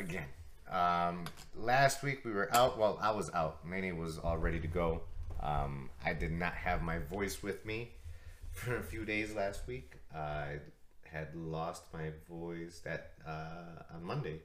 Again. 0.00 0.24
Um, 0.70 1.24
last 1.54 2.02
week 2.02 2.24
we 2.24 2.32
were 2.32 2.48
out. 2.54 2.78
Well, 2.78 2.98
I 3.02 3.10
was 3.10 3.30
out. 3.34 3.66
Nene 3.68 3.98
was 3.98 4.16
all 4.18 4.38
ready 4.38 4.58
to 4.58 4.66
go. 4.66 5.02
Um, 5.42 5.90
I 6.04 6.14
did 6.14 6.32
not 6.32 6.54
have 6.54 6.80
my 6.82 6.98
voice 6.98 7.42
with 7.42 7.66
me 7.66 7.90
for 8.52 8.76
a 8.76 8.82
few 8.82 9.04
days 9.04 9.34
last 9.34 9.66
week. 9.66 9.92
I 10.14 10.60
had 11.02 11.34
lost 11.36 11.82
my 11.92 12.12
voice 12.30 12.80
that 12.84 13.12
uh, 13.26 13.94
on 13.94 14.02
Monday. 14.02 14.40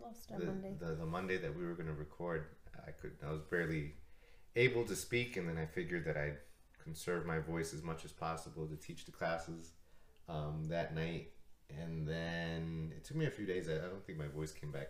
Lost 0.00 0.30
on 0.32 0.38
The, 0.40 0.46
Monday. 0.46 0.74
the 0.78 0.94
the 0.94 1.06
Monday 1.06 1.38
that 1.38 1.56
we 1.56 1.64
were 1.66 1.74
going 1.74 1.88
to 1.88 1.94
record. 1.94 2.44
I 2.86 2.92
could. 2.92 3.12
I 3.26 3.32
was 3.32 3.40
barely 3.42 3.94
able 4.54 4.84
to 4.84 4.94
speak, 4.94 5.36
and 5.36 5.48
then 5.48 5.58
I 5.58 5.66
figured 5.66 6.04
that 6.04 6.16
I'd 6.16 6.38
conserve 6.84 7.26
my 7.26 7.40
voice 7.40 7.74
as 7.74 7.82
much 7.82 8.04
as 8.04 8.12
possible 8.12 8.66
to 8.68 8.76
teach 8.76 9.06
the 9.06 9.12
classes 9.12 9.72
um, 10.28 10.66
that 10.68 10.94
night. 10.94 11.32
And 11.80 12.06
then 12.06 12.92
it 12.96 13.04
took 13.04 13.16
me 13.16 13.26
a 13.26 13.30
few 13.30 13.46
days. 13.46 13.68
I 13.68 13.74
don't 13.74 14.04
think 14.06 14.18
my 14.18 14.26
voice 14.28 14.52
came 14.52 14.70
back 14.72 14.88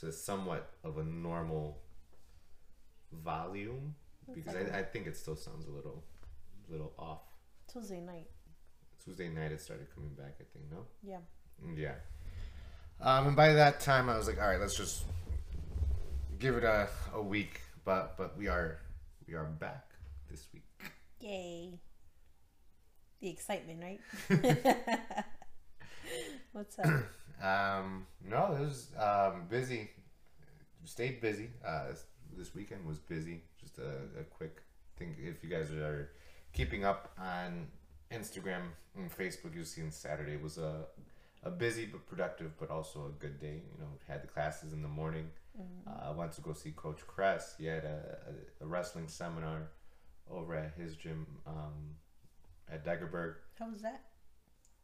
to 0.00 0.12
somewhat 0.12 0.70
of 0.84 0.98
a 0.98 1.04
normal 1.04 1.78
volume 3.12 3.94
because 4.34 4.54
I, 4.54 4.78
I 4.78 4.82
think 4.82 5.06
it 5.06 5.16
still 5.16 5.36
sounds 5.36 5.66
a 5.66 5.70
little, 5.70 6.04
little 6.68 6.92
off. 6.98 7.22
Tuesday 7.72 8.00
night. 8.00 8.28
Tuesday 9.04 9.28
night 9.28 9.52
it 9.52 9.60
started 9.60 9.86
coming 9.94 10.14
back. 10.14 10.36
I 10.40 10.44
think 10.52 10.70
no. 10.70 10.84
Yeah. 11.02 11.18
Yeah. 11.76 11.94
Um, 13.00 13.28
and 13.28 13.36
by 13.36 13.52
that 13.52 13.80
time, 13.80 14.08
I 14.08 14.16
was 14.16 14.26
like, 14.26 14.40
all 14.40 14.48
right, 14.48 14.60
let's 14.60 14.76
just 14.76 15.04
give 16.38 16.56
it 16.56 16.64
a, 16.64 16.88
a 17.14 17.22
week. 17.22 17.60
But 17.84 18.16
but 18.16 18.36
we 18.36 18.48
are 18.48 18.78
we 19.26 19.34
are 19.34 19.44
back 19.44 19.92
this 20.30 20.46
week. 20.52 20.64
Yay. 21.20 21.78
The 23.20 23.30
excitement, 23.30 23.82
right? 23.82 25.24
What's 26.52 26.78
up? 26.78 26.86
Um, 27.40 28.04
no, 28.28 28.56
it 28.56 28.62
was 28.62 28.88
um, 28.98 29.44
busy. 29.48 29.90
Stayed 30.82 31.20
busy. 31.20 31.50
Uh, 31.64 31.84
this 32.36 32.52
weekend 32.52 32.84
was 32.84 32.98
busy. 32.98 33.42
Just 33.60 33.78
a, 33.78 34.20
a 34.20 34.24
quick 34.24 34.60
thing. 34.96 35.14
If 35.20 35.44
you 35.44 35.48
guys 35.48 35.70
are 35.70 36.10
keeping 36.52 36.84
up 36.84 37.12
on 37.16 37.68
Instagram 38.12 38.62
and 38.96 39.08
Facebook, 39.08 39.54
you'll 39.54 39.66
see 39.66 39.82
on 39.82 39.92
Saturday 39.92 40.36
was 40.36 40.58
a 40.58 40.86
a 41.44 41.50
busy 41.50 41.86
but 41.86 42.04
productive, 42.08 42.58
but 42.58 42.70
also 42.70 43.06
a 43.06 43.22
good 43.22 43.40
day. 43.40 43.62
You 43.72 43.80
know, 43.80 43.90
had 44.08 44.24
the 44.24 44.26
classes 44.26 44.72
in 44.72 44.82
the 44.82 44.88
morning. 44.88 45.30
Uh, 45.86 46.08
I 46.08 46.10
went 46.10 46.32
to 46.32 46.40
go 46.40 46.52
see 46.52 46.72
Coach 46.72 47.06
Kress. 47.06 47.54
He 47.56 47.66
had 47.66 47.84
a, 47.84 48.18
a, 48.60 48.64
a 48.64 48.66
wrestling 48.66 49.06
seminar 49.06 49.68
over 50.28 50.56
at 50.56 50.74
his 50.76 50.96
gym 50.96 51.24
um, 51.46 51.94
at 52.68 52.84
Daggerberg. 52.84 53.34
How 53.58 53.70
was 53.70 53.82
that? 53.82 54.02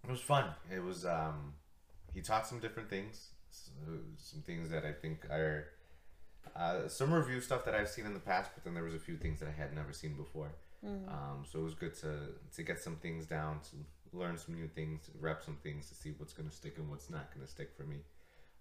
It 0.07 0.11
was 0.11 0.21
fun. 0.21 0.51
It 0.75 0.83
was 0.83 1.05
um, 1.07 1.55
he 2.13 2.21
taught 2.21 2.47
some 2.47 2.59
different 2.61 2.89
things, 2.91 3.31
s- 3.51 3.71
some 4.19 4.43
things 4.43 4.71
that 4.71 4.85
I 4.85 4.93
think 4.93 5.25
are 5.31 5.69
uh, 6.55 6.89
some 6.89 7.13
review 7.13 7.41
stuff 7.41 7.65
that 7.65 7.75
I've 7.75 7.89
seen 7.89 8.05
in 8.07 8.13
the 8.15 8.21
past, 8.21 8.51
but 8.55 8.65
then 8.65 8.75
there 8.75 8.85
was 8.85 8.95
a 8.95 8.99
few 8.99 9.17
things 9.17 9.41
that 9.41 9.49
I 9.49 9.53
had 9.53 9.75
never 9.75 9.93
seen 9.93 10.15
before. 10.15 10.53
Um, 11.09 11.45
so 11.51 11.61
it 11.61 11.63
was 11.63 11.75
good 11.75 11.95
to 12.01 12.13
to 12.57 12.63
get 12.63 12.79
some 12.81 12.97
things 12.97 13.25
down, 13.27 13.61
to 13.71 14.17
learn 14.17 14.37
some 14.37 14.55
new 14.55 14.69
things, 14.69 15.07
to 15.07 15.13
rep 15.19 15.43
some 15.43 15.57
things, 15.63 15.89
to 15.89 15.95
see 15.95 16.13
what's 16.19 16.35
gonna 16.35 16.51
stick 16.51 16.77
and 16.79 16.91
what's 16.91 17.09
not 17.09 17.33
gonna 17.35 17.47
stick 17.49 17.71
for 17.77 17.85
me. 17.85 17.97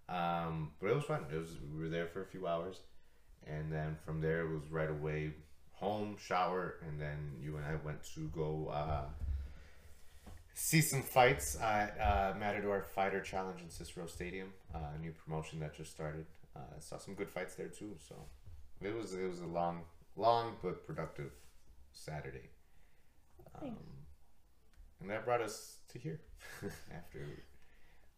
Um, 0.10 0.72
but 0.80 0.90
it 0.92 0.96
was 0.96 1.04
fun. 1.04 1.26
It 1.34 1.38
was 1.38 1.58
we 1.74 1.82
were 1.84 1.90
there 1.90 2.08
for 2.08 2.22
a 2.22 2.26
few 2.26 2.48
hours, 2.48 2.80
and 3.46 3.72
then 3.72 3.98
from 4.06 4.22
there 4.22 4.42
it 4.46 4.50
was 4.54 4.64
right 4.72 4.90
away 4.90 5.34
home, 5.74 6.16
shower, 6.18 6.76
and 6.88 7.00
then 7.02 7.18
you 7.42 7.58
and 7.58 7.66
I 7.66 7.76
went 7.84 8.02
to 8.16 8.30
go. 8.30 8.70
Uh, 8.72 9.06
see 10.54 10.82
some 10.82 11.02
fights 11.02 11.60
at 11.60 11.98
uh, 12.00 12.38
Matador 12.40 12.86
Fighter 12.96 13.22
Challenge 13.22 13.62
in 13.62 13.70
Cicero 13.70 14.06
Stadium, 14.06 14.54
uh, 14.74 14.80
a 14.96 15.00
new 15.00 15.12
promotion 15.12 15.60
that 15.60 15.76
just 15.76 15.92
started. 15.92 16.26
Uh, 16.56 16.80
saw 16.80 16.98
some 16.98 17.16
good 17.16 17.30
fights 17.30 17.56
there 17.56 17.68
too. 17.68 17.96
So 18.08 18.16
it 18.82 18.96
was 18.96 19.14
it 19.14 19.28
was 19.28 19.40
a 19.40 19.48
long, 19.48 19.82
long 20.16 20.56
but 20.62 20.86
productive 20.86 21.32
Saturday, 21.92 22.50
um, 23.62 23.76
and 25.02 25.10
that 25.10 25.26
brought 25.26 25.42
us 25.42 25.78
to 25.92 26.00
here 26.00 26.22
after 26.96 27.26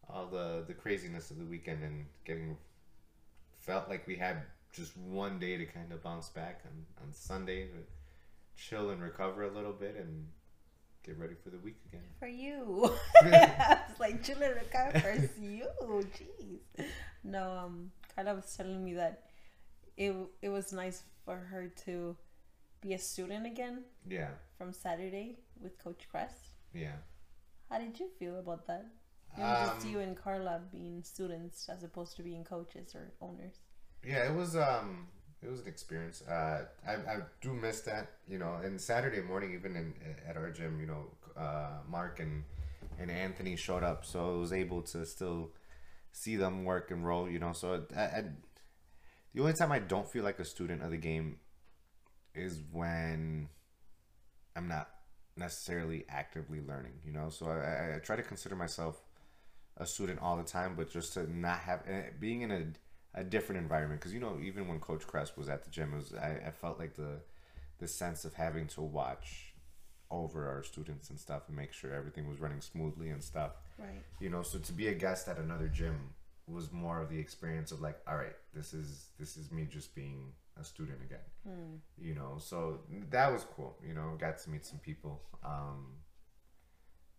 all 0.08 0.26
the 0.26 0.64
the 0.66 0.74
craziness 0.74 1.30
of 1.30 1.38
the 1.38 1.44
weekend 1.46 1.82
and 1.82 2.04
getting 2.24 2.56
felt 3.58 3.88
like 3.88 4.06
we 4.06 4.16
had 4.16 4.42
just 4.72 4.96
one 4.98 5.38
day 5.38 5.56
to 5.56 5.64
kind 5.64 5.90
of 5.92 6.02
bounce 6.02 6.28
back 6.28 6.60
on 6.66 7.06
on 7.06 7.12
Sunday 7.12 7.68
to 7.68 7.78
chill 8.56 8.90
and 8.90 9.02
recover 9.02 9.44
a 9.44 9.50
little 9.50 9.72
bit 9.72 9.96
and 9.96 10.26
get 11.06 11.18
ready 11.18 11.34
for 11.42 11.50
the 11.50 11.58
week 11.58 11.76
again. 11.88 12.02
For 12.18 12.28
you. 12.28 12.90
I 13.22 13.78
was 13.88 14.00
like, 14.00 14.22
the 14.24 14.34
car. 14.70 14.92
You. 15.40 15.66
Jeez. 16.16 16.86
No, 17.24 17.50
um, 17.64 17.90
Carla 18.14 18.34
was 18.34 18.54
telling 18.56 18.84
me 18.84 18.94
that 18.94 19.22
it, 19.96 20.14
it 20.42 20.48
was 20.48 20.72
nice 20.72 21.02
for 21.24 21.36
her 21.36 21.68
to 21.86 22.16
be 22.80 22.92
a 22.94 22.98
student 22.98 23.46
again 23.46 23.84
Yeah, 24.08 24.28
from 24.58 24.72
Saturday 24.72 25.38
with 25.60 25.78
Coach 25.82 26.06
Crest. 26.10 26.54
yeah. 26.74 26.96
How 27.70 27.78
did 27.78 27.98
you 27.98 28.08
feel 28.18 28.38
about 28.38 28.66
that? 28.68 28.86
Was 29.36 29.68
just 29.70 29.86
Um, 29.86 29.92
you 29.92 29.98
and 30.00 30.16
Carla 30.16 30.60
being 30.70 31.02
students 31.02 31.68
as 31.68 31.82
opposed 31.82 32.14
to 32.16 32.22
being 32.22 32.44
coaches 32.44 32.94
or 32.94 33.12
owners. 33.20 33.56
Yeah, 34.04 34.30
it 34.30 34.34
was 34.36 34.54
um 34.54 35.08
it 35.42 35.50
was 35.50 35.60
an 35.60 35.68
experience. 35.68 36.22
Uh 36.22 36.64
I, 36.86 36.92
I 36.92 37.16
do 37.40 37.52
miss 37.52 37.80
that, 37.82 38.12
you 38.28 38.38
know, 38.38 38.54
and 38.62 38.80
Saturday 38.80 39.20
morning 39.20 39.54
even 39.54 39.76
in 39.76 39.94
at 40.28 40.36
our 40.36 40.50
gym, 40.50 40.80
you 40.80 40.86
know, 40.86 41.06
uh 41.36 41.78
Mark 41.88 42.20
and 42.20 42.44
and 42.98 43.10
Anthony 43.10 43.56
showed 43.56 43.82
up, 43.82 44.04
so 44.04 44.34
I 44.34 44.38
was 44.38 44.52
able 44.52 44.82
to 44.82 45.04
still 45.04 45.50
see 46.12 46.36
them 46.36 46.64
work 46.64 46.90
and 46.90 47.06
roll, 47.06 47.28
you 47.28 47.38
know. 47.38 47.52
So 47.52 47.84
I, 47.94 48.00
I 48.00 48.24
the 49.34 49.42
only 49.42 49.52
time 49.52 49.70
I 49.70 49.78
don't 49.78 50.10
feel 50.10 50.24
like 50.24 50.38
a 50.38 50.44
student 50.44 50.82
of 50.82 50.90
the 50.90 50.96
game 50.96 51.38
is 52.34 52.62
when 52.72 53.48
I'm 54.54 54.68
not 54.68 54.88
necessarily 55.36 56.04
actively 56.08 56.60
learning, 56.66 56.94
you 57.04 57.12
know. 57.12 57.28
So 57.28 57.46
I, 57.46 57.96
I, 57.96 57.98
try 57.98 58.16
to 58.16 58.22
consider 58.22 58.56
myself 58.56 59.02
a 59.76 59.86
student 59.86 60.20
all 60.22 60.36
the 60.36 60.42
time, 60.42 60.74
but 60.74 60.90
just 60.90 61.12
to 61.14 61.30
not 61.30 61.58
have 61.58 61.82
eh, 61.86 62.04
being 62.18 62.40
in 62.40 62.50
a, 62.50 62.64
a 63.16 63.24
different 63.24 63.60
environment 63.60 64.00
because 64.00 64.12
you 64.12 64.20
know 64.20 64.38
even 64.42 64.68
when 64.68 64.78
Coach 64.78 65.06
Crest 65.06 65.36
was 65.36 65.48
at 65.48 65.64
the 65.64 65.70
gym, 65.70 65.92
it 65.94 65.96
was 65.96 66.14
I, 66.14 66.48
I 66.48 66.50
felt 66.50 66.78
like 66.78 66.94
the 66.94 67.20
the 67.78 67.88
sense 67.88 68.24
of 68.24 68.34
having 68.34 68.66
to 68.68 68.80
watch 68.80 69.54
over 70.10 70.48
our 70.48 70.62
students 70.62 71.10
and 71.10 71.18
stuff 71.18 71.42
and 71.48 71.56
make 71.56 71.72
sure 71.72 71.92
everything 71.92 72.28
was 72.28 72.38
running 72.38 72.60
smoothly 72.60 73.10
and 73.10 73.22
stuff. 73.22 73.52
Right. 73.78 74.02
You 74.20 74.30
know, 74.30 74.42
so 74.42 74.58
to 74.58 74.72
be 74.72 74.88
a 74.88 74.94
guest 74.94 75.28
at 75.28 75.38
another 75.38 75.68
gym 75.68 76.14
was 76.46 76.72
more 76.72 77.00
of 77.00 77.10
the 77.10 77.18
experience 77.18 77.72
of 77.72 77.80
like, 77.80 77.98
all 78.06 78.16
right, 78.16 78.36
this 78.54 78.72
is 78.72 79.08
this 79.18 79.36
is 79.36 79.50
me 79.50 79.66
just 79.68 79.94
being 79.94 80.32
a 80.60 80.64
student 80.64 80.98
again. 81.02 81.18
You 81.98 82.14
know, 82.14 82.36
so 82.38 82.80
that 83.10 83.32
was 83.32 83.44
cool. 83.56 83.76
You 83.86 83.94
know, 83.94 84.16
got 84.18 84.38
to 84.38 84.50
meet 84.50 84.64
some 84.64 84.78
people. 84.78 85.22
Um, 85.44 85.96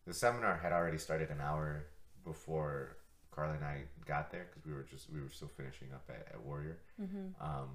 the 0.05 0.13
seminar 0.13 0.57
had 0.57 0.71
already 0.71 0.97
started 0.97 1.29
an 1.29 1.41
hour 1.41 1.87
before 2.23 2.97
Carla 3.37 3.53
and 3.53 3.63
I 3.63 3.83
got 4.07 4.31
there 4.31 4.47
because 4.49 4.65
we 4.65 4.73
were 4.73 4.81
just 4.89 5.11
we 5.13 5.21
were 5.21 5.29
still 5.29 5.47
finishing 5.55 5.89
up 5.93 6.03
at, 6.09 6.27
at 6.33 6.41
Warrior. 6.41 6.79
Um, 7.39 7.69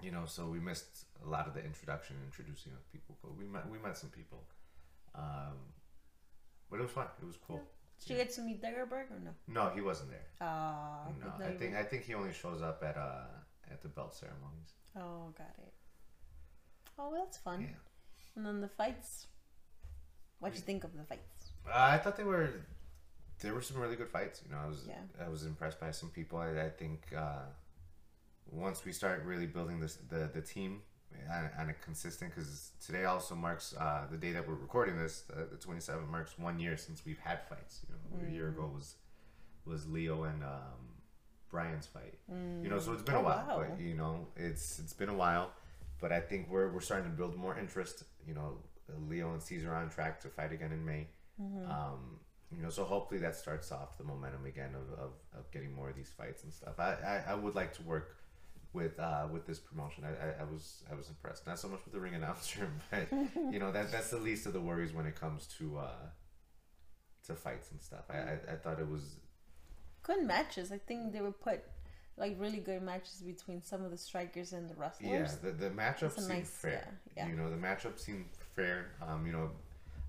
you 0.00 0.12
know, 0.12 0.22
so 0.26 0.46
we 0.46 0.60
missed 0.60 1.06
a 1.24 1.28
lot 1.28 1.48
of 1.48 1.54
the 1.54 1.64
introduction, 1.64 2.14
introducing 2.24 2.72
of 2.72 2.92
people, 2.92 3.16
but 3.22 3.36
we 3.36 3.44
met 3.44 3.68
we 3.68 3.78
met 3.78 3.96
some 3.98 4.10
people. 4.10 4.44
Um, 5.16 5.56
but 6.70 6.78
it 6.78 6.82
was 6.82 6.92
fun. 6.92 7.06
It 7.20 7.26
was 7.26 7.36
cool. 7.44 7.60
Did 8.00 8.10
you 8.10 8.16
get 8.18 8.30
to 8.34 8.42
meet 8.42 8.62
Daggerberg 8.62 9.10
or 9.10 9.18
no? 9.24 9.30
No, 9.48 9.70
he 9.74 9.80
wasn't 9.80 10.10
there. 10.10 10.26
Ah, 10.40 11.08
No, 11.20 11.44
I 11.44 11.50
think 11.52 11.72
were- 11.72 11.78
I 11.78 11.82
think 11.82 12.04
he 12.04 12.14
only 12.14 12.32
shows 12.32 12.62
up 12.62 12.84
at 12.84 12.96
uh 12.96 13.24
at 13.72 13.82
the 13.82 13.88
belt 13.88 14.14
ceremonies. 14.14 14.70
Oh, 14.96 15.32
got 15.36 15.54
it. 15.58 15.72
Oh, 16.98 17.10
well, 17.10 17.24
that's 17.24 17.36
fun. 17.38 17.62
Yeah. 17.62 17.68
And 18.36 18.46
then 18.46 18.60
the 18.60 18.68
fights. 18.68 19.26
What'd 20.38 20.56
you 20.56 20.62
think 20.64 20.84
of 20.84 20.92
the 20.96 21.02
fights? 21.04 21.50
Uh, 21.66 21.72
I 21.74 21.98
thought 21.98 22.16
they 22.16 22.24
were 22.24 22.50
there 23.40 23.54
were 23.54 23.62
some 23.62 23.78
really 23.78 23.96
good 23.96 24.08
fights. 24.08 24.42
You 24.44 24.50
know, 24.52 24.60
I 24.62 24.66
was 24.66 24.86
Yeah. 24.88 25.24
I 25.24 25.28
was 25.28 25.44
impressed 25.44 25.78
by 25.80 25.90
some 25.90 26.10
people. 26.10 26.38
I, 26.38 26.50
I 26.66 26.70
think 26.70 27.12
uh, 27.16 27.46
once 28.50 28.84
we 28.84 28.92
start 28.92 29.22
really 29.24 29.46
building 29.46 29.80
this 29.80 29.96
the 30.08 30.30
the 30.32 30.40
team 30.40 30.82
on, 31.30 31.50
on 31.58 31.70
a 31.70 31.74
consistent 31.74 32.34
because 32.34 32.72
today 32.84 33.04
also 33.04 33.34
marks 33.34 33.74
uh, 33.78 34.06
the 34.10 34.16
day 34.16 34.32
that 34.32 34.46
we're 34.46 34.54
recording 34.54 34.96
this 34.98 35.24
uh, 35.32 35.40
the 35.50 35.56
27th 35.56 36.08
marks 36.10 36.38
one 36.38 36.58
year 36.60 36.76
since 36.76 37.04
we've 37.06 37.18
had 37.18 37.42
fights. 37.48 37.80
You 37.88 37.94
know, 37.94 38.28
a 38.28 38.30
year 38.30 38.48
ago 38.48 38.70
was 38.74 38.96
was 39.64 39.86
Leo 39.88 40.24
and 40.24 40.42
um, 40.44 40.82
Brian's 41.50 41.86
fight. 41.86 42.18
You 42.62 42.68
know, 42.70 42.78
so 42.78 42.92
it's 42.92 43.02
been 43.02 43.14
Oh, 43.16 43.20
a 43.20 43.22
while, 43.22 43.46
wow. 43.48 43.66
but 43.68 43.80
you 43.80 43.94
know, 43.94 44.26
it's 44.36 44.78
it's 44.78 44.92
been 44.92 45.08
a 45.08 45.14
while. 45.14 45.50
But 46.00 46.12
I 46.12 46.20
think 46.20 46.48
we're 46.50 46.70
we're 46.70 46.80
starting 46.80 47.10
to 47.10 47.16
build 47.16 47.36
more 47.36 47.58
interest. 47.58 48.04
You 48.26 48.34
know, 48.34 48.58
Leo 49.08 49.32
and 49.32 49.42
Caesar 49.42 49.72
are 49.72 49.76
on 49.76 49.88
track 49.90 50.20
to 50.20 50.28
fight 50.28 50.52
again 50.52 50.72
in 50.72 50.84
May. 50.84 51.08
Um, 51.70 52.20
you 52.54 52.62
know, 52.62 52.70
so 52.70 52.84
hopefully 52.84 53.20
that 53.20 53.34
starts 53.36 53.72
off 53.72 53.98
the 53.98 54.04
momentum 54.04 54.44
again 54.46 54.70
of, 54.74 54.98
of, 54.98 55.10
of 55.36 55.50
getting 55.50 55.74
more 55.74 55.90
of 55.90 55.96
these 55.96 56.10
fights 56.16 56.44
and 56.44 56.52
stuff. 56.52 56.78
I, 56.78 56.92
I, 56.92 57.22
I 57.32 57.34
would 57.34 57.54
like 57.54 57.74
to 57.74 57.82
work 57.82 58.16
with 58.72 58.98
uh, 59.00 59.26
with 59.32 59.46
this 59.46 59.58
promotion. 59.58 60.04
I, 60.04 60.10
I, 60.10 60.42
I 60.42 60.44
was 60.44 60.84
I 60.90 60.94
was 60.94 61.08
impressed. 61.08 61.46
Not 61.46 61.58
so 61.58 61.68
much 61.68 61.80
with 61.84 61.94
the 61.94 62.00
ring 62.00 62.14
announcer, 62.14 62.68
but 62.90 63.08
you 63.52 63.58
know 63.58 63.72
that 63.72 63.90
that's 63.90 64.10
the 64.10 64.18
least 64.18 64.46
of 64.46 64.52
the 64.52 64.60
worries 64.60 64.92
when 64.92 65.06
it 65.06 65.18
comes 65.18 65.46
to 65.58 65.78
uh, 65.78 66.06
to 67.26 67.34
fights 67.34 67.70
and 67.70 67.80
stuff. 67.80 68.04
I, 68.10 68.18
I, 68.18 68.38
I 68.52 68.56
thought 68.56 68.78
it 68.78 68.88
was 68.88 69.16
good 70.02 70.24
matches. 70.24 70.70
I 70.70 70.78
think 70.78 71.12
they 71.12 71.20
were 71.20 71.32
put 71.32 71.64
like 72.16 72.36
really 72.38 72.58
good 72.58 72.82
matches 72.82 73.22
between 73.26 73.62
some 73.62 73.84
of 73.84 73.90
the 73.90 73.98
strikers 73.98 74.52
and 74.52 74.70
the 74.70 74.74
wrestlers. 74.74 75.10
Yeah, 75.10 75.28
the, 75.42 75.52
the 75.52 75.70
matchup 75.70 76.14
seemed 76.14 76.28
nice- 76.28 76.50
fair. 76.50 76.88
yeah, 77.16 77.24
yeah. 77.24 77.30
You 77.30 77.36
know, 77.36 77.50
the 77.50 77.56
matchup 77.56 77.98
seemed 77.98 78.26
fair. 78.54 78.92
Um, 79.06 79.26
you 79.26 79.32
know, 79.32 79.50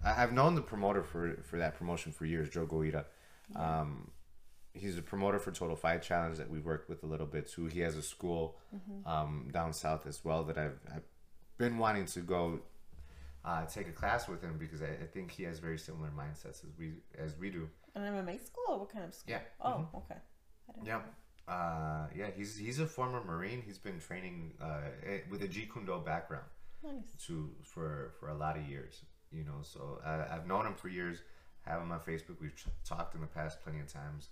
I've 0.05 0.31
known 0.33 0.55
the 0.55 0.61
promoter 0.61 1.03
for 1.03 1.37
for 1.43 1.57
that 1.57 1.75
promotion 1.77 2.11
for 2.11 2.25
years, 2.25 2.49
Joe 2.49 2.65
Goita. 2.65 3.05
Um, 3.55 4.11
he's 4.73 4.97
a 4.97 5.01
promoter 5.01 5.39
for 5.39 5.51
Total 5.51 5.75
Fight 5.75 6.01
Challenge 6.01 6.37
that 6.37 6.49
we've 6.49 6.65
worked 6.65 6.89
with 6.89 7.03
a 7.03 7.05
little 7.07 7.25
bit 7.25 7.47
too. 7.49 7.65
He 7.65 7.79
has 7.81 7.95
a 7.95 8.01
school 8.01 8.57
Mm-hmm. 8.75 9.07
um, 9.07 9.47
down 9.51 9.71
south 9.73 10.05
as 10.05 10.23
well 10.25 10.43
that 10.43 10.57
I've, 10.57 10.77
I've 10.93 11.03
been 11.57 11.77
wanting 11.77 12.05
to 12.07 12.19
go 12.19 12.59
uh, 13.45 13.65
take 13.65 13.87
a 13.87 13.91
class 13.93 14.27
with 14.27 14.41
him 14.41 14.57
because 14.59 14.81
I, 14.81 14.87
I 14.87 15.05
think 15.11 15.31
he 15.31 15.43
has 15.43 15.59
very 15.59 15.77
similar 15.79 16.09
mindsets 16.09 16.63
as 16.65 16.71
we 16.77 16.95
as 17.17 17.35
we 17.39 17.49
do. 17.49 17.69
An 17.95 18.01
MMA 18.03 18.45
school 18.45 18.65
or 18.67 18.79
what 18.79 18.91
kind 18.91 19.05
of 19.05 19.13
school? 19.13 19.31
Yeah. 19.31 19.39
Oh, 19.61 19.87
okay. 19.95 20.19
I 20.69 20.73
didn't 20.73 20.87
Yeah. 20.87 21.01
Uh, 21.47 22.07
yeah, 22.15 22.27
he's 22.35 22.57
he's 22.57 22.79
a 22.79 22.85
former 22.85 23.23
Marine. 23.23 23.61
He's 23.65 23.77
been 23.77 23.99
training 23.99 24.53
uh, 24.61 24.81
eh, 25.05 25.19
with 25.29 25.41
a 25.43 25.47
Jeet 25.47 25.71
Kune 25.71 25.85
Do 25.85 26.01
background. 26.05 26.45
Nice. 26.83 27.25
to 27.25 27.49
for 27.63 28.11
for 28.19 28.29
a 28.29 28.35
lot 28.35 28.57
of 28.57 28.67
years 28.69 29.01
you 29.31 29.43
know 29.43 29.59
so 29.61 29.99
I, 30.05 30.25
i've 30.35 30.47
known 30.47 30.65
him 30.65 30.73
for 30.75 30.89
years 30.89 31.19
have 31.61 31.81
him 31.81 31.91
on 31.91 31.99
facebook 31.99 32.39
we've 32.41 32.55
ch- 32.55 32.67
talked 32.85 33.15
in 33.15 33.21
the 33.21 33.27
past 33.27 33.61
plenty 33.61 33.79
of 33.79 33.91
times. 33.91 34.29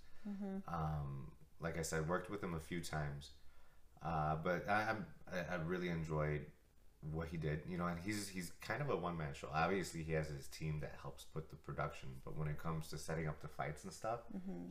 Um, 0.68 1.30
like 1.60 1.78
i 1.78 1.82
said 1.82 2.08
worked 2.08 2.30
with 2.30 2.42
him 2.42 2.54
a 2.54 2.60
few 2.60 2.80
times 2.80 3.30
uh, 4.02 4.36
but 4.42 4.68
I, 4.68 4.88
I'm, 4.90 5.06
I, 5.32 5.54
I 5.54 5.56
really 5.64 5.88
enjoyed 5.88 6.46
what 7.12 7.28
he 7.28 7.36
did 7.36 7.60
you 7.68 7.78
know 7.78 7.86
and 7.86 7.98
he's 8.04 8.28
he's 8.28 8.50
kind 8.60 8.80
of 8.82 8.90
a 8.90 8.96
one-man 8.96 9.32
show. 9.32 9.48
Obviously 9.54 10.02
he 10.02 10.12
has 10.12 10.28
his 10.28 10.48
team 10.48 10.80
that 10.80 10.94
helps 11.00 11.24
put 11.24 11.48
the 11.50 11.56
production 11.56 12.08
but 12.24 12.36
when 12.36 12.48
it 12.48 12.58
comes 12.60 12.88
to 12.88 12.98
setting 12.98 13.28
up 13.28 13.40
the 13.40 13.48
fights 13.48 13.84
and 13.84 13.92
stuff 13.92 14.20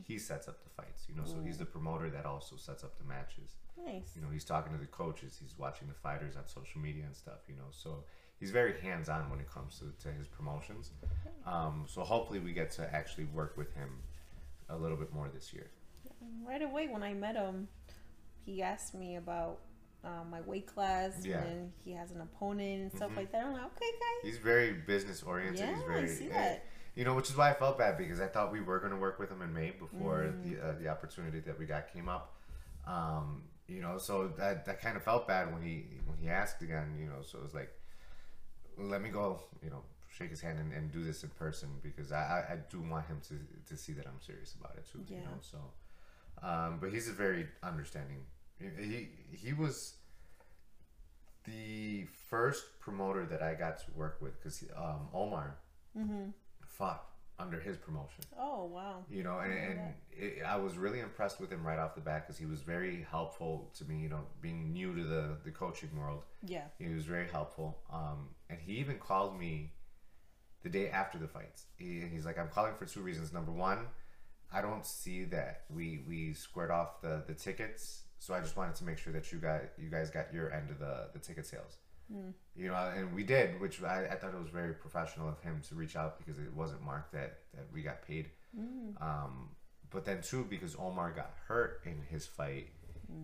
he 0.06 0.18
sets 0.18 0.46
up 0.48 0.62
the 0.62 0.70
fights 0.70 1.04
you 1.08 1.14
know 1.14 1.24
so 1.24 1.36
he's 1.44 1.56
the 1.58 1.64
promoter 1.64 2.10
that 2.10 2.26
also 2.26 2.56
sets 2.56 2.84
up 2.84 2.98
the 2.98 3.04
matches. 3.04 3.56
Nice. 3.86 4.10
you 4.14 4.20
know 4.22 4.28
he's 4.32 4.44
talking 4.44 4.72
to 4.72 4.78
the 4.78 4.86
coaches 4.86 5.38
he's 5.40 5.56
watching 5.58 5.86
the 5.88 5.94
fighters 5.94 6.36
on 6.36 6.46
social 6.46 6.80
media 6.80 7.04
and 7.06 7.14
stuff 7.16 7.40
you 7.48 7.54
know 7.56 7.70
so 7.70 8.04
he's 8.40 8.50
very 8.50 8.78
hands-on 8.80 9.28
when 9.30 9.40
it 9.40 9.50
comes 9.50 9.78
to, 9.78 9.92
to 10.02 10.12
his 10.16 10.26
promotions 10.26 10.90
um, 11.46 11.84
so 11.86 12.02
hopefully 12.02 12.38
we 12.40 12.52
get 12.52 12.70
to 12.72 12.94
actually 12.94 13.24
work 13.26 13.56
with 13.56 13.72
him 13.74 13.88
a 14.68 14.76
little 14.76 14.96
bit 14.96 15.12
more 15.12 15.28
this 15.32 15.52
year 15.52 15.70
Right 16.46 16.62
away 16.62 16.88
when 16.88 17.02
I 17.02 17.12
met 17.14 17.36
him, 17.36 17.68
he 18.44 18.62
asked 18.62 18.94
me 18.94 19.16
about 19.16 19.58
uh, 20.02 20.24
my 20.30 20.40
weight 20.40 20.66
class 20.66 21.24
Yeah. 21.24 21.42
and 21.44 21.72
he 21.84 21.92
has 21.92 22.10
an 22.10 22.20
opponent 22.20 22.82
and 22.82 22.92
stuff 22.92 23.10
Mhm. 23.12 23.16
like 23.16 23.32
that. 23.32 23.44
I'm 23.44 23.52
like, 23.52 23.64
okay, 23.66 23.90
guys. 23.92 24.22
he's 24.30 24.38
very 24.38 24.72
business 24.72 25.22
oriented 25.22 25.60
Yeah, 25.60 26.00
he's 26.00 26.12
I 26.12 26.14
see 26.14 26.26
eh, 26.30 26.32
that. 26.32 26.64
you 26.96 27.04
know 27.04 27.14
which 27.14 27.28
is 27.30 27.36
why 27.36 27.50
i 27.50 27.54
felt 27.54 27.76
bad 27.78 27.98
because 27.98 28.20
i 28.20 28.26
thought 28.26 28.50
we 28.50 28.60
were 28.60 28.78
going 28.80 28.92
to 28.92 28.98
work 28.98 29.18
with 29.18 29.30
him 29.30 29.42
in 29.42 29.52
may 29.52 29.70
before 29.72 30.22
Mm. 30.22 30.42
the 30.44 30.66
uh, 30.68 30.72
the 30.80 30.88
opportunity 30.88 31.40
that 31.40 31.58
we 31.58 31.66
got 31.66 31.92
came 31.92 32.08
up 32.08 32.34
um, 32.86 33.42
you 33.68 33.82
know 33.82 33.98
so 33.98 34.28
that 34.38 34.64
that 34.66 34.80
kind 34.80 34.96
of 34.96 35.02
felt 35.02 35.26
bad 35.28 35.52
when 35.52 35.62
he 35.62 35.84
when 36.06 36.16
he 36.18 36.28
asked 36.28 36.62
again 36.62 36.96
you 36.98 37.06
know 37.06 37.20
so 37.22 37.38
it 37.38 37.44
was 37.44 37.54
like 37.54 37.70
let 38.78 39.00
me 39.02 39.08
go 39.08 39.40
you 39.62 39.70
know 39.70 39.82
shake 40.08 40.30
his 40.30 40.40
hand 40.40 40.58
and, 40.58 40.72
and 40.72 40.90
do 40.92 41.04
this 41.04 41.22
in 41.22 41.28
person 41.30 41.68
because 41.82 42.10
I, 42.12 42.44
I, 42.52 42.56
do 42.70 42.80
want 42.80 43.06
him 43.06 43.20
to 43.28 43.34
to 43.68 43.76
see 43.76 43.92
that 43.92 44.06
I'm 44.06 44.20
serious 44.20 44.54
about 44.54 44.74
it 44.76 44.86
too 44.90 45.04
you 45.08 45.16
know 45.16 45.38
so 45.40 45.58
um, 46.42 46.78
but 46.80 46.90
he's 46.90 47.08
a 47.08 47.12
very 47.12 47.46
understanding 47.62 48.24
he 48.58 49.08
he 49.30 49.52
was 49.52 49.94
the 51.44 52.06
first 52.28 52.64
promoter 52.80 53.24
that 53.26 53.42
I 53.42 53.54
got 53.54 53.78
to 53.80 53.84
work 53.94 54.18
with 54.20 54.38
because 54.42 54.64
um, 54.76 55.08
Omar 55.14 55.56
Mm-hmm. 55.96 56.28
fought 56.66 57.04
under 57.38 57.60
his 57.60 57.76
promotion. 57.76 58.24
Oh, 58.38 58.64
wow. 58.64 59.04
you 59.10 59.22
know 59.22 59.38
and, 59.40 59.52
and 59.52 59.80
it, 60.10 60.42
i 60.46 60.56
was 60.56 60.76
really 60.78 61.00
impressed 61.00 61.38
with 61.40 61.50
him 61.50 61.66
right 61.66 61.78
off 61.78 61.94
the 61.94 62.00
bat 62.00 62.26
because 62.26 62.38
he 62.38 62.46
was 62.46 62.60
very 62.60 63.06
helpful 63.10 63.70
to 63.78 63.84
me 63.84 63.98
you 63.98 64.08
know 64.08 64.22
being 64.40 64.72
new 64.72 64.94
to 64.94 65.04
the 65.04 65.36
the 65.44 65.50
coaching 65.50 65.90
world. 65.98 66.22
Yeah. 66.46 66.64
he 66.78 66.94
was 66.94 67.04
very 67.04 67.28
helpful. 67.28 67.78
Um 67.92 68.28
and 68.48 68.58
he 68.58 68.72
even 68.74 68.98
called 68.98 69.38
me 69.38 69.72
the 70.62 70.68
day 70.68 70.88
after 70.88 71.18
the 71.18 71.28
fights. 71.28 71.66
He, 71.76 72.02
he's 72.12 72.24
like 72.24 72.38
i'm 72.38 72.48
calling 72.48 72.74
for 72.74 72.86
two 72.86 73.00
reasons. 73.00 73.32
Number 73.32 73.52
one 73.52 73.80
i 74.52 74.60
don't 74.60 74.86
see 74.86 75.24
that 75.24 75.64
we 75.68 76.04
we 76.08 76.32
squared 76.32 76.70
off 76.70 77.00
the 77.02 77.22
the 77.26 77.34
tickets 77.34 78.02
so 78.18 78.32
i 78.32 78.40
just 78.40 78.56
wanted 78.56 78.74
to 78.76 78.84
make 78.84 78.96
sure 78.96 79.12
that 79.12 79.32
you 79.32 79.38
got 79.38 79.60
you 79.76 79.88
guys 79.90 80.08
got 80.10 80.32
your 80.32 80.52
end 80.52 80.70
of 80.70 80.78
the 80.78 81.08
the 81.12 81.18
ticket 81.18 81.44
sales 81.46 81.78
you 82.56 82.68
know 82.68 82.74
and 82.96 83.12
we 83.14 83.22
did 83.24 83.60
which 83.60 83.82
I, 83.82 84.06
I 84.12 84.14
thought 84.16 84.32
it 84.34 84.40
was 84.40 84.50
very 84.50 84.72
professional 84.74 85.28
of 85.28 85.40
him 85.40 85.60
to 85.68 85.74
reach 85.74 85.96
out 85.96 86.18
because 86.18 86.38
it 86.38 86.52
wasn't 86.54 86.82
marked 86.84 87.12
that 87.12 87.38
that 87.54 87.66
we 87.72 87.82
got 87.82 88.06
paid. 88.06 88.30
Um, 89.00 89.50
but 89.90 90.04
then 90.04 90.22
too 90.22 90.46
because 90.48 90.76
omar 90.78 91.10
got 91.12 91.32
hurt 91.48 91.82
in 91.84 92.00
his 92.08 92.26
fight 92.26 92.68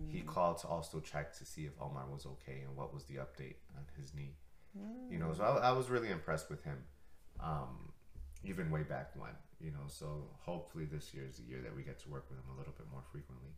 he 0.07 0.21
called 0.21 0.57
to 0.59 0.67
also 0.67 0.99
check 0.99 1.37
to 1.37 1.45
see 1.45 1.63
if 1.65 1.73
omar 1.81 2.05
was 2.11 2.25
okay 2.25 2.61
and 2.65 2.75
what 2.75 2.93
was 2.93 3.03
the 3.05 3.15
update 3.15 3.55
on 3.77 3.83
his 3.97 4.13
knee. 4.13 4.35
You 5.11 5.19
know 5.19 5.33
so 5.33 5.43
I, 5.43 5.69
I 5.69 5.71
was 5.71 5.89
really 5.89 6.09
impressed 6.09 6.49
with 6.49 6.63
him 6.63 6.77
um, 7.39 7.91
even 8.43 8.69
way 8.71 8.83
back 8.83 9.11
when 9.15 9.31
you 9.59 9.71
know 9.71 9.85
so 9.87 10.27
hopefully 10.41 10.85
this 10.85 11.13
year 11.13 11.25
is 11.27 11.37
the 11.37 11.43
year 11.43 11.61
that 11.63 11.75
we 11.75 11.83
get 11.83 11.99
to 12.03 12.09
work 12.09 12.25
with 12.29 12.37
him 12.39 12.45
a 12.53 12.57
little 12.57 12.73
bit 12.77 12.87
more 12.91 13.03
frequently 13.11 13.51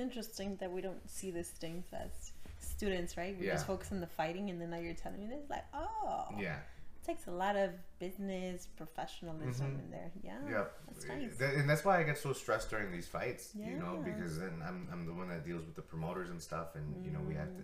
interesting 0.00 0.56
that 0.56 0.70
we 0.72 0.80
don't 0.80 1.08
see 1.08 1.30
these 1.30 1.50
things 1.50 1.84
as 1.92 2.32
students, 2.58 3.16
right? 3.16 3.36
We 3.38 3.46
Yeah. 3.46 3.54
just 3.54 3.66
focus 3.66 3.92
on 3.92 4.00
the 4.00 4.06
fighting, 4.06 4.50
and 4.50 4.60
then 4.60 4.70
now 4.70 4.78
you're 4.78 4.94
telling 4.94 5.20
me 5.20 5.26
this, 5.26 5.48
like, 5.48 5.64
oh, 5.74 6.26
yeah 6.38 6.58
it 7.02 7.06
takes 7.06 7.26
a 7.28 7.30
lot 7.30 7.56
of 7.56 7.70
business 7.98 8.66
professionalism 8.76 9.68
Mhm. 9.68 9.78
in 9.84 9.90
there. 9.90 10.10
Yeah, 10.22 10.38
yeah, 10.48 10.64
that's 10.86 11.06
nice. 11.08 11.40
And 11.40 11.68
that's 11.68 11.84
why 11.84 11.98
I 11.98 12.02
get 12.02 12.18
so 12.18 12.32
stressed 12.34 12.68
during 12.70 12.92
these 12.92 13.08
fights, 13.08 13.54
you 13.54 13.76
know, 13.78 14.02
because 14.04 14.38
then 14.38 14.62
I'm, 14.66 14.86
I'm 14.92 15.06
the 15.06 15.14
one 15.14 15.28
that 15.28 15.44
deals 15.44 15.64
with 15.64 15.76
the 15.76 15.82
promoters 15.82 16.28
and 16.30 16.40
stuff, 16.42 16.74
and 16.74 16.94
you 17.04 17.10
know 17.10 17.20
we 17.26 17.34
have 17.34 17.48
Mm. 17.48 17.56
to 17.56 17.62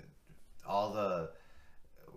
all 0.66 0.92
the 0.92 1.30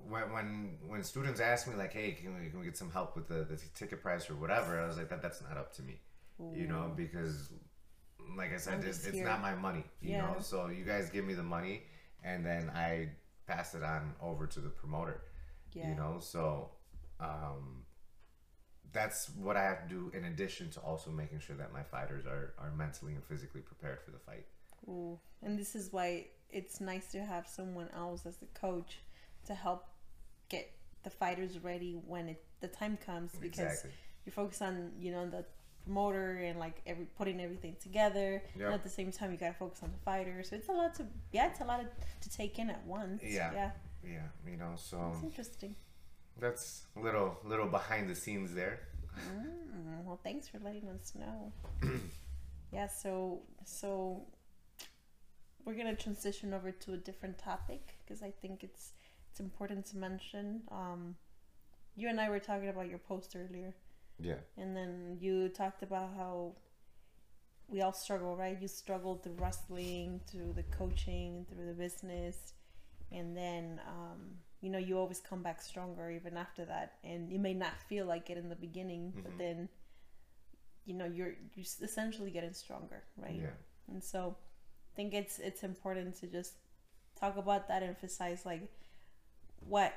when 0.07 0.31
when 0.31 0.77
when 0.88 1.04
students 1.04 1.39
ask 1.42 1.68
me 1.68 1.76
like, 1.76 1.94
hey, 1.94 2.14
can 2.14 2.40
we, 2.40 2.49
can 2.49 2.59
we 2.59 2.66
get 2.66 2.78
some 2.78 2.90
help 2.92 3.16
with 3.18 3.28
the, 3.28 3.44
the 3.44 3.57
ticket 3.76 4.02
price 4.02 4.30
or 4.30 4.35
whatever? 4.35 4.80
I 4.80 4.88
was 4.88 4.97
like, 4.97 5.09
that 5.09 5.21
that's 5.21 5.42
not 5.42 5.57
up 5.57 5.73
to 5.76 5.81
me, 5.83 5.99
you 6.54 6.68
know, 6.68 6.92
because 6.95 7.49
like 8.38 8.54
I 8.54 8.57
said, 8.57 8.83
it's, 8.83 9.06
it's 9.06 9.21
not 9.21 9.42
my 9.42 9.56
money, 9.56 9.83
you 10.02 10.12
Yeah. 10.12 10.21
know. 10.21 10.38
So 10.40 10.68
you 10.68 10.83
guys 10.83 11.09
give 11.09 11.26
me 11.26 11.33
the 11.33 11.44
money, 11.44 11.83
and 12.24 12.45
then 12.45 12.69
I 12.74 13.09
pass 13.48 13.74
it 13.76 13.83
on 13.83 14.14
over 14.21 14.45
to 14.45 14.59
the 14.59 14.69
promoter 14.69 15.21
yeah. 15.74 15.90
you 15.90 15.95
know 15.95 16.18
so 16.19 16.69
um 17.19 17.83
that's 18.92 19.30
what 19.38 19.56
i 19.56 19.64
have 19.64 19.83
to 19.83 19.90
do 19.90 20.12
in 20.18 20.26
addition 20.26 20.69
to 20.71 20.80
also 20.81 21.12
making 21.12 21.40
sure 21.40 21.56
that 21.56 21.71
my 21.74 21.83
fighters 21.83 22.26
are 22.26 22.54
are 22.57 22.71
mentally 22.71 23.14
and 23.14 23.24
physically 23.24 23.62
prepared 23.62 24.00
for 24.02 24.12
the 24.12 24.19
fight 24.19 24.45
Ooh. 24.88 25.19
And 25.42 25.57
this 25.59 25.76
is 25.76 25.92
why 25.92 26.28
it's 26.50 26.80
nice 26.81 27.12
to 27.12 27.24
have 27.24 27.48
someone 27.48 27.90
else 27.95 28.26
as 28.26 28.38
the 28.38 28.48
coach 28.48 29.00
to 29.45 29.54
help 29.54 29.86
get 30.50 30.71
the 31.04 31.09
fighters 31.09 31.59
ready 31.59 31.94
when 32.07 32.30
it 32.30 32.44
the 32.62 32.68
time 32.68 32.98
comes 33.06 33.31
because 33.40 33.59
exactly 33.59 33.92
you 34.26 34.31
focus 34.31 34.62
on 34.62 34.92
you 35.00 35.12
know 35.12 35.30
the 35.30 35.45
promoter 35.86 36.38
and 36.38 36.59
like 36.59 36.81
every 36.86 37.06
putting 37.18 37.40
everything 37.42 37.76
together. 37.81 38.42
Yep. 38.56 38.66
and 38.66 38.74
at 38.74 38.83
the 38.83 38.90
same 38.90 39.12
time 39.12 39.31
you 39.31 39.38
gotta 39.38 39.54
focus 39.54 39.80
on 39.83 39.92
the 39.92 39.98
fighter 40.04 40.44
so 40.44 40.56
it's 40.56 40.69
a 40.69 40.71
lot 40.71 40.94
to 40.95 41.06
yeah 41.31 41.48
it's 41.48 41.62
a 41.62 41.66
lot 41.66 41.80
of, 41.80 41.88
to 42.21 42.30
take 42.30 42.59
in 42.59 42.69
at 42.69 42.86
once. 42.86 43.21
Yeah. 43.24 43.52
yeah. 43.54 43.71
Yeah 44.04 44.28
you 44.50 44.57
know 44.57 44.74
so 44.76 45.12
it's 45.14 45.24
interesting. 45.24 45.76
that's 46.40 46.83
a 46.95 47.00
little 47.00 47.38
little 47.44 47.68
behind 47.68 48.09
the 48.09 48.16
scenes 48.16 48.54
there. 48.54 48.80
Mm, 49.18 50.04
well 50.06 50.19
thanks 50.24 50.48
for 50.48 50.59
letting 50.59 50.88
us 50.90 51.14
know. 51.16 51.52
Yeah 52.71 52.88
so 52.88 53.42
so 53.66 54.21
we're 55.66 55.74
gonna 55.74 55.95
transition 55.95 56.54
over 56.54 56.71
to 56.71 56.94
a 56.94 56.98
different 56.98 57.38
topic 57.40 57.95
because 58.06 58.21
i 58.21 58.31
think 58.42 58.64
it's 58.64 58.94
it's 59.31 59.40
important 59.40 59.86
to 59.88 59.98
mention. 59.98 60.62
Um 60.71 61.16
you 61.95 62.07
and 62.09 62.19
i 62.21 62.30
were 62.30 62.40
talking 62.40 62.69
about 62.69 62.88
your 62.88 63.00
post 63.00 63.36
earlier 63.36 63.74
yeah 64.19 64.35
And 64.57 64.76
then 64.76 65.18
you 65.19 65.49
talked 65.49 65.83
about 65.83 66.11
how 66.18 66.56
we 67.68 67.81
all 67.81 67.94
struggle, 67.94 68.35
right? 68.35 68.57
You 68.59 68.68
struggled 68.68 69.23
through 69.23 69.35
wrestling, 69.40 70.21
through 70.28 70.54
the 70.54 70.64
coaching, 70.64 71.45
through 71.49 71.68
the 71.68 71.73
business, 71.73 72.54
and 73.11 73.35
then 73.38 73.80
um, 73.88 74.19
you 74.61 74.69
know 74.69 74.80
you 74.80 74.97
always 74.97 75.19
come 75.19 75.44
back 75.44 75.61
stronger 75.61 76.09
even 76.11 76.35
after 76.38 76.66
that. 76.66 76.94
And 77.04 77.31
you 77.31 77.40
may 77.40 77.54
not 77.54 77.80
feel 77.88 78.06
like 78.06 78.30
it 78.30 78.38
in 78.38 78.49
the 78.49 78.56
beginning, 78.56 79.14
but 79.23 79.33
Mhm. 79.33 79.38
then 79.38 79.69
you 80.85 80.94
know 80.94 81.06
you're 81.06 81.33
you're 81.56 81.66
essentially 81.81 82.31
getting 82.31 82.54
stronger, 82.54 83.04
right? 83.18 83.40
yeah 83.40 83.54
And 83.92 84.04
so 84.04 84.35
I 84.94 84.95
think 84.95 85.14
it's 85.14 85.40
it's 85.40 85.64
important 85.64 86.16
to 86.19 86.28
just 86.28 86.54
talk 87.19 87.38
about 87.38 87.68
that, 87.68 87.83
emphasize 87.83 88.45
like 88.45 88.64
what 89.68 89.94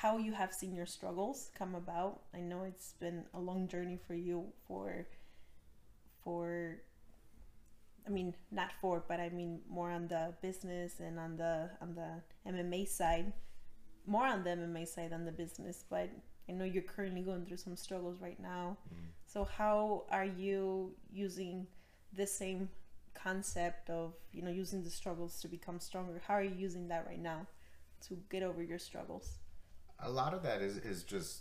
how 0.00 0.18
you 0.18 0.32
have 0.32 0.52
seen 0.52 0.74
your 0.74 0.86
struggles 0.86 1.50
come 1.56 1.74
about. 1.74 2.20
I 2.34 2.40
know 2.40 2.64
it's 2.64 2.94
been 3.00 3.24
a 3.32 3.40
long 3.40 3.68
journey 3.68 3.98
for 4.06 4.14
you 4.14 4.46
for 4.66 5.06
for 6.22 6.78
I 8.06 8.10
mean 8.10 8.34
not 8.50 8.70
for 8.80 9.04
but 9.06 9.20
I 9.20 9.28
mean 9.28 9.60
more 9.68 9.90
on 9.90 10.08
the 10.08 10.34
business 10.42 11.00
and 11.00 11.18
on 11.18 11.36
the 11.36 11.70
on 11.80 11.94
the 11.94 12.10
MMA 12.50 12.88
side. 12.88 13.32
More 14.06 14.26
on 14.26 14.44
the 14.44 14.50
MMA 14.50 14.86
side 14.86 15.12
than 15.12 15.24
the 15.24 15.32
business, 15.32 15.84
but 15.88 16.10
I 16.46 16.52
know 16.52 16.64
you're 16.64 16.82
currently 16.82 17.22
going 17.22 17.46
through 17.46 17.56
some 17.56 17.74
struggles 17.74 18.20
right 18.20 18.38
now. 18.38 18.76
Mm. 18.92 19.06
So 19.26 19.44
how 19.44 20.04
are 20.10 20.26
you 20.26 20.92
using 21.10 21.66
the 22.12 22.26
same 22.26 22.68
concept 23.14 23.88
of 23.88 24.12
you 24.32 24.42
know 24.42 24.50
using 24.50 24.82
the 24.82 24.90
struggles 24.90 25.40
to 25.40 25.48
become 25.48 25.78
stronger 25.78 26.20
how 26.26 26.34
are 26.34 26.42
you 26.42 26.54
using 26.56 26.88
that 26.88 27.06
right 27.06 27.22
now 27.22 27.46
to 28.06 28.18
get 28.28 28.42
over 28.42 28.62
your 28.62 28.78
struggles 28.78 29.38
a 30.00 30.10
lot 30.10 30.34
of 30.34 30.42
that 30.42 30.60
is 30.62 30.76
is 30.78 31.02
just 31.04 31.40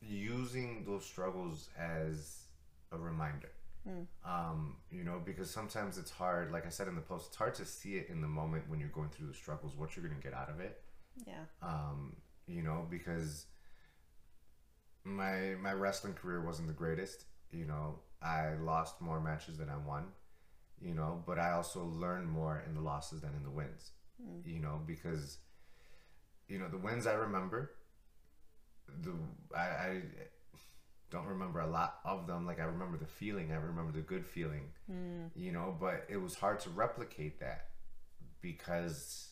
using 0.00 0.84
those 0.86 1.04
struggles 1.04 1.68
as 1.78 2.44
a 2.92 2.98
reminder 2.98 3.50
Mm. 3.86 4.06
um, 4.24 4.76
you 4.90 5.04
know 5.04 5.20
because 5.22 5.50
sometimes 5.50 5.98
it's 5.98 6.10
hard 6.10 6.50
like 6.50 6.64
i 6.64 6.70
said 6.70 6.88
in 6.88 6.94
the 6.94 7.02
post 7.02 7.26
it's 7.28 7.36
hard 7.36 7.54
to 7.56 7.66
see 7.66 7.96
it 7.96 8.08
in 8.08 8.22
the 8.22 8.26
moment 8.26 8.64
when 8.66 8.80
you're 8.80 8.88
going 8.88 9.10
through 9.10 9.26
the 9.26 9.34
struggles 9.34 9.76
what 9.76 9.94
you're 9.94 10.06
going 10.08 10.18
to 10.18 10.22
get 10.26 10.32
out 10.32 10.48
of 10.48 10.58
it 10.58 10.80
yeah 11.26 11.34
um, 11.62 12.16
you 12.46 12.62
know 12.62 12.86
because 12.88 13.44
my 15.04 15.54
my 15.60 15.74
wrestling 15.74 16.14
career 16.14 16.40
wasn't 16.42 16.66
the 16.66 16.72
greatest 16.72 17.24
you 17.52 17.66
know 17.66 17.98
i 18.22 18.54
lost 18.62 19.02
more 19.02 19.20
matches 19.20 19.58
than 19.58 19.68
i 19.68 19.76
won 19.76 20.04
you 20.80 20.94
know 20.94 21.22
but 21.26 21.38
i 21.38 21.52
also 21.52 21.84
learned 21.84 22.26
more 22.26 22.62
in 22.66 22.74
the 22.74 22.80
losses 22.80 23.20
than 23.20 23.34
in 23.34 23.42
the 23.42 23.50
wins 23.50 23.90
Mm. 24.22 24.46
you 24.46 24.60
know 24.60 24.80
because 24.86 25.38
you 26.48 26.58
know 26.58 26.68
the 26.68 26.76
wins 26.78 27.06
i 27.06 27.12
remember 27.12 27.72
the 29.02 29.12
I, 29.56 29.60
I 29.60 30.02
don't 31.10 31.26
remember 31.26 31.60
a 31.60 31.66
lot 31.66 31.98
of 32.04 32.26
them 32.26 32.46
like 32.46 32.60
i 32.60 32.64
remember 32.64 32.96
the 32.98 33.06
feeling 33.06 33.52
i 33.52 33.56
remember 33.56 33.92
the 33.92 34.00
good 34.02 34.26
feeling 34.26 34.70
Mm. 34.90 35.30
you 35.34 35.50
know 35.52 35.74
but 35.80 36.04
it 36.10 36.18
was 36.18 36.34
hard 36.34 36.60
to 36.60 36.70
replicate 36.70 37.40
that 37.40 37.68
because 38.42 39.30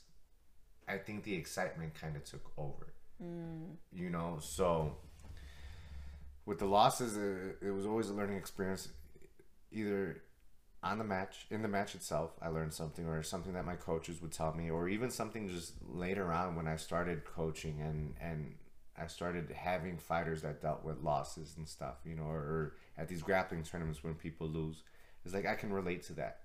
i 0.88 0.96
think 0.96 1.24
the 1.24 1.34
excitement 1.34 1.92
kind 1.94 2.16
of 2.16 2.24
took 2.24 2.52
over 2.56 2.94
Mm. 3.22 3.76
you 3.92 4.10
know 4.10 4.38
so 4.40 4.96
with 6.46 6.58
the 6.58 6.64
losses 6.66 7.16
it, 7.16 7.58
it 7.66 7.70
was 7.70 7.86
always 7.86 8.08
a 8.10 8.14
learning 8.14 8.36
experience 8.36 8.88
either 9.70 10.22
on 10.82 10.98
the 10.98 11.04
match 11.04 11.46
in 11.50 11.62
the 11.62 11.68
match 11.68 11.94
itself 11.94 12.32
i 12.42 12.48
learned 12.48 12.72
something 12.72 13.06
or 13.06 13.22
something 13.22 13.52
that 13.52 13.64
my 13.64 13.76
coaches 13.76 14.20
would 14.20 14.32
tell 14.32 14.52
me 14.54 14.70
or 14.70 14.88
even 14.88 15.10
something 15.10 15.48
just 15.48 15.74
later 15.88 16.32
on 16.32 16.56
when 16.56 16.66
i 16.66 16.76
started 16.76 17.24
coaching 17.24 17.80
and 17.80 18.14
and 18.20 18.54
i 18.98 19.06
started 19.06 19.50
having 19.54 19.96
fighters 19.96 20.42
that 20.42 20.60
dealt 20.60 20.84
with 20.84 21.00
losses 21.02 21.54
and 21.56 21.68
stuff 21.68 21.96
you 22.04 22.14
know 22.16 22.24
or, 22.24 22.38
or 22.38 22.74
at 22.98 23.06
these 23.08 23.22
grappling 23.22 23.62
tournaments 23.62 24.02
when 24.02 24.14
people 24.14 24.48
lose 24.48 24.82
it's 25.24 25.34
like 25.34 25.46
i 25.46 25.54
can 25.54 25.72
relate 25.72 26.02
to 26.02 26.12
that 26.14 26.40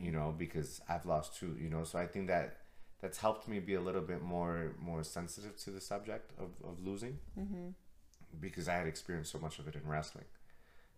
you 0.00 0.10
know 0.10 0.34
because 0.38 0.80
i've 0.88 1.04
lost 1.04 1.36
too 1.38 1.54
you 1.60 1.68
know 1.68 1.84
so 1.84 1.98
i 1.98 2.06
think 2.06 2.26
that 2.26 2.56
that's 3.02 3.18
helped 3.18 3.46
me 3.46 3.60
be 3.60 3.74
a 3.74 3.80
little 3.80 4.00
bit 4.00 4.22
more 4.22 4.72
more 4.80 5.04
sensitive 5.04 5.54
to 5.56 5.70
the 5.70 5.80
subject 5.80 6.32
of, 6.38 6.48
of 6.64 6.80
losing 6.82 7.18
Mm-hmm. 7.38 7.68
because 8.40 8.68
I 8.68 8.74
had 8.74 8.86
experienced 8.86 9.30
so 9.30 9.38
much 9.38 9.58
of 9.58 9.68
it 9.68 9.74
in 9.74 9.86
wrestling. 9.88 10.24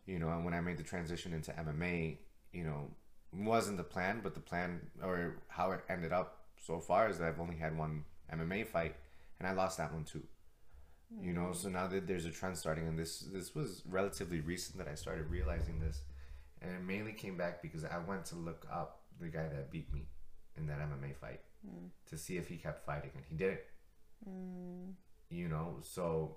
You 0.06 0.18
know, 0.18 0.30
and 0.30 0.44
when 0.44 0.54
I 0.54 0.60
made 0.60 0.78
the 0.78 0.82
transition 0.82 1.32
into 1.32 1.52
MMA, 1.52 2.16
you 2.52 2.64
know, 2.64 2.90
wasn't 3.32 3.76
the 3.76 3.84
plan, 3.84 4.20
but 4.22 4.34
the 4.34 4.40
plan 4.40 4.80
or 5.02 5.36
how 5.48 5.70
it 5.72 5.80
ended 5.88 6.12
up 6.12 6.38
so 6.56 6.78
far 6.80 7.08
is 7.08 7.18
that 7.18 7.28
I've 7.28 7.40
only 7.40 7.56
had 7.56 7.76
one 7.76 8.04
MMA 8.32 8.66
fight 8.66 8.96
and 9.38 9.48
I 9.48 9.52
lost 9.52 9.78
that 9.78 9.92
one 9.92 10.04
too. 10.04 10.22
You 11.20 11.32
know, 11.32 11.52
so 11.52 11.68
now 11.68 11.88
that 11.88 12.06
there's 12.06 12.24
a 12.24 12.30
trend 12.30 12.56
starting 12.56 12.86
and 12.86 12.96
this 12.96 13.20
this 13.20 13.52
was 13.54 13.82
relatively 13.88 14.40
recent 14.40 14.78
that 14.78 14.86
I 14.86 14.94
started 14.94 15.28
realizing 15.28 15.80
this. 15.80 16.02
And 16.62 16.70
it 16.72 16.84
mainly 16.84 17.12
came 17.12 17.36
back 17.36 17.62
because 17.62 17.84
I 17.84 17.98
went 17.98 18.26
to 18.26 18.36
look 18.36 18.66
up 18.70 19.00
the 19.20 19.28
guy 19.28 19.48
that 19.48 19.70
beat 19.72 19.92
me 19.92 20.06
in 20.56 20.66
that 20.66 20.78
MMA 20.78 21.16
fight 21.16 21.40
to 22.10 22.16
see 22.16 22.36
if 22.36 22.48
he 22.48 22.56
kept 22.56 22.84
fighting 22.86 23.10
and 23.14 23.24
he 23.28 23.34
didn't 23.36 23.60
Mm. 24.28 24.92
you 25.30 25.48
know 25.48 25.78
so 25.82 26.36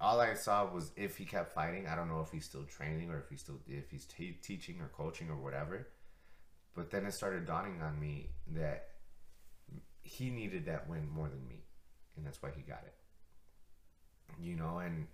all 0.00 0.20
i 0.20 0.34
saw 0.34 0.70
was 0.72 0.92
if 0.96 1.16
he 1.16 1.24
kept 1.24 1.54
fighting 1.54 1.86
i 1.86 1.94
don't 1.94 2.08
know 2.08 2.20
if 2.20 2.30
he's 2.30 2.44
still 2.44 2.64
training 2.64 3.10
or 3.10 3.18
if 3.18 3.28
he's 3.30 3.40
still 3.40 3.60
if 3.68 3.90
he's 3.90 4.04
te- 4.04 4.38
teaching 4.42 4.80
or 4.80 4.88
coaching 4.88 5.30
or 5.30 5.36
whatever. 5.36 5.88
But 6.74 6.90
then 6.90 7.06
it 7.06 7.14
started 7.14 7.46
dawning 7.46 7.80
on 7.80 7.98
me 7.98 8.28
that 8.54 8.88
he 10.02 10.28
needed 10.28 10.66
that 10.66 10.86
win 10.90 11.08
more 11.08 11.28
than 11.28 11.48
me 11.48 11.64
and 12.16 12.26
that's 12.26 12.42
why 12.42 12.50
he 12.54 12.60
got 12.60 12.82
it. 12.84 12.94
You 14.38 14.56
know 14.56 14.78
and 14.78 15.06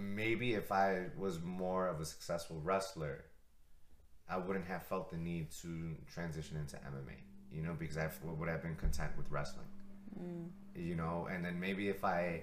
maybe 0.00 0.54
if 0.54 0.72
i 0.72 1.06
was 1.16 1.40
more 1.42 1.88
of 1.88 2.00
a 2.00 2.04
successful 2.04 2.60
wrestler 2.62 3.24
i 4.28 4.36
wouldn't 4.36 4.66
have 4.66 4.82
felt 4.82 5.10
the 5.10 5.16
need 5.16 5.50
to 5.50 5.94
transition 6.12 6.56
into 6.56 6.76
mma 6.76 7.14
you 7.52 7.62
know 7.62 7.74
because 7.78 7.96
i 7.96 8.08
would 8.24 8.48
have 8.48 8.62
been 8.62 8.76
content 8.76 9.10
with 9.16 9.30
wrestling? 9.30 9.66
Mm. 10.20 10.48
you 10.74 10.96
know 10.96 11.28
and 11.30 11.44
then 11.44 11.58
maybe 11.60 11.88
if 11.88 12.04
i 12.04 12.42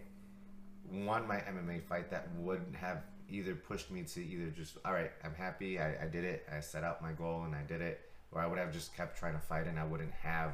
won 0.92 1.28
my 1.28 1.38
mma 1.38 1.84
fight 1.84 2.10
that 2.10 2.28
would 2.38 2.62
have 2.74 3.04
either 3.30 3.56
pushed 3.56 3.92
me 3.92 4.04
to 4.04 4.24
either 4.24 4.50
just 4.50 4.78
all 4.86 4.94
right 4.94 5.12
i'm 5.24 5.34
happy 5.34 5.80
I, 5.80 6.04
I 6.04 6.08
did 6.08 6.24
it 6.24 6.48
i 6.56 6.60
set 6.60 6.84
out 6.84 7.02
my 7.02 7.12
goal 7.12 7.44
and 7.44 7.54
i 7.56 7.62
did 7.62 7.82
it 7.82 8.02
or 8.32 8.42
i 8.42 8.48
would 8.48 8.58
have 8.58 8.72
just 8.72 8.96
kept 8.96 9.18
trying 9.18 9.34
to 9.34 9.40
fight 9.40 9.68
and 9.68 9.80
i 9.80 9.84
wouldn't 9.84 10.12
have 10.12 10.52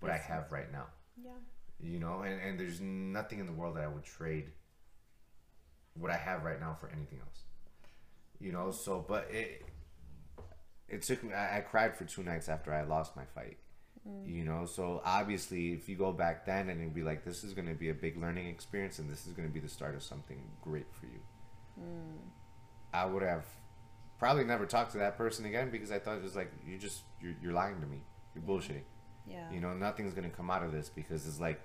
what 0.00 0.10
i 0.10 0.16
have 0.16 0.50
right 0.52 0.70
now. 0.72 0.86
Yeah. 1.22 1.30
You 1.80 1.98
know 1.98 2.22
and, 2.22 2.40
and 2.40 2.58
there's 2.58 2.80
nothing 2.80 3.38
in 3.38 3.46
the 3.46 3.52
world 3.52 3.76
that 3.76 3.84
i 3.84 3.88
would 3.88 4.04
trade 4.04 4.50
what 5.94 6.10
i 6.10 6.16
have 6.16 6.44
right 6.44 6.60
now 6.60 6.76
for 6.78 6.88
anything 6.88 7.18
else. 7.20 7.40
You 8.40 8.52
know 8.52 8.70
so 8.70 9.04
but 9.06 9.28
it 9.30 9.62
it 10.88 11.02
took 11.02 11.22
me 11.22 11.34
i, 11.34 11.58
I 11.58 11.60
cried 11.60 11.96
for 11.96 12.04
two 12.04 12.22
nights 12.22 12.48
after 12.48 12.72
i 12.72 12.82
lost 12.82 13.16
my 13.16 13.24
fight 13.24 13.58
you 14.24 14.44
know? 14.44 14.66
So 14.66 15.00
obviously 15.04 15.72
if 15.72 15.88
you 15.88 15.96
go 15.96 16.12
back 16.12 16.46
then 16.46 16.68
and 16.70 16.80
it'd 16.80 16.94
be 16.94 17.02
like 17.02 17.24
this 17.24 17.42
is 17.44 17.52
going 17.54 17.68
to 17.68 17.74
be 17.74 17.88
a 17.90 17.94
big 17.94 18.16
learning 18.20 18.46
experience 18.48 18.98
and 18.98 19.10
this 19.10 19.26
is 19.26 19.32
going 19.32 19.48
to 19.48 19.52
be 19.52 19.60
the 19.60 19.68
start 19.68 19.94
of 19.94 20.02
something 20.02 20.40
great 20.62 20.86
for 20.92 21.06
you. 21.06 21.20
Mm. 21.80 22.16
i 22.94 23.04
would 23.04 23.22
have 23.22 23.44
probably 24.18 24.44
never 24.44 24.64
talked 24.64 24.92
to 24.92 24.98
that 24.98 25.18
person 25.18 25.44
again 25.44 25.68
because 25.70 25.92
i 25.92 25.98
thought 25.98 26.16
it 26.16 26.22
was 26.22 26.34
like 26.34 26.50
you 26.66 26.78
just 26.78 27.02
you're, 27.20 27.34
you're 27.42 27.52
lying 27.52 27.80
to 27.80 27.86
me. 27.86 28.00
You're 28.34 28.44
bullshitting. 28.44 28.82
Yeah. 29.26 29.50
You 29.52 29.60
know 29.60 29.74
nothing's 29.74 30.14
gonna 30.14 30.30
come 30.30 30.50
out 30.50 30.62
of 30.62 30.72
this 30.72 30.88
because 30.88 31.26
it's 31.26 31.40
like 31.40 31.60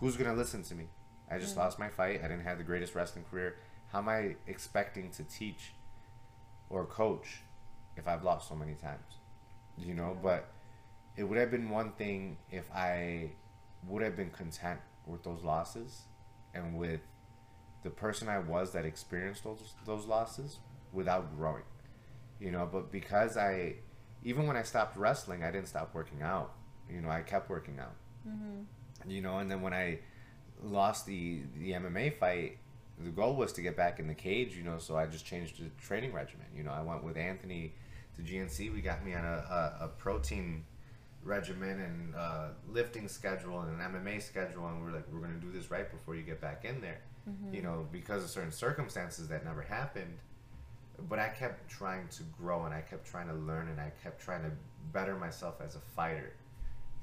who's 0.00 0.16
gonna 0.16 0.34
listen 0.34 0.62
to 0.64 0.74
me? 0.74 0.88
I 1.30 1.38
just 1.38 1.54
Mm. 1.54 1.58
lost 1.58 1.78
my 1.78 1.88
fight. 1.88 2.20
I 2.22 2.28
didn't 2.28 2.44
have 2.44 2.58
the 2.58 2.64
greatest 2.64 2.94
wrestling 2.94 3.24
career. 3.30 3.56
How 3.92 3.98
am 4.00 4.08
i 4.08 4.36
expecting 4.46 5.10
to 5.12 5.22
teach 5.24 5.72
or 6.68 6.84
coach 6.84 7.40
if 7.96 8.06
i've 8.08 8.24
lost 8.24 8.48
so 8.48 8.54
many 8.54 8.74
times? 8.74 9.18
You 9.78 9.94
know 9.94 10.12
Yeah. 10.14 10.20
but 10.22 10.50
it 11.16 11.24
would 11.24 11.38
have 11.38 11.50
been 11.50 11.70
one 11.70 11.92
thing 11.92 12.36
if 12.50 12.70
i 12.72 13.30
would 13.86 14.02
have 14.02 14.16
been 14.16 14.30
content 14.30 14.80
with 15.06 15.22
those 15.22 15.42
losses 15.42 16.02
and 16.54 16.76
with 16.76 17.00
the 17.82 17.90
person 17.90 18.28
i 18.28 18.38
was 18.38 18.72
that 18.72 18.84
experienced 18.84 19.44
those 19.44 19.74
those 19.86 20.06
losses 20.06 20.58
without 20.92 21.36
growing 21.36 21.62
you 22.40 22.50
know? 22.50 22.68
But 22.70 22.92
because 22.92 23.36
i 23.36 23.74
even 24.22 24.46
when 24.46 24.56
i 24.56 24.62
stopped 24.62 24.96
wrestling 24.96 25.42
i 25.42 25.50
didn't 25.50 25.68
stop 25.68 25.94
working 25.94 26.22
out 26.22 26.52
you 26.90 27.00
know? 27.00 27.08
I 27.08 27.22
kept 27.22 27.48
working 27.48 27.78
out. 27.78 27.94
Mm-hmm. 28.28 29.10
you 29.10 29.20
know 29.20 29.38
and 29.38 29.50
then 29.50 29.60
when 29.60 29.74
i 29.74 29.98
lost 30.62 31.04
the 31.06 31.42
the 31.58 31.72
mma 31.72 32.16
fight 32.18 32.58
the 33.02 33.10
goal 33.10 33.34
was 33.36 33.52
to 33.54 33.60
get 33.60 33.76
back 33.76 33.98
in 33.98 34.06
the 34.06 34.14
cage 34.14 34.56
you 34.56 34.62
know? 34.62 34.78
So 34.78 34.96
i 34.96 35.06
just 35.06 35.26
changed 35.26 35.58
the 35.58 35.68
training 35.82 36.12
regimen 36.12 36.46
you 36.56 36.62
know? 36.62 36.70
I 36.70 36.82
went 36.82 37.04
with 37.04 37.16
anthony 37.16 37.74
to 38.16 38.22
gnc 38.22 38.72
we 38.72 38.80
got 38.80 39.04
me 39.04 39.14
on 39.14 39.24
a, 39.24 39.28
a, 39.80 39.84
a 39.84 39.88
protein 39.88 40.64
regimen 41.24 41.80
and 41.80 42.14
uh, 42.14 42.48
lifting 42.68 43.08
schedule 43.08 43.60
and 43.60 43.80
an 43.80 43.92
mma 43.92 44.20
schedule 44.22 44.66
and 44.68 44.82
we're 44.84 44.92
like 44.92 45.04
we're 45.12 45.20
going 45.20 45.32
to 45.38 45.44
do 45.46 45.50
this 45.50 45.70
right 45.70 45.90
before 45.90 46.14
you 46.14 46.22
get 46.22 46.40
back 46.40 46.64
in 46.64 46.80
there 46.80 47.00
Mm-hmm. 47.28 47.54
you 47.54 47.62
know 47.62 47.86
because 47.90 48.22
of 48.22 48.28
certain 48.28 48.52
circumstances 48.52 49.28
that 49.28 49.46
never 49.46 49.62
happened 49.62 50.18
but 51.08 51.18
i 51.18 51.28
kept 51.30 51.66
trying 51.70 52.06
to 52.08 52.22
grow 52.38 52.66
and 52.66 52.74
i 52.74 52.82
kept 52.82 53.06
trying 53.06 53.28
to 53.28 53.32
learn 53.32 53.68
and 53.68 53.80
i 53.80 53.90
kept 54.02 54.20
trying 54.22 54.42
to 54.42 54.50
better 54.92 55.16
myself 55.16 55.54
as 55.64 55.74
a 55.74 55.80
fighter 55.80 56.34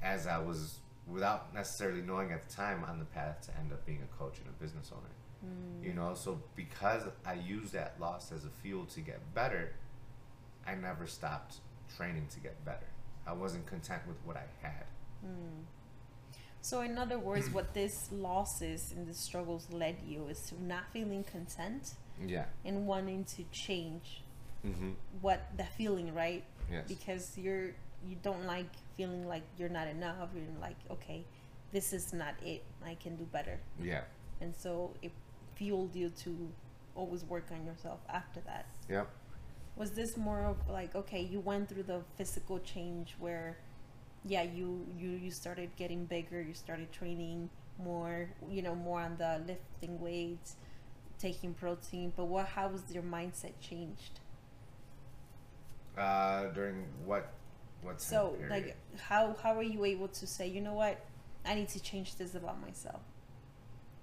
as 0.00 0.28
i 0.28 0.38
was 0.38 0.78
without 1.08 1.52
necessarily 1.52 2.02
knowing 2.02 2.30
at 2.30 2.48
the 2.48 2.54
time 2.54 2.84
on 2.88 3.00
the 3.00 3.04
path 3.04 3.40
to 3.40 3.58
end 3.58 3.72
up 3.72 3.84
being 3.84 3.98
a 4.00 4.16
coach 4.16 4.38
and 4.38 4.46
a 4.48 4.62
business 4.62 4.92
owner 4.92 5.10
Mm. 5.44 5.84
you 5.84 5.92
know 5.92 6.14
so 6.14 6.40
because 6.54 7.02
i 7.26 7.32
used 7.34 7.72
that 7.72 7.96
loss 7.98 8.30
as 8.30 8.44
a 8.44 8.50
fuel 8.62 8.84
to 8.94 9.00
get 9.00 9.18
better 9.34 9.72
i 10.68 10.76
never 10.76 11.04
stopped 11.08 11.56
training 11.96 12.28
to 12.32 12.38
get 12.38 12.64
better 12.64 12.86
i 13.26 13.32
wasn't 13.32 13.64
content 13.66 14.02
with 14.06 14.16
what 14.24 14.36
i 14.36 14.46
had 14.66 14.84
Mm. 15.24 15.64
So, 16.60 16.80
in 16.80 16.96
other 16.98 17.18
words, 17.18 17.48
what 17.50 17.74
these 17.74 18.08
losses 18.12 18.92
and 18.96 19.06
the 19.06 19.14
struggles 19.14 19.66
led 19.70 19.96
you 20.06 20.26
is 20.28 20.40
to 20.48 20.62
not 20.62 20.84
feeling 20.92 21.24
content 21.24 21.94
yeah 22.26 22.44
and 22.64 22.86
wanting 22.86 23.24
to 23.36 23.44
change 23.52 24.22
mm-hmm 24.66 24.90
what 25.20 25.40
the 25.56 25.64
feeling, 25.64 26.14
right? 26.14 26.44
yes 26.70 26.84
Because 26.88 27.36
you're 27.38 27.70
you 28.08 28.16
don't 28.22 28.46
like 28.46 28.66
feeling 28.96 29.26
like 29.28 29.42
you're 29.58 29.68
not 29.68 29.86
enough. 29.88 30.28
You're 30.34 30.44
like, 30.60 30.76
okay, 30.90 31.24
this 31.72 31.92
is 31.92 32.12
not 32.12 32.34
it. 32.44 32.62
I 32.84 32.94
can 32.96 33.14
do 33.16 33.24
better, 33.24 33.58
yeah 33.80 34.02
and 34.40 34.54
so 34.56 34.90
it 35.02 35.12
fueled 35.54 35.94
you 35.94 36.10
to 36.24 36.30
always 36.96 37.24
work 37.24 37.46
on 37.52 37.64
yourself 37.64 38.00
after 38.08 38.40
that. 38.40 38.66
yep 38.88 39.08
was 39.76 39.92
this 39.92 40.16
more 40.16 40.44
of 40.44 40.68
like 40.68 40.94
okay 40.94 41.20
you 41.22 41.40
went 41.40 41.68
through 41.68 41.82
the 41.84 42.00
physical 42.16 42.58
change 42.60 43.16
where 43.18 43.58
yeah 44.24 44.42
you 44.42 44.86
you 44.96 45.10
you 45.10 45.30
started 45.30 45.70
getting 45.76 46.04
bigger 46.06 46.40
you 46.42 46.54
started 46.54 46.90
training 46.92 47.50
more 47.78 48.28
you 48.48 48.62
know 48.62 48.74
more 48.74 49.00
on 49.00 49.16
the 49.18 49.40
lifting 49.46 50.00
weights 50.00 50.56
taking 51.18 51.54
protein 51.54 52.12
but 52.16 52.26
what 52.26 52.46
how 52.48 52.68
was 52.68 52.82
your 52.92 53.02
mindset 53.04 53.52
changed 53.60 54.20
Uh, 55.96 56.46
during 56.52 56.86
what 57.04 57.32
what 57.82 58.00
So 58.00 58.30
period? 58.38 58.50
like 58.50 58.76
how 59.00 59.34
how 59.42 59.54
were 59.54 59.62
you 59.62 59.84
able 59.84 60.08
to 60.08 60.26
say, 60.26 60.46
you 60.48 60.60
know 60.60 60.74
what, 60.74 61.04
I 61.44 61.54
need 61.54 61.68
to 61.70 61.80
change 61.80 62.16
this 62.16 62.34
about 62.34 62.60
myself? 62.60 63.02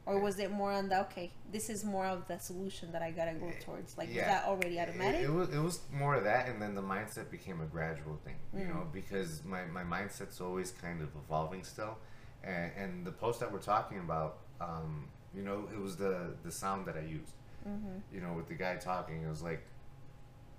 Or 0.09 0.19
was 0.19 0.39
it 0.39 0.49
more 0.51 0.71
on 0.71 0.89
the 0.89 1.01
okay, 1.01 1.31
this 1.51 1.69
is 1.69 1.83
more 1.85 2.07
of 2.07 2.27
the 2.27 2.39
solution 2.39 2.91
that 2.93 3.03
I 3.03 3.11
gotta 3.11 3.33
go 3.33 3.51
towards? 3.65 3.95
Like 3.97 4.07
was 4.07 4.17
that 4.17 4.45
already 4.45 4.79
automatic? 4.79 5.21
It, 5.21 5.29
was 5.29 5.49
it 5.49 5.59
was 5.59 5.81
more 5.93 6.15
of 6.15 6.23
that, 6.23 6.49
and 6.49 6.59
then 6.61 6.73
the 6.73 6.81
mindset 6.81 7.29
became 7.29 7.61
a 7.61 7.65
gradual 7.65 8.17
thing, 8.25 8.37
you 8.57 8.65
know, 8.65 8.83
Mm. 8.87 8.91
because 8.91 9.43
my, 9.43 9.65
my 9.65 9.83
mindset's 9.83 10.41
always 10.41 10.71
kind 10.71 11.01
of 11.01 11.09
evolving 11.23 11.63
still, 11.63 11.97
and, 12.43 12.71
and 12.75 13.05
the 13.05 13.11
post 13.11 13.39
that 13.41 13.51
we're 13.53 13.59
talking 13.75 13.99
about, 13.99 14.39
um, 14.59 15.05
you 15.35 15.43
know, 15.43 15.67
it 15.71 15.79
was 15.79 15.95
the 15.95 16.15
the 16.43 16.51
sound 16.51 16.85
that 16.87 16.95
I 16.97 17.01
used, 17.01 17.33
mm-hmm. 17.67 17.97
you 18.11 18.21
know, 18.21 18.33
with 18.33 18.47
the 18.47 18.55
guy 18.55 18.77
talking, 18.77 19.21
it 19.21 19.29
was 19.29 19.43
like, 19.43 19.63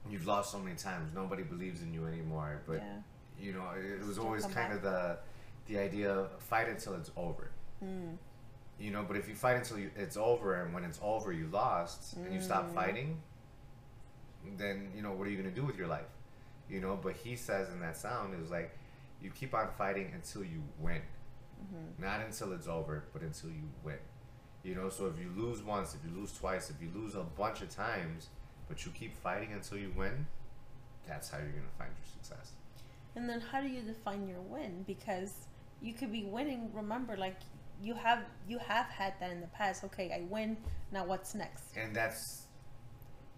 you've 0.08 0.26
lost 0.26 0.52
so 0.52 0.58
many 0.58 0.76
times, 0.76 1.12
nobody 1.12 1.42
believes 1.42 1.82
in 1.82 1.92
you 1.92 2.06
anymore, 2.06 2.62
but 2.68 2.76
yeah. 2.76 2.98
you 3.44 3.52
know, 3.52 3.66
it, 3.76 4.00
it 4.00 4.06
was 4.06 4.18
always 4.18 4.46
kind 4.46 4.72
of 4.72 4.82
the 4.82 5.18
the 5.66 5.78
idea 5.78 6.12
of 6.12 6.40
fight 6.40 6.68
until 6.68 6.94
it's 6.94 7.10
over. 7.16 7.50
Mm. 7.84 8.16
You 8.80 8.90
know, 8.90 9.04
but 9.06 9.16
if 9.16 9.28
you 9.28 9.34
fight 9.34 9.56
until 9.58 9.78
you, 9.78 9.90
it's 9.94 10.16
over, 10.16 10.62
and 10.62 10.72
when 10.72 10.84
it's 10.84 10.98
over, 11.02 11.32
you 11.32 11.46
lost, 11.48 12.16
and 12.16 12.32
you 12.34 12.40
stop 12.40 12.70
Mm. 12.70 12.74
fighting, 12.74 13.22
then 14.56 14.90
you 14.96 15.02
know 15.02 15.12
what 15.12 15.26
are 15.26 15.30
you 15.30 15.36
gonna 15.36 15.54
do 15.54 15.64
with 15.64 15.76
your 15.76 15.86
life? 15.86 16.08
You 16.68 16.80
know, 16.80 16.96
but 17.00 17.14
he 17.16 17.36
says 17.36 17.68
in 17.70 17.80
that 17.80 17.96
sound 17.96 18.34
is 18.42 18.50
like, 18.50 18.76
you 19.20 19.30
keep 19.30 19.54
on 19.54 19.68
fighting 19.76 20.10
until 20.14 20.42
you 20.44 20.62
win, 20.78 21.02
Mm-hmm. 21.62 22.02
not 22.02 22.20
until 22.20 22.52
it's 22.54 22.66
over, 22.66 23.04
but 23.12 23.20
until 23.22 23.50
you 23.50 23.68
win. 23.84 23.98
You 24.62 24.74
know, 24.74 24.88
so 24.88 25.06
if 25.06 25.18
you 25.18 25.30
lose 25.36 25.62
once, 25.62 25.94
if 25.94 26.00
you 26.04 26.16
lose 26.18 26.32
twice, 26.36 26.70
if 26.70 26.80
you 26.80 26.90
lose 26.94 27.14
a 27.14 27.22
bunch 27.22 27.60
of 27.60 27.68
times, 27.68 28.28
but 28.68 28.84
you 28.86 28.92
keep 28.92 29.14
fighting 29.16 29.52
until 29.52 29.76
you 29.76 29.92
win, 29.94 30.26
that's 31.06 31.28
how 31.30 31.38
you're 31.38 31.48
gonna 31.48 31.76
find 31.78 31.90
your 31.98 32.06
success. 32.06 32.52
And 33.14 33.28
then 33.28 33.40
how 33.40 33.60
do 33.60 33.68
you 33.68 33.82
define 33.82 34.26
your 34.26 34.40
win? 34.40 34.84
Because 34.86 35.34
you 35.82 35.92
could 35.92 36.12
be 36.12 36.24
winning. 36.24 36.70
Remember, 36.72 37.16
like 37.16 37.36
you 37.82 37.94
have 37.94 38.24
you 38.48 38.58
have 38.58 38.86
had 38.86 39.14
that 39.20 39.30
in 39.30 39.40
the 39.40 39.46
past. 39.48 39.84
Okay, 39.84 40.10
I 40.12 40.26
win. 40.30 40.56
Now 40.92 41.04
what's 41.06 41.34
next? 41.34 41.76
and 41.76 41.94
that's 41.94 42.46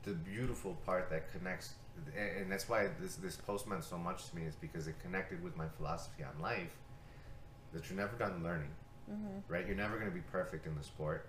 the 0.05 0.13
beautiful 0.13 0.75
part 0.85 1.09
that 1.11 1.31
connects 1.33 1.75
and 2.17 2.51
that's 2.51 2.69
why 2.69 2.89
this 3.01 3.15
this 3.17 3.37
post 3.37 3.69
meant 3.69 3.85
so 3.85 3.97
much 3.99 4.29
to 4.31 4.35
me 4.37 4.43
is 4.43 4.57
because 4.57 4.89
it 4.89 4.95
connected 5.01 5.41
with 5.45 5.57
my 5.57 5.67
philosophy 5.77 6.25
on 6.25 6.43
life 6.43 6.75
that 7.73 7.89
you're 7.89 7.99
never 7.99 8.17
done 8.17 8.43
learning 8.43 8.71
Mm-hmm. 9.11 9.53
right 9.53 9.67
you're 9.67 9.77
never 9.77 9.97
going 9.99 10.09
to 10.09 10.15
be 10.15 10.23
perfect 10.33 10.67
in 10.67 10.75
the 10.77 10.83
sport 10.83 11.29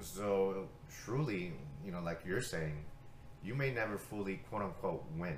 so 0.00 0.68
truly 1.04 1.52
you 1.84 1.90
know 1.90 2.00
like 2.00 2.20
you're 2.26 2.42
saying 2.42 2.84
you 3.42 3.54
may 3.54 3.72
never 3.72 3.96
fully 3.98 4.36
quote 4.50 4.62
unquote 4.62 5.02
win 5.16 5.36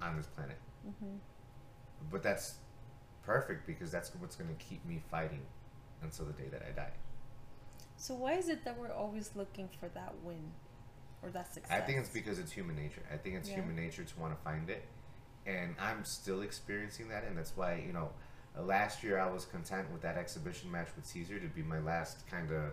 on 0.00 0.16
this 0.16 0.26
planet 0.26 0.56
Mm-hmm. 0.88 1.16
but 2.10 2.22
that's 2.22 2.56
perfect 3.24 3.66
because 3.66 3.90
that's 3.90 4.10
what's 4.18 4.34
going 4.36 4.48
to 4.54 4.64
keep 4.64 4.84
me 4.84 5.00
fighting 5.10 5.42
until 6.02 6.24
the 6.26 6.32
day 6.32 6.48
that 6.50 6.62
i 6.68 6.70
die 6.72 6.92
So 7.96 8.14
why 8.14 8.32
is 8.34 8.48
it 8.48 8.64
that 8.64 8.76
we're 8.78 8.92
always 8.92 9.30
looking 9.36 9.68
for 9.80 9.88
that 9.90 10.12
win 10.24 10.50
or 11.22 11.30
that 11.30 11.54
success? 11.54 11.70
I 11.70 11.80
think 11.86 11.98
it's 12.00 12.08
because 12.08 12.40
it's 12.40 12.50
human 12.50 12.74
nature. 12.74 13.02
I 13.12 13.16
think 13.16 13.36
it's 13.36 13.48
Yeah. 13.48 13.56
human 13.60 13.76
nature 13.76 14.02
to 14.02 14.20
want 14.20 14.36
to 14.36 14.42
find 14.42 14.68
it, 14.68 14.82
and 15.46 15.76
I'm 15.78 16.04
still 16.04 16.42
experiencing 16.42 17.06
that, 17.10 17.22
and 17.22 17.38
that's 17.38 17.56
why 17.56 17.74
you 17.86 17.92
know, 17.92 18.08
uh, 18.58 18.62
last 18.62 19.04
year 19.04 19.20
I 19.20 19.30
was 19.30 19.44
content 19.44 19.86
with 19.92 20.02
that 20.02 20.16
exhibition 20.16 20.68
match 20.72 20.88
with 20.96 21.06
Caesar 21.06 21.38
to 21.38 21.46
be 21.46 21.62
my 21.62 21.78
last 21.78 22.26
kind 22.28 22.50
of 22.50 22.64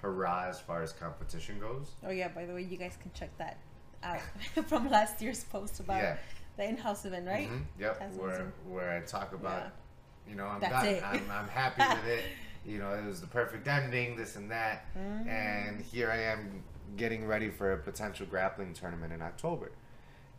hurrah 0.00 0.46
as 0.48 0.58
far 0.58 0.82
as 0.82 0.92
competition 0.92 1.60
goes. 1.60 1.86
Oh 2.06 2.10
yeah. 2.10 2.28
By 2.28 2.46
the 2.46 2.54
way, 2.54 2.62
you 2.62 2.78
guys 2.78 2.96
can 3.02 3.10
check 3.12 3.36
that 3.36 3.58
out 4.02 4.20
from 4.68 4.88
last 4.88 5.20
year's 5.20 5.44
post 5.44 5.80
about 5.80 6.02
yeah, 6.02 6.16
the 6.56 6.64
in-house 6.64 7.04
event, 7.04 7.26
right? 7.26 7.50
Mhm. 7.50 7.64
Yep. 7.78 8.14
Where 8.16 8.52
where 8.66 8.90
I 8.96 9.00
talk 9.04 9.34
about, 9.34 9.64
Yeah. 9.64 10.30
you 10.30 10.34
know, 10.38 10.46
I'm 10.46 10.60
That's 10.60 11.00
done. 11.00 11.04
I'm 11.04 11.30
I'm 11.30 11.48
happy 11.48 11.82
with 11.96 12.06
it. 12.18 12.24
You 12.66 12.78
know, 12.78 12.92
it 12.92 13.04
was 13.06 13.20
the 13.20 13.26
perfect 13.26 13.66
ending. 13.66 14.16
This 14.16 14.36
and 14.36 14.50
that. 14.50 14.86
Mm-hmm. 14.96 15.28
and 15.28 15.80
here 15.80 16.10
I 16.10 16.22
am 16.22 16.62
getting 16.96 17.26
ready 17.26 17.50
for 17.50 17.72
a 17.72 17.78
potential 17.78 18.26
grappling 18.26 18.74
tournament 18.74 19.12
in 19.12 19.22
October. 19.22 19.72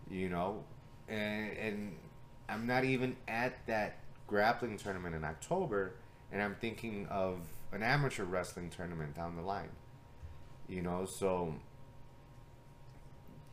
You 0.10 0.30
know, 0.30 0.64
and, 1.08 1.58
and 1.58 1.96
I'm 2.48 2.66
not 2.66 2.84
even 2.84 3.16
at 3.28 3.66
that 3.68 3.98
grappling 4.28 4.78
tournament 4.78 5.16
in 5.16 5.24
October, 5.24 5.94
and 6.32 6.42
I'm 6.42 6.56
thinking 6.56 7.08
of 7.10 7.40
an 7.72 7.84
amateur 7.84 8.24
wrestling 8.24 8.70
tournament 8.70 9.16
down 9.16 9.36
the 9.36 9.42
line. 9.44 9.70
You 10.68 10.82
know, 10.82 11.06
so 11.06 11.56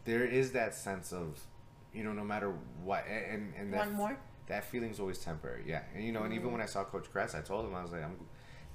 there 0.04 0.24
is 0.24 0.52
that 0.52 0.74
sense 0.74 1.12
of, 1.12 1.40
you 1.92 2.04
know, 2.04 2.12
no 2.12 2.24
matter 2.24 2.54
what, 2.84 3.04
and 3.06 3.52
and 3.58 3.72
that 3.72 3.86
One 3.88 3.92
more. 3.94 4.18
that 4.48 4.64
feeling's 4.64 5.00
always 5.00 5.18
temporary. 5.18 5.64
Yeah, 5.66 5.82
and 5.94 6.04
you 6.04 6.12
know, 6.12 6.22
and 6.22 6.32
even 6.32 6.52
when 6.52 6.60
I 6.60 6.66
saw 6.66 6.84
Coach 6.84 7.10
Kress, 7.10 7.34
I 7.34 7.40
told 7.40 7.66
him 7.66 7.74
I 7.74 7.82
was 7.82 7.92
like, 7.92 8.04
I'm 8.04 8.16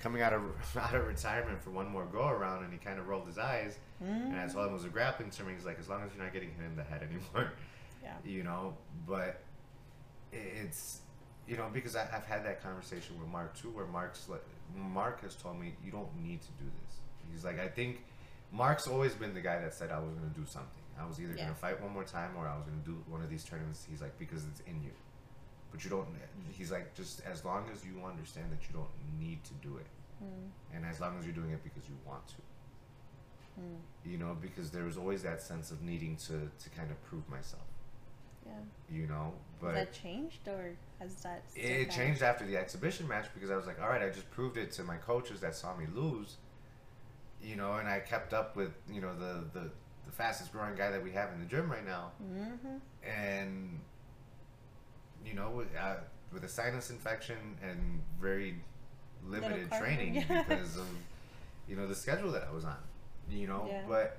coming 0.01 0.21
out 0.21 0.33
of 0.33 0.41
out 0.77 0.95
of 0.95 1.07
retirement 1.07 1.61
for 1.61 1.69
one 1.71 1.87
more 1.89 2.05
go 2.05 2.27
around, 2.27 2.63
and 2.63 2.73
he 2.73 2.79
kind 2.79 2.99
of 2.99 3.07
rolled 3.07 3.27
his 3.27 3.37
eyes, 3.37 3.77
and 4.01 4.35
I 4.35 4.47
told 4.47 4.65
him 4.65 4.71
it 4.71 4.73
was 4.73 4.85
a 4.85 4.89
grappling 4.89 5.29
tournament. 5.29 5.59
He's 5.59 5.65
like, 5.65 5.79
as 5.79 5.87
long 5.89 6.01
as 6.03 6.09
you're 6.15 6.23
not 6.23 6.33
getting 6.33 6.49
hit 6.51 6.65
in 6.65 6.75
the 6.75 6.83
head 6.83 7.01
anymore, 7.03 7.53
Yeah. 8.03 8.13
you 8.25 8.43
know. 8.43 8.75
But 9.07 9.41
it's 10.31 11.01
you 11.47 11.57
know 11.57 11.67
because 11.71 11.95
I, 11.95 12.07
I've 12.13 12.25
had 12.25 12.45
that 12.45 12.61
conversation 12.63 13.19
with 13.19 13.27
Mark 13.29 13.55
too, 13.55 13.69
where 13.69 13.85
Mark's 13.85 14.27
like, 14.29 14.43
Mark 14.75 15.21
has 15.21 15.35
told 15.35 15.59
me 15.59 15.73
you 15.83 15.91
don't 15.91 16.09
need 16.21 16.41
to 16.41 16.47
do 16.59 16.65
this. 16.85 16.95
He's 17.31 17.45
like, 17.45 17.59
I 17.59 17.67
think 17.67 18.03
Mark's 18.51 18.87
always 18.87 19.13
been 19.13 19.33
the 19.33 19.41
guy 19.41 19.59
that 19.59 19.73
said 19.73 19.91
I 19.91 19.99
was 19.99 20.13
going 20.13 20.29
to 20.29 20.39
do 20.39 20.45
something. 20.45 20.69
I 20.99 21.05
was 21.05 21.19
either 21.19 21.31
Yeah. 21.33 21.43
going 21.45 21.53
to 21.55 21.59
fight 21.59 21.81
one 21.81 21.93
more 21.93 22.03
time 22.03 22.31
or 22.37 22.47
I 22.47 22.55
was 22.55 22.65
going 22.65 22.79
to 22.79 22.85
do 22.85 22.97
one 23.07 23.21
of 23.21 23.29
these 23.29 23.43
tournaments. 23.43 23.87
He's 23.89 24.01
like, 24.01 24.17
because 24.19 24.45
it's 24.45 24.59
in 24.61 24.81
you. 24.83 24.91
But 25.71 25.83
you 25.83 25.89
don't, 25.89 26.07
he's 26.51 26.71
like, 26.71 26.93
just 26.95 27.21
as 27.25 27.45
long 27.45 27.65
as 27.73 27.83
you 27.85 28.03
understand 28.05 28.51
that 28.51 28.59
you 28.67 28.73
don't 28.73 28.89
need 29.19 29.43
to 29.45 29.53
do 29.67 29.77
it. 29.77 29.85
Mm. 30.23 30.75
And 30.75 30.85
as 30.85 30.99
long 30.99 31.17
as 31.17 31.25
you're 31.25 31.33
doing 31.35 31.51
it 31.51 31.63
because 31.63 31.83
you 31.87 31.95
want 32.05 32.27
to. 32.27 32.33
Mm. 33.61 34.09
You 34.11 34.17
know, 34.17 34.35
because 34.41 34.69
there 34.71 34.83
was 34.83 34.97
always 34.97 35.23
that 35.23 35.41
sense 35.41 35.71
of 35.71 35.81
needing 35.81 36.15
to, 36.27 36.49
to 36.63 36.69
kind 36.75 36.91
of 36.91 37.01
prove 37.05 37.27
myself. 37.29 37.63
Yeah. 38.45 38.53
You 38.91 39.07
know, 39.07 39.33
Has 39.33 39.61
but 39.61 39.73
that 39.75 39.93
changed 39.93 40.47
or 40.47 40.71
has 40.99 41.15
that? 41.23 41.43
it, 41.55 41.59
it 41.63 41.87
back? 41.87 41.95
changed 41.97 42.21
after 42.23 42.45
the 42.45 42.57
exhibition 42.57 43.07
match 43.07 43.27
because 43.33 43.49
I 43.51 43.55
was 43.55 43.65
like, 43.67 43.81
all 43.81 43.87
right, 43.89 44.01
I 44.01 44.09
just 44.09 44.29
proved 44.31 44.57
it 44.57 44.71
to 44.73 44.83
my 44.83 44.97
coaches 44.97 45.39
that 45.41 45.55
saw 45.55 45.75
me 45.77 45.85
lose. 45.93 46.37
You 47.43 47.55
know, 47.55 47.75
and 47.75 47.87
I 47.87 47.99
kept 47.99 48.33
up 48.33 48.55
with 48.55 48.71
you 48.91 49.01
know 49.01 49.13
the 49.15 49.43
the, 49.53 49.69
the 50.05 50.11
fastest 50.11 50.51
growing 50.51 50.75
guy 50.75 50.91
that 50.91 51.03
we 51.03 51.11
have 51.11 51.31
in 51.33 51.39
the 51.39 51.45
gym 51.45 51.71
right 51.71 51.85
now, 51.85 52.11
Mm-hmm. 52.23 52.77
and 53.09 53.79
you 55.25 55.33
know 55.33 55.49
with, 55.51 55.67
uh, 55.79 55.95
with 56.33 56.43
a 56.43 56.47
sinus 56.49 56.89
infection 56.89 57.37
and 57.61 58.01
very 58.19 58.55
limited 59.25 59.71
training 59.71 60.15
yeah. 60.15 60.43
because 60.47 60.77
of 60.77 60.87
you 61.67 61.75
know 61.75 61.87
the 61.87 61.95
schedule 61.95 62.31
that 62.31 62.47
I 62.49 62.53
was 62.53 62.65
on. 62.65 62.77
You 63.29 63.47
know, 63.47 63.67
Yeah. 63.69 63.83
but 63.87 64.17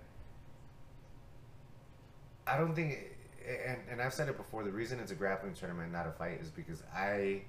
I 2.46 2.56
don't 2.56 2.74
think, 2.74 2.98
and 3.46 3.78
and 3.90 4.00
I've 4.02 4.14
said 4.14 4.28
it 4.28 4.36
before. 4.36 4.64
The 4.64 4.70
reason 4.72 4.98
it's 5.00 5.12
a 5.12 5.14
grappling 5.14 5.54
tournament, 5.54 5.92
not 5.92 6.06
a 6.06 6.12
fight, 6.12 6.40
is 6.40 6.48
because 6.50 6.82
I, 6.94 7.42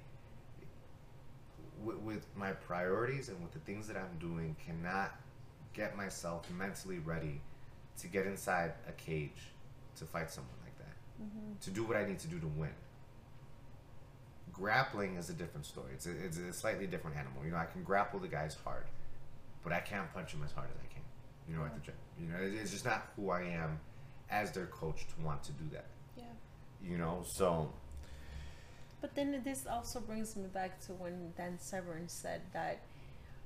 with, 1.82 1.96
with 1.98 2.26
my 2.36 2.52
priorities 2.52 3.28
and 3.28 3.40
with 3.42 3.52
the 3.52 3.60
things 3.60 3.86
that 3.88 3.96
I'm 3.96 4.18
doing, 4.18 4.56
cannot 4.64 5.12
get 5.72 5.96
myself 5.96 6.48
mentally 6.50 6.98
ready 6.98 7.40
to 7.98 8.06
get 8.08 8.26
inside 8.26 8.72
a 8.88 8.92
cage 8.92 9.52
to 9.96 10.04
fight 10.04 10.30
someone 10.30 10.54
like 10.64 10.76
that. 10.78 10.94
Mm-hmm. 11.24 11.52
To 11.62 11.70
do 11.70 11.84
what 11.84 11.96
I 11.96 12.04
need 12.04 12.18
to 12.20 12.28
do 12.28 12.38
to 12.40 12.46
win. 12.46 12.70
Grappling 14.54 15.16
is 15.16 15.30
a 15.30 15.32
different 15.32 15.66
story. 15.66 15.92
It's 15.94 16.06
a, 16.06 16.12
it's 16.24 16.38
a 16.38 16.52
slightly 16.52 16.86
different 16.86 17.16
animal. 17.16 17.44
You 17.44 17.50
know, 17.50 17.56
I 17.56 17.66
can 17.66 17.82
grapple 17.82 18.20
the 18.20 18.28
guys 18.28 18.56
hard, 18.64 18.84
but 19.62 19.72
I 19.72 19.80
can't 19.80 20.12
punch 20.14 20.32
them 20.32 20.42
as 20.44 20.52
hard 20.52 20.68
as 20.70 20.76
I 20.78 20.92
can. 20.92 21.02
You 21.48 21.56
know, 21.56 21.64
at 21.64 21.74
the 21.74 21.80
gym. 21.80 21.94
You 22.20 22.28
know, 22.28 22.36
it's 22.40 22.70
just 22.70 22.84
not 22.84 23.08
who 23.16 23.30
I 23.30 23.42
am 23.42 23.78
as 24.30 24.52
their 24.52 24.66
coach 24.66 25.06
to 25.08 25.24
want 25.24 25.42
to 25.44 25.52
do 25.52 25.64
that. 25.72 25.86
Yeah. 26.16 26.24
You 26.82 26.96
know, 26.98 27.22
so 27.26 27.70
But 29.00 29.14
then 29.14 29.42
this 29.44 29.66
also 29.66 30.00
brings 30.00 30.34
me 30.36 30.46
back 30.46 30.80
to 30.86 30.92
when 30.92 31.32
Dan 31.36 31.58
Severn 31.58 32.08
said 32.08 32.40
that 32.52 32.80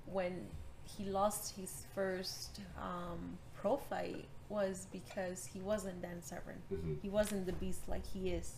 when 0.07 0.47
he 0.85 1.05
lost 1.05 1.57
his 1.57 1.85
first 1.95 2.61
um, 2.81 3.39
pro 3.61 3.77
fight 3.77 4.27
was 4.49 4.87
because 4.93 5.47
he 5.47 5.61
wasn't 5.61 6.01
Dan 6.01 6.23
Severn. 6.23 6.63
Mhm. 6.73 7.01
He 7.03 7.09
wasn't 7.09 7.47
the 7.47 7.53
beast 7.55 7.89
like 7.89 8.07
he 8.07 8.31
is. 8.31 8.53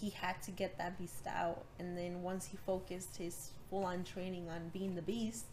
He 0.00 0.10
had 0.10 0.40
to 0.42 0.50
get 0.50 0.78
that 0.78 0.98
beast 0.98 1.26
out, 1.26 1.64
and 1.78 1.96
then 1.98 2.22
once 2.22 2.46
he 2.46 2.56
focused 2.56 3.16
his 3.18 3.50
full 3.68 3.84
on 3.84 4.02
training 4.04 4.48
on 4.48 4.70
being 4.72 4.94
the 4.94 5.02
beast, 5.02 5.44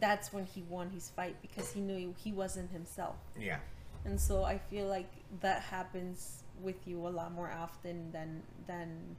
that's 0.00 0.32
when 0.32 0.44
he 0.46 0.62
won 0.68 0.90
his 0.90 1.08
fight 1.10 1.36
because 1.42 1.72
he 1.72 1.80
knew 1.80 2.14
he 2.22 2.32
wasn't 2.32 2.70
himself. 2.70 3.16
yeah, 3.38 3.58
And 4.04 4.20
so 4.20 4.44
I 4.44 4.58
feel 4.58 4.86
like 4.86 5.10
that 5.40 5.62
happens 5.62 6.42
with 6.62 6.86
you 6.86 7.06
a 7.06 7.08
lot 7.08 7.32
more 7.32 7.50
often 7.50 8.10
than 8.12 8.42
than 8.66 9.16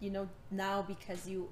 you 0.00 0.10
know 0.10 0.28
now 0.50 0.82
because 0.82 1.26
you 1.28 1.48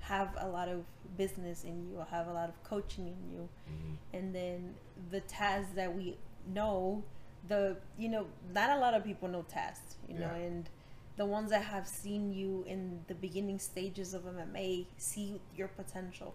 have 0.00 0.34
a 0.38 0.46
lot 0.48 0.68
of 0.68 0.84
business 1.16 1.64
in 1.64 1.88
you, 1.88 2.04
have 2.10 2.26
a 2.26 2.32
lot 2.32 2.48
of 2.48 2.62
coaching 2.64 3.06
in 3.08 3.30
you, 3.32 3.48
Mhm. 3.70 3.96
and 4.12 4.34
then 4.34 4.74
the 5.10 5.20
tasks 5.20 5.72
that 5.74 5.94
we 5.94 6.18
know 6.46 7.02
the 7.48 7.76
you 7.98 8.08
know 8.08 8.26
not 8.52 8.70
a 8.70 8.78
lot 8.78 8.94
of 8.94 9.02
people 9.04 9.28
know 9.28 9.42
Taz, 9.44 9.78
you 10.08 10.18
know, 10.18 10.30
and 10.34 10.68
the 11.16 11.24
ones 11.24 11.50
that 11.50 11.64
have 11.64 11.86
seen 11.86 12.32
you 12.32 12.64
in 12.66 13.00
the 13.06 13.14
beginning 13.14 13.58
stages 13.58 14.14
of 14.14 14.22
MMA 14.22 14.86
see 14.96 15.40
your 15.56 15.68
potential. 15.68 16.34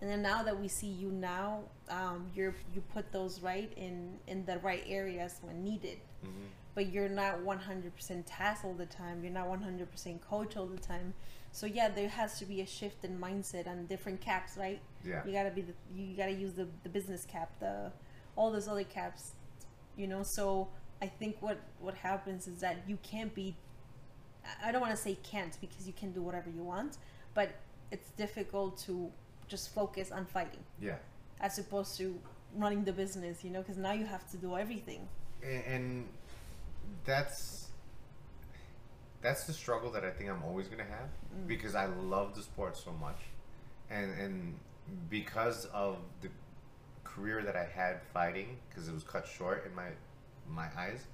And 0.00 0.10
then 0.10 0.20
now 0.20 0.42
that 0.42 0.60
we 0.60 0.68
see 0.68 0.88
you 0.88 1.10
now, 1.10 1.62
um, 1.88 2.30
you're 2.34 2.54
you 2.74 2.82
put 2.92 3.12
those 3.12 3.40
right 3.40 3.72
in 3.76 4.18
in 4.26 4.44
the 4.44 4.58
right 4.58 4.84
areas 4.86 5.38
when 5.42 5.64
needed. 5.64 5.98
Mhm. 6.24 6.48
But 6.74 6.92
you're 6.92 7.08
not 7.08 7.42
100% 7.42 8.26
Taz 8.26 8.62
all 8.62 8.74
the 8.74 8.84
time. 8.84 9.24
You're 9.24 9.32
not 9.32 9.48
100% 9.48 10.20
coach 10.20 10.58
all 10.58 10.66
the 10.66 10.76
time. 10.76 11.14
So 11.50 11.64
yeah, 11.64 11.88
there 11.88 12.10
has 12.10 12.38
to 12.40 12.44
be 12.44 12.60
a 12.60 12.66
shift 12.66 13.02
in 13.02 13.18
mindset 13.18 13.66
and 13.66 13.88
different 13.88 14.20
caps, 14.20 14.58
right? 14.58 14.82
Yeah. 15.02 15.24
You 15.24 15.32
gotta 15.32 15.50
be 15.50 15.62
the 15.62 15.72
you 15.94 16.14
gotta 16.14 16.32
use 16.32 16.52
the, 16.52 16.68
the 16.82 16.90
business 16.90 17.24
cap, 17.24 17.50
the 17.60 17.90
all 18.36 18.52
those 18.52 18.68
other 18.68 18.84
caps, 18.84 19.32
you 19.96 20.06
know. 20.06 20.22
So 20.22 20.68
I 21.00 21.06
think 21.06 21.40
what 21.40 21.58
what 21.80 21.94
happens 21.94 22.46
is 22.46 22.60
that 22.60 22.76
you 22.86 22.98
can't 23.02 23.34
be. 23.34 23.56
I- 24.64 24.72
don't 24.72 24.80
want 24.80 24.94
to 24.94 25.02
say 25.02 25.16
can't 25.22 25.56
because 25.60 25.86
you 25.86 25.92
can 25.92 26.12
do 26.12 26.22
whatever 26.22 26.50
you 26.50 26.62
want, 26.62 26.98
but 27.34 27.50
it's 27.90 28.10
difficult 28.10 28.78
to 28.86 29.10
just 29.48 29.72
focus 29.74 30.10
on 30.10 30.26
fighting 30.26 30.64
Yeah. 30.80 30.96
as 31.40 31.58
opposed 31.58 31.96
to 31.98 32.20
running 32.54 32.84
the 32.84 32.92
business, 32.92 33.44
you 33.44 33.50
know, 33.50 33.60
because 33.60 33.76
now 33.76 33.92
you 33.92 34.06
have 34.06 34.28
to 34.30 34.36
do 34.36 34.56
everything. 34.56 35.08
and, 35.42 35.64
and 35.64 36.08
that's 37.04 37.70
that's 39.22 39.44
the 39.44 39.52
struggle 39.52 39.90
that 39.90 40.04
I 40.04 40.10
think 40.10 40.30
I'm 40.30 40.42
always 40.44 40.68
gonna 40.68 40.84
have 40.84 41.08
mm. 41.34 41.46
because 41.46 41.74
I 41.74 41.86
love 41.86 42.34
the 42.34 42.42
sport 42.42 42.76
so 42.76 42.92
much, 42.92 43.18
and 43.90 44.10
and 44.18 44.58
because 45.10 45.64
of 45.66 45.98
the 46.22 46.28
career 47.04 47.42
that 47.42 47.56
I 47.56 47.64
had 47.64 48.00
fighting 48.12 48.58
because 48.68 48.88
it 48.88 48.94
was 48.94 49.02
cut 49.02 49.26
short 49.26 49.66
in 49.66 49.74
my 49.74 49.88
my 50.48 50.68
eyes, 50.78 51.06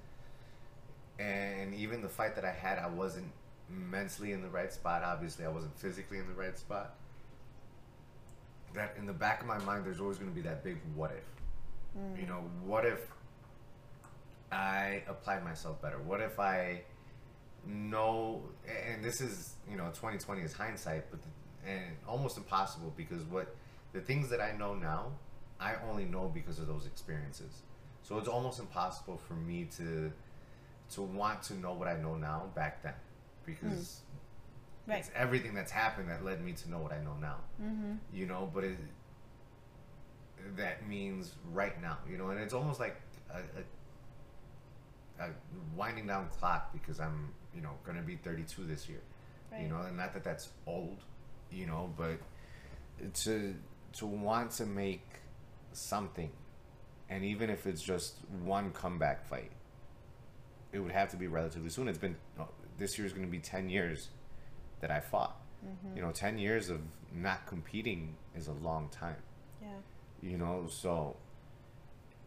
and 1.19 1.73
even 1.75 2.01
the 2.01 2.09
fight 2.09 2.35
that 2.35 2.45
I 2.45 2.51
had, 2.51 2.79
I 2.79 2.87
wasn't 2.87 3.31
mentally 3.69 4.31
in 4.31 4.41
the 4.41 4.49
right 4.49 4.71
spot. 4.71 5.03
Obviously, 5.03 5.45
I 5.45 5.49
wasn't 5.49 5.77
physically 5.77 6.17
in 6.17 6.27
the 6.27 6.33
right 6.33 6.57
spot. 6.57 6.95
That 8.73 8.95
in 8.97 9.05
the 9.05 9.13
back 9.13 9.41
of 9.41 9.47
my 9.47 9.59
mind, 9.59 9.85
there's 9.85 9.99
always 9.99 10.17
going 10.17 10.31
to 10.31 10.35
be 10.35 10.41
that 10.41 10.63
big 10.63 10.77
what 10.95 11.11
if. 11.11 11.99
Mm. 11.99 12.21
You 12.21 12.27
know, 12.27 12.43
what 12.65 12.85
if 12.85 12.99
I 14.51 15.03
applied 15.07 15.43
myself 15.43 15.81
better? 15.81 15.99
What 15.99 16.21
if 16.21 16.39
I 16.39 16.81
know, 17.65 18.41
and 18.87 19.03
this 19.03 19.21
is, 19.21 19.55
you 19.69 19.77
know, 19.77 19.87
2020 19.89 20.41
is 20.41 20.53
hindsight, 20.53 21.09
but, 21.11 21.21
the, 21.21 21.69
and 21.69 21.95
almost 22.07 22.37
impossible 22.37 22.93
because 22.97 23.23
what, 23.25 23.55
the 23.93 24.01
things 24.01 24.29
that 24.29 24.41
I 24.41 24.51
know 24.57 24.73
now, 24.73 25.11
I 25.59 25.75
only 25.89 26.05
know 26.05 26.29
because 26.33 26.59
of 26.59 26.67
those 26.67 26.85
experiences. 26.85 27.61
So 28.01 28.17
it's 28.17 28.27
almost 28.27 28.59
impossible 28.59 29.17
for 29.17 29.35
me 29.35 29.67
to, 29.77 30.11
to 30.95 31.01
want 31.01 31.43
to 31.43 31.53
know 31.55 31.73
what 31.73 31.87
I 31.87 31.97
know 31.97 32.15
now 32.15 32.49
back 32.55 32.81
then 32.83 32.93
because 33.45 34.01
Right. 34.85 34.99
it's 34.99 35.11
everything 35.15 35.53
that's 35.53 35.71
happened 35.71 36.09
that 36.09 36.25
led 36.25 36.43
me 36.43 36.51
to 36.53 36.69
know 36.69 36.79
what 36.79 36.91
I 36.91 37.01
know 37.01 37.15
now 37.21 37.37
Mm-hmm. 37.61 37.93
you 38.13 38.25
know 38.25 38.49
but 38.53 38.63
it 38.65 38.77
that 40.57 40.87
means 40.87 41.35
right 41.53 41.81
now 41.81 41.97
you 42.09 42.17
know 42.17 42.29
and 42.29 42.39
it's 42.39 42.53
almost 42.53 42.79
like 42.79 42.99
a, 43.33 43.37
a, 45.23 45.25
a 45.25 45.29
winding 45.75 46.05
down 46.07 46.27
clock 46.37 46.73
because 46.73 46.99
i'm 46.99 47.29
you 47.55 47.61
know 47.61 47.69
going 47.85 47.95
to 47.97 48.03
be 48.03 48.15
32 48.17 48.65
this 48.65 48.89
year 48.89 48.99
Right. 49.51 49.61
you 49.61 49.67
know 49.69 49.81
and 49.81 49.95
not 49.95 50.13
that 50.13 50.23
that's 50.23 50.49
old 50.67 50.97
you 51.51 51.65
know 51.67 51.93
but 51.95 52.17
to 53.23 53.55
to 53.93 54.05
want 54.05 54.51
to 54.51 54.65
make 54.65 55.05
something 55.71 56.31
and 57.09 57.23
even 57.23 57.49
if 57.49 57.65
it's 57.67 57.81
just 57.81 58.15
one 58.43 58.71
comeback 58.71 59.25
fight 59.27 59.51
it 60.73 60.79
would 60.79 60.91
have 60.91 61.09
to 61.11 61.17
be 61.17 61.27
relatively 61.27 61.69
soon. 61.69 61.87
It's 61.87 61.97
been 61.97 62.15
oh, 62.39 62.49
this 62.77 62.97
year's 62.97 63.13
going 63.13 63.25
to 63.25 63.31
be 63.31 63.39
10 63.39 63.69
years 63.69 64.09
that 64.81 64.91
i 64.91 64.99
fought. 64.99 65.39
Mm-hmm. 65.65 65.95
you 65.95 66.01
know 66.03 66.11
10 66.11 66.37
years 66.37 66.69
of 66.69 66.81
not 67.13 67.45
competing 67.47 68.15
is 68.35 68.47
a 68.47 68.53
long 68.53 68.89
time. 68.89 69.15
Yeah. 69.61 69.69
you 70.21 70.37
know 70.37 70.65
so 70.69 71.15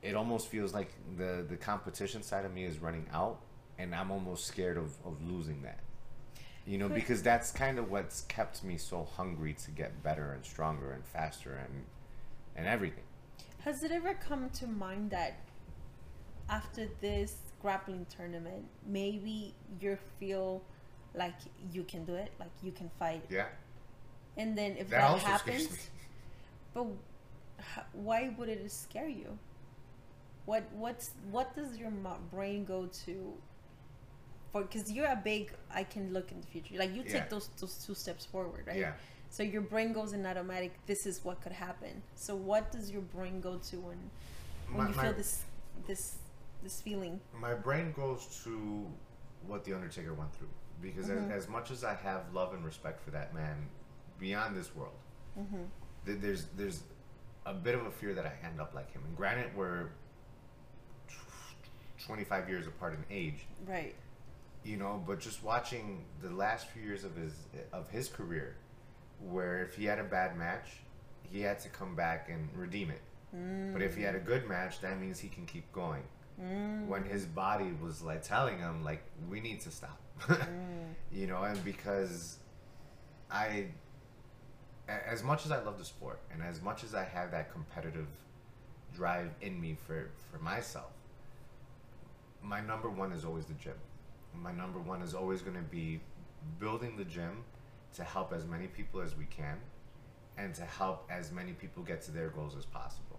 it 0.03 0.15
almost 0.15 0.49
feels 0.49 0.73
like 0.73 0.93
the 1.19 1.45
the 1.49 1.57
competition 1.57 2.23
side 2.23 2.45
of 2.47 2.55
me 2.55 2.65
is 2.65 2.79
running 2.79 3.07
out 3.13 3.41
and 3.79 3.95
i'm 3.95 4.11
almost 4.11 4.47
scared 4.47 4.79
of 4.79 4.95
of 5.05 5.15
losing 5.31 5.61
that. 5.63 5.81
You 6.67 6.79
know 6.79 6.89
But- 6.89 6.95
because 6.95 7.23
that's 7.23 7.51
kind 7.51 7.79
of 7.79 7.91
what's 7.91 8.23
kept 8.23 8.65
me 8.65 8.77
so 8.79 9.05
hungry 9.05 9.55
to 9.65 9.71
get 9.71 10.03
better 10.03 10.33
and 10.33 10.43
stronger 10.45 10.93
and 10.93 11.05
faster 11.05 11.53
and 11.65 11.85
and 12.57 12.67
everything. 12.67 13.05
Has 13.67 13.83
it 13.83 13.91
ever 13.93 14.15
come 14.15 14.49
to 14.61 14.67
mind 14.67 15.11
that 15.11 15.41
after 16.49 16.89
this 17.01 17.35
grappling 17.63 18.07
tournament, 18.17 18.65
maybe 18.87 19.55
you 19.81 19.99
feel 20.19 20.63
like 21.15 21.35
you 21.73 21.83
can 21.85 22.05
do 22.05 22.15
it, 22.15 22.31
like 22.39 22.51
you 22.63 22.73
can 22.73 22.91
fight, 22.99 23.25
yeah 23.31 23.47
and 24.39 24.57
then 24.57 24.77
if 24.79 24.91
that, 24.91 25.01
that, 25.13 25.23
happens, 25.23 25.89
but 26.75 26.87
why 27.93 28.35
would 28.37 28.49
it 28.49 28.71
scare 28.71 29.09
you? 29.09 29.39
What 30.45 30.65
what's 30.75 31.11
what 31.31 31.55
does 31.57 31.77
your 31.79 31.91
brain 32.31 32.65
go 32.65 32.87
to? 33.07 33.33
For 34.53 34.63
because 34.63 34.93
you're 34.93 35.07
a 35.11 35.21
big, 35.23 35.53
I 35.75 35.83
can 35.85 36.13
look 36.13 36.31
in 36.31 36.41
the 36.41 36.47
future. 36.47 36.75
Like 36.79 36.95
you 36.95 37.03
take 37.03 37.13
Yeah. 37.15 37.29
those 37.29 37.49
those 37.59 37.75
two 37.85 37.95
steps 37.95 38.25
forward, 38.27 38.65
right? 38.67 38.79
yeah 38.79 38.93
So 39.31 39.43
your 39.43 39.63
brain 39.63 39.93
goes 39.93 40.13
in 40.13 40.25
automatic. 40.25 40.73
This 40.87 41.05
is 41.07 41.25
what 41.25 41.41
could 41.41 41.53
happen. 41.53 42.03
So 42.15 42.37
what 42.37 42.71
does 42.71 42.91
your 42.91 43.03
brain 43.03 43.41
go 43.41 43.57
to 43.71 43.77
when 43.81 43.99
when 44.73 44.77
My- 44.85 44.89
you 44.91 44.95
my- 44.97 45.03
feel 45.03 45.13
this 45.15 45.45
this 45.87 46.19
this 46.67 46.81
feeling? 46.81 47.21
my 47.41 47.55
brain 47.55 47.93
goes 47.93 48.43
to 48.45 48.87
what 49.47 49.63
the 49.65 49.73
Undertaker 49.73 50.13
went 50.15 50.35
through 50.35 50.49
because 50.83 51.07
Mhm. 51.07 51.31
as, 51.31 51.45
as 51.45 51.49
much 51.49 51.71
as 51.71 51.85
I 51.85 51.95
have 51.95 52.23
love 52.35 52.55
and 52.55 52.65
respect 52.65 53.01
for 53.01 53.13
that 53.13 53.33
man 53.33 53.69
beyond 54.19 54.57
this 54.57 54.75
world, 54.75 54.99
Mm-hmm. 55.39 55.65
th- 56.07 56.21
there's 56.21 56.47
there's 56.57 56.83
a 57.45 57.55
bit 57.55 57.77
of 57.77 57.87
a 57.87 57.91
fear 57.93 58.13
that 58.15 58.27
I 58.27 58.33
end 58.45 58.61
up 58.61 58.75
like 58.75 58.91
him. 58.91 59.03
And 59.05 59.17
granted, 59.17 59.55
we're 59.57 59.91
tw- 61.09 62.05
25 62.07 62.49
years 62.49 62.67
apart 62.67 62.95
in 62.95 63.05
age, 63.11 63.47
Right. 63.65 63.95
you 64.65 64.77
know, 64.77 65.01
but 65.07 65.21
just 65.21 65.45
watching 65.45 66.05
the 66.21 66.31
last 66.31 66.67
few 66.69 66.83
years 66.83 67.05
of 67.05 67.15
his 67.15 67.35
of 67.73 67.89
his 67.91 68.09
career, 68.09 68.57
where 69.21 69.63
if 69.63 69.77
he 69.77 69.85
had 69.85 70.01
a 70.01 70.05
bad 70.19 70.37
match, 70.37 70.81
he 71.23 71.41
had 71.43 71.61
to 71.61 71.69
come 71.69 71.95
back 71.95 72.29
and 72.29 72.53
redeem 72.57 72.91
it. 72.91 73.03
But 73.73 73.83
if 73.83 73.95
he 73.97 74.03
had 74.03 74.15
a 74.15 74.21
good 74.33 74.49
match, 74.49 74.81
that 74.81 74.99
means 74.99 75.19
he 75.21 75.29
can 75.29 75.45
keep 75.47 75.71
going. 75.73 76.03
Mm. 76.41 76.87
When 76.87 77.05
his 77.05 77.25
body 77.25 77.73
was 77.83 78.03
like 78.03 78.23
telling 78.23 78.59
him, 78.59 78.85
like, 78.85 79.03
we 79.31 79.41
need 79.41 79.61
to 79.63 79.71
stop, 79.71 79.99
Mm. 80.29 80.95
you 81.13 81.27
know, 81.27 81.43
and 81.43 81.63
because 81.65 82.39
i 83.31 83.67
as 84.89 85.23
much 85.25 85.45
as 85.45 85.51
I 85.51 85.61
love 85.63 85.79
the 85.79 85.85
sport, 85.85 86.21
and 86.33 86.43
as 86.43 86.63
much 86.63 86.85
as 86.85 86.95
I 86.95 87.05
have 87.05 87.31
that 87.33 87.53
competitive 87.53 88.07
drive 88.95 89.31
in 89.41 89.61
me 89.61 89.77
for 89.87 90.11
for 90.31 90.39
myself, 90.39 90.93
my 92.43 92.61
number 92.61 92.89
one 92.89 93.13
is 93.13 93.25
always 93.25 93.47
the 93.47 93.55
gym. 93.55 93.75
My 94.35 94.53
number 94.53 94.79
one 94.79 95.03
is 95.03 95.15
always 95.15 95.43
going 95.43 95.57
to 95.57 95.63
be 95.63 96.01
building 96.61 96.97
the 96.97 97.05
gym 97.05 97.45
to 97.95 98.05
help 98.05 98.33
as 98.33 98.45
many 98.45 98.67
people 98.67 99.01
as 99.01 99.17
we 99.17 99.25
can 99.25 99.57
and 100.39 100.55
to 100.55 100.63
help 100.65 101.07
as 101.11 101.33
many 101.33 101.53
people 101.53 101.83
get 101.83 102.03
to 102.03 102.11
their 102.13 102.29
goals 102.29 102.55
as 102.57 102.67
possible. 102.67 103.19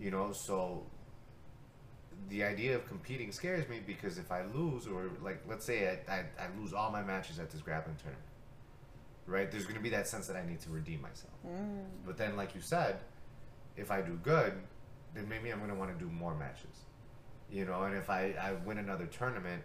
You 0.00 0.10
know, 0.10 0.32
so 0.32 0.84
the 2.28 2.44
idea 2.44 2.74
of 2.74 2.86
competing 2.86 3.32
scares 3.32 3.68
me 3.68 3.80
because 3.86 4.18
if 4.18 4.30
I 4.30 4.44
lose, 4.54 4.86
or 4.86 5.10
like, 5.22 5.42
let's 5.48 5.64
say 5.64 5.98
I, 6.08 6.12
I, 6.12 6.18
I 6.38 6.60
lose 6.60 6.72
all 6.72 6.90
my 6.90 7.02
matches 7.02 7.38
at 7.38 7.50
this 7.50 7.60
grappling 7.60 7.96
tournament, 7.96 8.24
right? 9.26 9.50
There's 9.50 9.64
going 9.64 9.76
to 9.76 9.82
be 9.82 9.90
that 9.90 10.08
sense 10.08 10.26
that 10.26 10.36
I 10.36 10.44
need 10.46 10.60
to 10.60 10.70
redeem 10.70 11.00
myself. 11.02 11.32
Mm. 11.46 11.84
But 12.06 12.16
then, 12.18 12.36
like 12.36 12.54
you 12.54 12.60
said, 12.60 13.00
if 13.76 13.90
I 13.90 14.00
do 14.02 14.18
good, 14.22 14.52
then 15.14 15.28
maybe 15.28 15.50
I'm 15.50 15.58
going 15.58 15.70
to 15.70 15.76
want 15.76 15.96
to 15.96 16.04
do 16.04 16.10
more 16.10 16.34
matches, 16.34 16.84
you 17.50 17.64
know. 17.64 17.82
And 17.84 17.96
if 17.96 18.10
I, 18.10 18.34
I 18.40 18.52
win 18.66 18.78
another 18.78 19.06
tournament, 19.06 19.62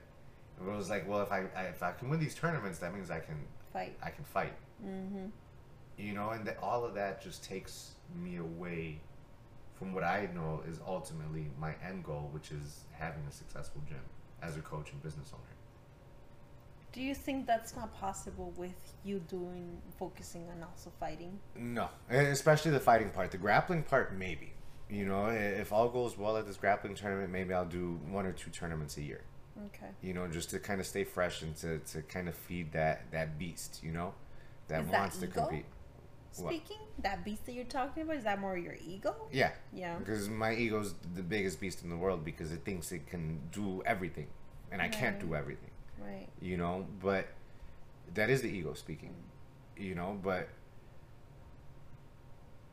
it 0.60 0.72
was 0.72 0.89
like, 0.89 1.08
well, 1.10 1.22
if 1.22 1.32
I, 1.32 1.46
I 1.56 1.63
if 1.63 1.82
I 1.84 1.92
can 1.92 2.10
win 2.10 2.20
these 2.20 2.36
tournaments, 2.36 2.80
that 2.80 2.94
means 2.94 3.10
I 3.12 3.20
can 3.20 3.36
Fight. 3.74 3.98
I 4.04 4.12
can 4.12 4.24
fight, 4.24 4.54
Mm-hmm. 4.86 5.26
you 5.98 6.13
know. 6.13 6.30
And 6.30 6.46
that 6.46 6.58
all 6.62 6.86
of 6.86 6.94
that 6.94 7.22
just 7.24 7.44
takes 7.44 7.94
me 8.16 8.38
away 8.38 9.00
from 9.76 9.94
what 9.94 10.04
I 10.04 10.30
know 10.34 10.62
is 10.68 10.80
ultimately 10.88 11.50
my 11.60 11.74
end 11.88 12.04
goal, 12.04 12.30
which 12.32 12.52
is 12.52 12.86
having 12.92 13.24
a 13.28 13.32
successful 13.32 13.82
gym 13.88 14.02
as 14.42 14.58
a 14.58 14.62
coach 14.62 14.92
and 14.92 15.02
business 15.02 15.32
owner. 15.34 15.44
Do 16.92 17.02
you 17.02 17.16
think 17.16 17.48
that's 17.48 17.76
not 17.76 17.92
possible 17.96 18.54
with 18.56 18.94
you 19.04 19.20
doing 19.20 19.82
focusing 19.98 20.48
on 20.50 20.64
also 20.64 20.92
fighting? 21.00 21.40
No, 21.56 21.90
and 22.08 22.28
especially 22.28 22.70
the 22.72 22.80
fighting 22.80 23.10
part. 23.10 23.32
The 23.32 23.38
grappling 23.38 23.82
part, 23.84 24.16
maybe. 24.16 24.54
You 24.90 25.06
know, 25.06 25.26
if 25.28 25.74
all 25.74 25.90
goes 25.90 26.18
well 26.20 26.38
at 26.38 26.46
this 26.46 26.56
grappling 26.56 26.94
tournament, 26.94 27.32
maybe 27.32 27.52
I'll 27.52 27.66
do 27.66 28.00
one 28.10 28.28
or 28.28 28.32
two 28.32 28.52
tournaments 28.52 28.98
a 28.98 29.02
year. 29.02 29.22
Okay. 29.68 29.88
You 30.02 30.14
know, 30.14 30.28
just 30.28 30.52
to 30.52 30.60
kind 30.60 30.80
of 30.80 30.86
stay 30.86 31.04
fresh 31.04 31.42
and 31.42 31.56
to, 31.58 31.80
to 31.80 32.04
kind 32.04 32.28
of 32.28 32.36
feed 32.36 32.72
that 32.74 33.12
that 33.12 33.40
beast. 33.40 33.82
You 33.84 33.92
know, 33.92 34.14
that 34.68 34.82
Is 34.82 34.92
that 34.92 35.00
wants 35.00 35.18
to 35.18 35.26
ego? 35.26 35.64
Compete. 36.36 36.43
What? 36.43 36.65
speaking? 36.65 36.78
That 37.00 37.24
beast 37.26 37.46
that 37.46 37.54
you're 37.54 37.65
talking 37.65 38.04
about 38.04 38.17
is 38.17 38.24
that 38.24 38.39
more 38.39 38.58
your 38.58 38.76
ego? 38.86 39.15
Yeah, 39.32 39.52
Yeah. 39.74 39.98
because 39.98 40.30
my 40.30 40.54
ego's 40.54 40.93
the 41.15 41.24
biggest 41.24 41.60
beast 41.60 41.84
in 41.84 41.89
the 41.89 41.98
world 41.98 42.24
because 42.26 42.52
it 42.52 42.63
thinks 42.65 42.91
it 42.91 43.08
can 43.08 43.39
do 43.52 43.82
everything, 43.86 44.28
and 44.72 44.82
I 44.82 44.88
can't 44.89 45.19
do 45.19 45.36
everything. 45.36 45.72
Right. 46.00 46.28
You 46.41 46.58
know, 46.58 46.86
but 47.02 47.28
that 48.13 48.30
is 48.30 48.41
the 48.41 48.50
ego 48.50 48.74
speaking. 48.74 49.10
Mm. 49.78 49.84
You 49.84 49.96
know, 49.96 50.19
but 50.22 50.50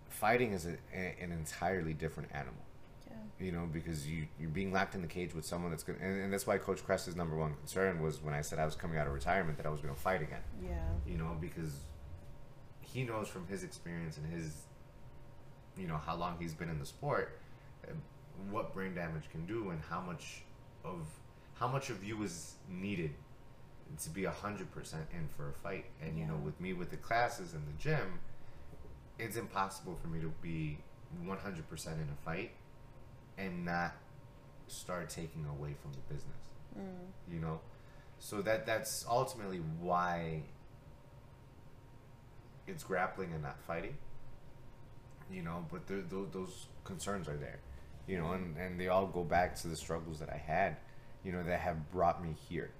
fighting 0.08 0.52
is 0.52 0.66
a, 0.66 0.76
a, 0.94 1.16
an 1.22 1.32
entirely 1.32 1.94
different 1.94 2.30
animal. 2.34 2.54
Yeah. 3.08 3.16
you 3.46 3.52
know, 3.52 3.66
because 3.72 4.06
you 4.06 4.26
you're 4.38 4.50
being 4.50 4.72
locked 4.72 4.94
in 4.94 5.02
the 5.02 5.08
cage 5.08 5.34
with 5.34 5.44
someone 5.44 5.70
that's 5.70 5.82
gonna, 5.82 5.98
and, 6.00 6.22
and 6.24 6.32
that's 6.32 6.46
why 6.46 6.58
Coach 6.58 6.84
Crest's 6.84 7.16
number 7.16 7.36
one 7.36 7.54
concern 7.54 8.00
was 8.02 8.22
when 8.22 8.34
I 8.34 8.40
said 8.40 8.58
I 8.58 8.64
was 8.64 8.74
coming 8.76 8.98
out 8.98 9.06
of 9.06 9.12
retirement 9.12 9.56
that 9.56 9.66
I 9.66 9.70
was 9.70 9.80
gonna 9.80 9.94
fight 9.94 10.22
again, 10.22 10.42
Yeah. 10.62 10.76
you 11.06 11.16
know, 11.18 11.36
because 11.40 11.72
he 12.92 13.04
knows 13.04 13.28
from 13.28 13.46
his 13.46 13.62
experience 13.62 14.16
and 14.16 14.32
his, 14.32 14.62
you 15.76 15.86
know, 15.86 15.96
how 15.96 16.16
long 16.16 16.36
he's 16.38 16.54
been 16.54 16.68
in 16.68 16.78
the 16.78 16.86
sport, 16.86 17.38
uh, 17.86 17.92
what 18.50 18.74
brain 18.74 18.94
damage 18.94 19.24
can 19.30 19.46
do 19.46 19.70
and 19.70 19.80
how 19.88 20.00
much 20.00 20.42
of 20.84 21.06
how 21.54 21.68
much 21.68 21.90
of 21.90 22.02
you 22.02 22.22
is 22.22 22.54
needed 22.68 23.10
to 24.02 24.10
be 24.10 24.24
a 24.24 24.30
hundred 24.30 24.70
percent 24.72 25.04
in 25.12 25.28
for 25.36 25.50
a 25.50 25.52
fight, 25.52 25.86
and 26.02 26.18
you 26.18 26.26
know, 26.26 26.36
with 26.36 26.60
me 26.60 26.72
with 26.72 26.90
the 26.90 26.96
classes 26.96 27.54
and 27.54 27.66
the 27.66 27.82
gym, 27.82 28.18
it's 29.18 29.36
impossible 29.36 29.98
for 30.00 30.08
me 30.08 30.20
to 30.20 30.32
be 30.40 30.78
one 31.24 31.38
hundred 31.38 31.68
percent 31.68 31.96
in 31.96 32.08
a 32.08 32.24
fight 32.24 32.52
and 33.36 33.64
not 33.64 33.94
start 34.68 35.08
taking 35.10 35.44
away 35.46 35.74
from 35.82 35.92
the 35.92 36.14
business. 36.14 36.36
Mm. 36.78 37.32
you 37.32 37.40
know? 37.40 37.60
So 38.18 38.42
that 38.42 38.66
that's 38.66 39.04
ultimately 39.08 39.60
why 39.80 40.42
it's 42.70 42.84
grappling 42.84 43.32
and 43.32 43.42
not 43.42 43.58
fighting 43.66 43.96
you 45.30 45.42
know 45.42 45.64
but 45.70 45.86
there, 45.86 46.00
those, 46.08 46.28
those 46.32 46.66
concerns 46.84 47.28
are 47.28 47.36
there 47.36 47.58
you 48.06 48.18
know 48.18 48.32
and, 48.32 48.56
and 48.56 48.78
they 48.80 48.88
all 48.88 49.06
go 49.06 49.22
back 49.22 49.54
to 49.54 49.68
the 49.68 49.76
struggles 49.76 50.18
that 50.18 50.30
i 50.30 50.36
had 50.36 50.76
you 51.24 51.32
know 51.32 51.42
that 51.42 51.60
have 51.60 51.90
brought 51.92 52.22
me 52.22 52.34
here 52.48 52.70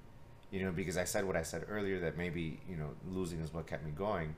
you 0.50 0.64
know 0.64 0.72
because 0.72 0.96
i 0.96 1.05
said 1.05 1.24
what 1.24 1.37
i 1.37 1.42
said 1.42 1.64
earlier 1.68 2.00
that 2.00 2.16
maybe 2.16 2.61
you 2.68 2.76
know 2.76 2.90
losing 3.11 3.40
is 3.40 3.53
what 3.53 3.66
kept 3.66 3.85
me 3.85 3.90
going 3.92 4.35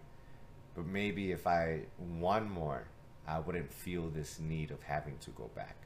but 0.75 0.87
maybe 0.87 1.33
if 1.33 1.47
i 1.47 1.81
won 2.19 2.51
more 2.51 2.85
i 3.27 3.39
wouldn't 3.39 3.73
feel 3.73 4.09
this 4.11 4.39
need 4.41 4.71
of 4.71 4.83
having 4.83 5.17
to 5.19 5.31
go 5.31 5.51
back 5.55 5.77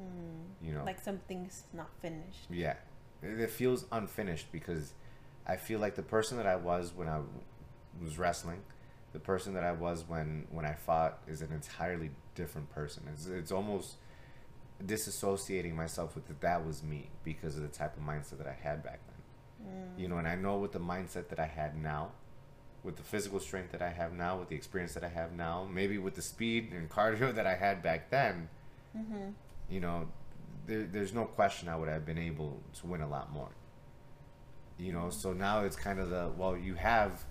Mm. 0.00 0.66
you 0.66 0.72
know 0.72 0.82
Like 0.82 0.98
something's 0.98 1.64
not 1.74 1.90
finished. 2.00 2.46
yeah, 2.48 2.76
it 3.22 3.38
it 3.38 3.50
feels 3.50 3.84
unfinished 3.92 4.46
because 4.50 4.94
I 5.46 5.56
feel 5.56 5.78
like 5.78 5.94
the 5.94 6.02
person 6.02 6.38
that 6.38 6.46
I 6.46 6.56
was 6.56 6.92
when 6.96 7.06
I 7.06 7.20
was 8.02 8.16
wrestling, 8.16 8.62
the 9.12 9.18
person 9.18 9.54
that 9.54 9.64
I 9.64 9.72
was 9.72 10.04
when 10.06 10.46
when 10.50 10.64
I 10.64 10.74
fought 10.74 11.18
is 11.26 11.42
an 11.42 11.52
entirely 11.52 12.10
different 12.34 12.70
person. 12.70 13.04
It's 13.12 13.26
it's 13.26 13.52
almost 13.52 13.96
disassociating 14.84 15.74
myself 15.74 16.14
with 16.14 16.26
that 16.28 16.40
that 16.40 16.66
was 16.66 16.82
me 16.82 17.10
because 17.24 17.56
of 17.56 17.62
the 17.62 17.68
type 17.68 17.96
of 17.96 18.02
mindset 18.02 18.38
that 18.38 18.46
I 18.46 18.56
had 18.62 18.82
back 18.82 19.00
then. 19.06 19.16
You 19.98 20.08
know, 20.08 20.16
and 20.18 20.26
I 20.26 20.36
know 20.36 20.56
with 20.58 20.72
the 20.72 20.80
mindset 20.80 21.28
that 21.28 21.38
I 21.38 21.46
had 21.46 21.76
now, 21.76 22.12
with 22.82 22.96
the 22.96 23.02
physical 23.02 23.40
strength 23.40 23.72
that 23.72 23.82
I 23.82 23.90
have 23.90 24.14
now, 24.14 24.38
with 24.38 24.48
the 24.48 24.56
experience 24.56 24.94
that 24.94 25.04
I 25.04 25.08
have 25.08 25.32
now, 25.32 25.68
maybe 25.70 25.98
with 25.98 26.14
the 26.14 26.22
speed 26.22 26.72
and 26.72 26.88
cardio 26.88 27.34
that 27.38 27.46
I 27.46 27.54
had 27.54 27.82
back 27.82 28.10
then, 28.10 28.48
Mm-hmm. 28.96 29.30
you 29.68 29.78
know, 29.80 30.08
there, 30.66 30.82
there's 30.84 31.14
no 31.14 31.24
question 31.24 31.68
I 31.68 31.76
would 31.76 31.88
have 31.88 32.04
been 32.04 32.18
able 32.18 32.60
to 32.80 32.86
win 32.88 33.02
a 33.02 33.08
lot 33.08 33.32
more. 33.32 33.50
You 34.78 34.92
know, 34.92 35.10
so 35.10 35.32
now 35.32 35.60
it's 35.60 35.76
kind 35.76 36.00
of 36.00 36.10
the 36.10 36.32
well, 36.36 36.56
you 36.56 36.74
have 36.74 37.24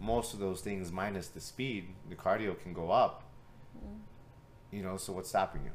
most 0.00 0.32
of 0.32 0.40
those 0.40 0.62
things 0.62 0.90
minus 0.90 1.28
the 1.28 1.40
speed, 1.40 1.88
the 2.08 2.16
cardio 2.16 2.60
can 2.60 2.72
go 2.72 2.90
up. 2.90 3.22
Mm-hmm. 3.76 4.76
You 4.76 4.82
know, 4.82 4.96
so 4.96 5.12
what's 5.12 5.28
stopping 5.28 5.62
you? 5.64 5.70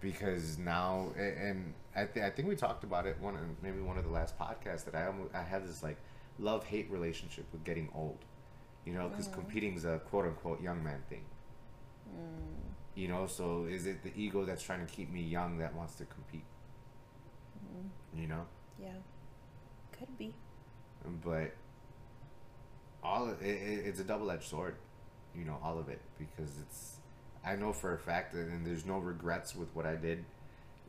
Because 0.00 0.58
now, 0.58 1.08
and 1.16 1.74
I, 1.96 2.04
th- 2.04 2.24
I 2.24 2.30
think 2.30 2.48
we 2.48 2.56
talked 2.56 2.84
about 2.84 3.06
it 3.06 3.18
one 3.20 3.36
maybe 3.62 3.80
one 3.80 3.98
of 3.98 4.04
the 4.04 4.10
last 4.10 4.38
podcasts 4.38 4.84
that 4.84 4.94
I 4.94 5.06
almost, 5.06 5.34
I 5.34 5.42
had 5.42 5.66
this 5.66 5.82
like 5.82 5.96
love 6.38 6.64
hate 6.64 6.90
relationship 6.90 7.46
with 7.52 7.64
getting 7.64 7.88
old. 7.94 8.18
You 8.84 8.92
know, 8.92 9.08
because 9.08 9.26
mm-hmm. 9.26 9.40
competing 9.40 9.74
is 9.74 9.84
a 9.84 9.98
quote 10.10 10.26
unquote 10.26 10.62
young 10.62 10.84
man 10.84 11.02
thing. 11.08 11.24
Mm. 12.08 12.74
You 12.94 13.08
know, 13.08 13.26
so 13.26 13.64
is 13.64 13.86
it 13.86 14.02
the 14.02 14.12
ego 14.14 14.44
that's 14.44 14.62
trying 14.62 14.86
to 14.86 14.92
keep 14.92 15.10
me 15.10 15.22
young 15.22 15.58
that 15.58 15.74
wants 15.74 15.94
to 15.96 16.04
compete? 16.04 16.44
Mm-hmm. 17.58 18.20
You 18.20 18.28
know, 18.28 18.46
Yeah. 18.80 18.92
Could 19.98 20.18
be. 20.18 20.34
but 21.24 21.54
all 23.04 23.28
it, 23.28 23.36
it, 23.42 23.86
it's 23.86 24.00
a 24.00 24.04
double 24.04 24.30
edged 24.30 24.44
sword. 24.44 24.76
You 25.36 25.44
know, 25.44 25.58
all 25.62 25.78
of 25.78 25.88
it 25.88 26.00
because 26.18 26.58
it's. 26.60 26.96
I 27.46 27.56
know 27.56 27.72
for 27.72 27.92
a 27.92 27.98
fact 27.98 28.32
that, 28.32 28.46
and 28.46 28.66
there's 28.66 28.86
no 28.86 28.98
regrets 28.98 29.54
with 29.54 29.68
what 29.74 29.84
I 29.84 29.96
did. 29.96 30.24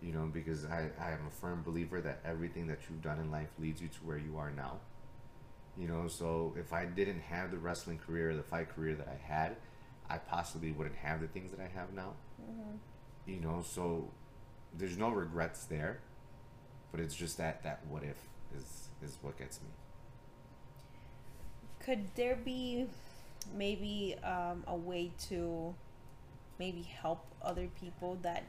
You 0.01 0.13
know, 0.13 0.29
because 0.31 0.65
I 0.65 0.89
I 0.99 1.11
am 1.11 1.27
a 1.27 1.31
firm 1.31 1.63
believer 1.63 1.99
that 2.01 2.19
everything 2.25 2.67
that 2.67 2.79
you've 2.89 3.01
done 3.01 3.19
in 3.19 3.31
life 3.31 3.49
leads 3.59 3.81
you 3.81 3.87
to 3.87 3.97
where 4.05 4.17
you 4.17 4.37
are 4.37 4.51
now. 4.51 4.79
You 5.77 5.87
know, 5.87 6.07
so 6.07 6.55
if 6.57 6.71
I 6.71 6.85
didn't 6.85 7.19
have 7.21 7.51
the 7.51 7.57
wrestling 7.57 7.97
career, 7.97 8.31
or 8.31 8.35
the 8.35 8.43
fight 8.43 8.73
career 8.73 8.95
that 8.95 9.07
I 9.07 9.33
had, 9.33 9.57
I 10.09 10.17
possibly 10.17 10.71
wouldn't 10.71 10.95
have 10.95 11.19
the 11.19 11.27
things 11.27 11.51
that 11.51 11.59
I 11.59 11.67
have 11.77 11.93
now. 11.93 12.13
Mm-hmm. 12.41 12.77
You 13.27 13.41
know, 13.41 13.63
so 13.65 14.09
there's 14.77 14.97
no 14.97 15.09
regrets 15.09 15.65
there, 15.65 15.99
but 16.91 17.01
it's 17.01 17.15
just 17.15 17.37
that 17.37 17.63
that 17.63 17.81
what 17.89 18.03
if 18.03 18.17
is 18.55 18.89
is 19.03 19.17
what 19.21 19.37
gets 19.37 19.59
me. 19.61 19.67
Could 21.85 22.15
there 22.15 22.35
be 22.35 22.87
maybe 23.55 24.15
um, 24.23 24.63
a 24.67 24.75
way 24.75 25.11
to 25.29 25.75
maybe 26.57 26.81
help 26.81 27.23
other 27.43 27.67
people 27.79 28.17
that 28.23 28.43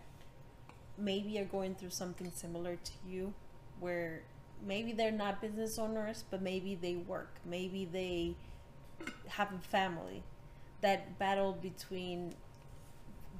maybe 0.96 1.38
are 1.38 1.44
going 1.44 1.74
through 1.74 1.90
something 1.90 2.30
similar 2.34 2.76
to 2.76 2.92
you 3.06 3.34
where 3.78 4.22
maybe 4.66 4.92
they're 4.92 5.12
not 5.12 5.42
business 5.42 5.78
owners 5.78 6.24
but 6.30 6.40
maybe 6.40 6.74
they 6.74 6.94
work 6.94 7.34
maybe 7.44 7.84
they 7.84 8.34
have 9.28 9.52
a 9.52 9.58
family 9.58 10.22
that 10.80 11.18
battle 11.18 11.52
between 11.52 12.34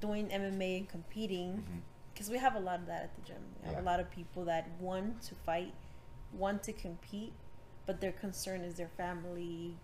doing 0.00 0.28
MMA 0.28 0.78
and 0.78 0.88
competing 0.88 1.64
because 2.12 2.28
we 2.30 2.38
have 2.38 2.54
a 2.54 2.60
lot 2.60 2.80
of 2.80 2.86
that 2.86 3.02
at 3.04 3.14
the 3.16 3.22
gym. 3.22 3.42
We 3.62 3.68
have 3.68 3.76
Yeah. 3.76 3.82
a 3.82 3.86
lot 3.90 4.00
of 4.00 4.10
people 4.10 4.44
that 4.46 4.68
want 4.80 5.22
to 5.22 5.34
fight, 5.34 5.74
want 6.32 6.62
to 6.64 6.72
compete, 6.72 7.32
but 7.86 8.00
their 8.00 8.12
concern 8.12 8.62
is 8.62 8.76
their 8.76 8.88
family, 8.88 9.76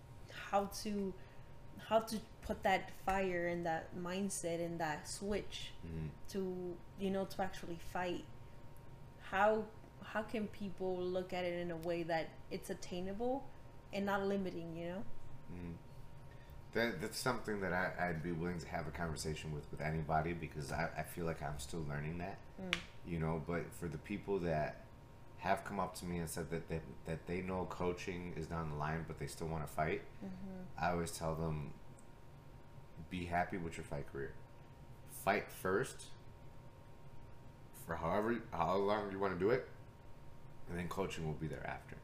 how 0.49 0.65
to 0.83 1.13
how 1.89 1.99
to 1.99 2.17
put 2.41 2.63
that 2.63 2.91
fire 3.05 3.47
and 3.47 3.65
that 3.65 3.95
mindset 3.97 4.63
and 4.63 4.79
that 4.79 5.07
switch 5.07 5.71
Mhm. 5.85 6.09
to 6.29 6.75
you 6.99 7.09
know 7.11 7.25
to 7.25 7.41
actually 7.41 7.77
fight. 7.91 8.25
How 9.21 9.65
how 10.03 10.21
can 10.23 10.47
people 10.47 10.97
look 10.97 11.33
at 11.33 11.43
it 11.43 11.59
in 11.59 11.71
a 11.71 11.77
way 11.77 12.03
that 12.03 12.29
it's 12.51 12.69
attainable 12.69 13.43
and 13.91 14.05
not 14.05 14.21
limiting, 14.27 14.75
you 14.75 14.89
know? 14.89 15.03
Mm. 15.51 15.73
That, 16.73 17.01
that's 17.01 17.17
something 17.19 17.61
that 17.61 17.71
I, 17.73 17.91
I'd 18.09 18.21
be 18.23 18.31
willing 18.31 18.59
to 18.59 18.67
have 18.67 18.87
a 18.87 18.91
conversation 18.91 19.53
with 19.53 19.69
with 19.71 19.81
anybody 19.81 20.33
because 20.33 20.71
I, 20.71 20.89
I 20.97 21.03
feel 21.03 21.25
like 21.25 21.41
I'm 21.41 21.57
still 21.59 21.83
learning 21.87 22.17
that. 22.19 22.37
Mm. 22.61 22.75
You 23.07 23.19
know, 23.19 23.41
but 23.47 23.71
for 23.79 23.87
the 23.87 23.97
people 23.97 24.39
that 24.39 24.85
have 25.43 25.65
come 25.65 25.77
up 25.77 25.93
to 25.93 26.05
me 26.05 26.19
and 26.19 26.29
said 26.29 26.49
that, 26.49 26.69
that, 26.69 26.81
that 27.05 27.27
they 27.27 27.41
know 27.41 27.67
coaching 27.69 28.33
is 28.37 28.47
down 28.47 28.69
the 28.69 28.77
line 28.77 29.03
but 29.05 29.19
they 29.19 29.27
still 29.27 29.47
want 29.47 29.65
to 29.67 29.71
fight, 29.71 30.01
mm-hmm. 30.23 30.81
I 30.81 30.91
always 30.91 31.11
tell 31.11 31.35
them 31.35 31.73
be 33.09 33.25
happy 33.25 33.57
with 33.57 33.75
your 33.75 33.83
fight 33.83 34.09
career. 34.11 34.31
Fight 35.25 35.51
first 35.61 36.05
for 37.85 37.95
however 37.95 38.37
how 38.51 38.77
long 38.77 39.11
you 39.11 39.19
want 39.19 39.33
to 39.33 39.39
do 39.39 39.51
it, 39.51 39.67
and 40.69 40.79
then 40.79 40.87
coaching 40.87 41.25
will 41.25 41.33
be 41.33 41.47
there 41.47 41.65
after. 41.67 41.97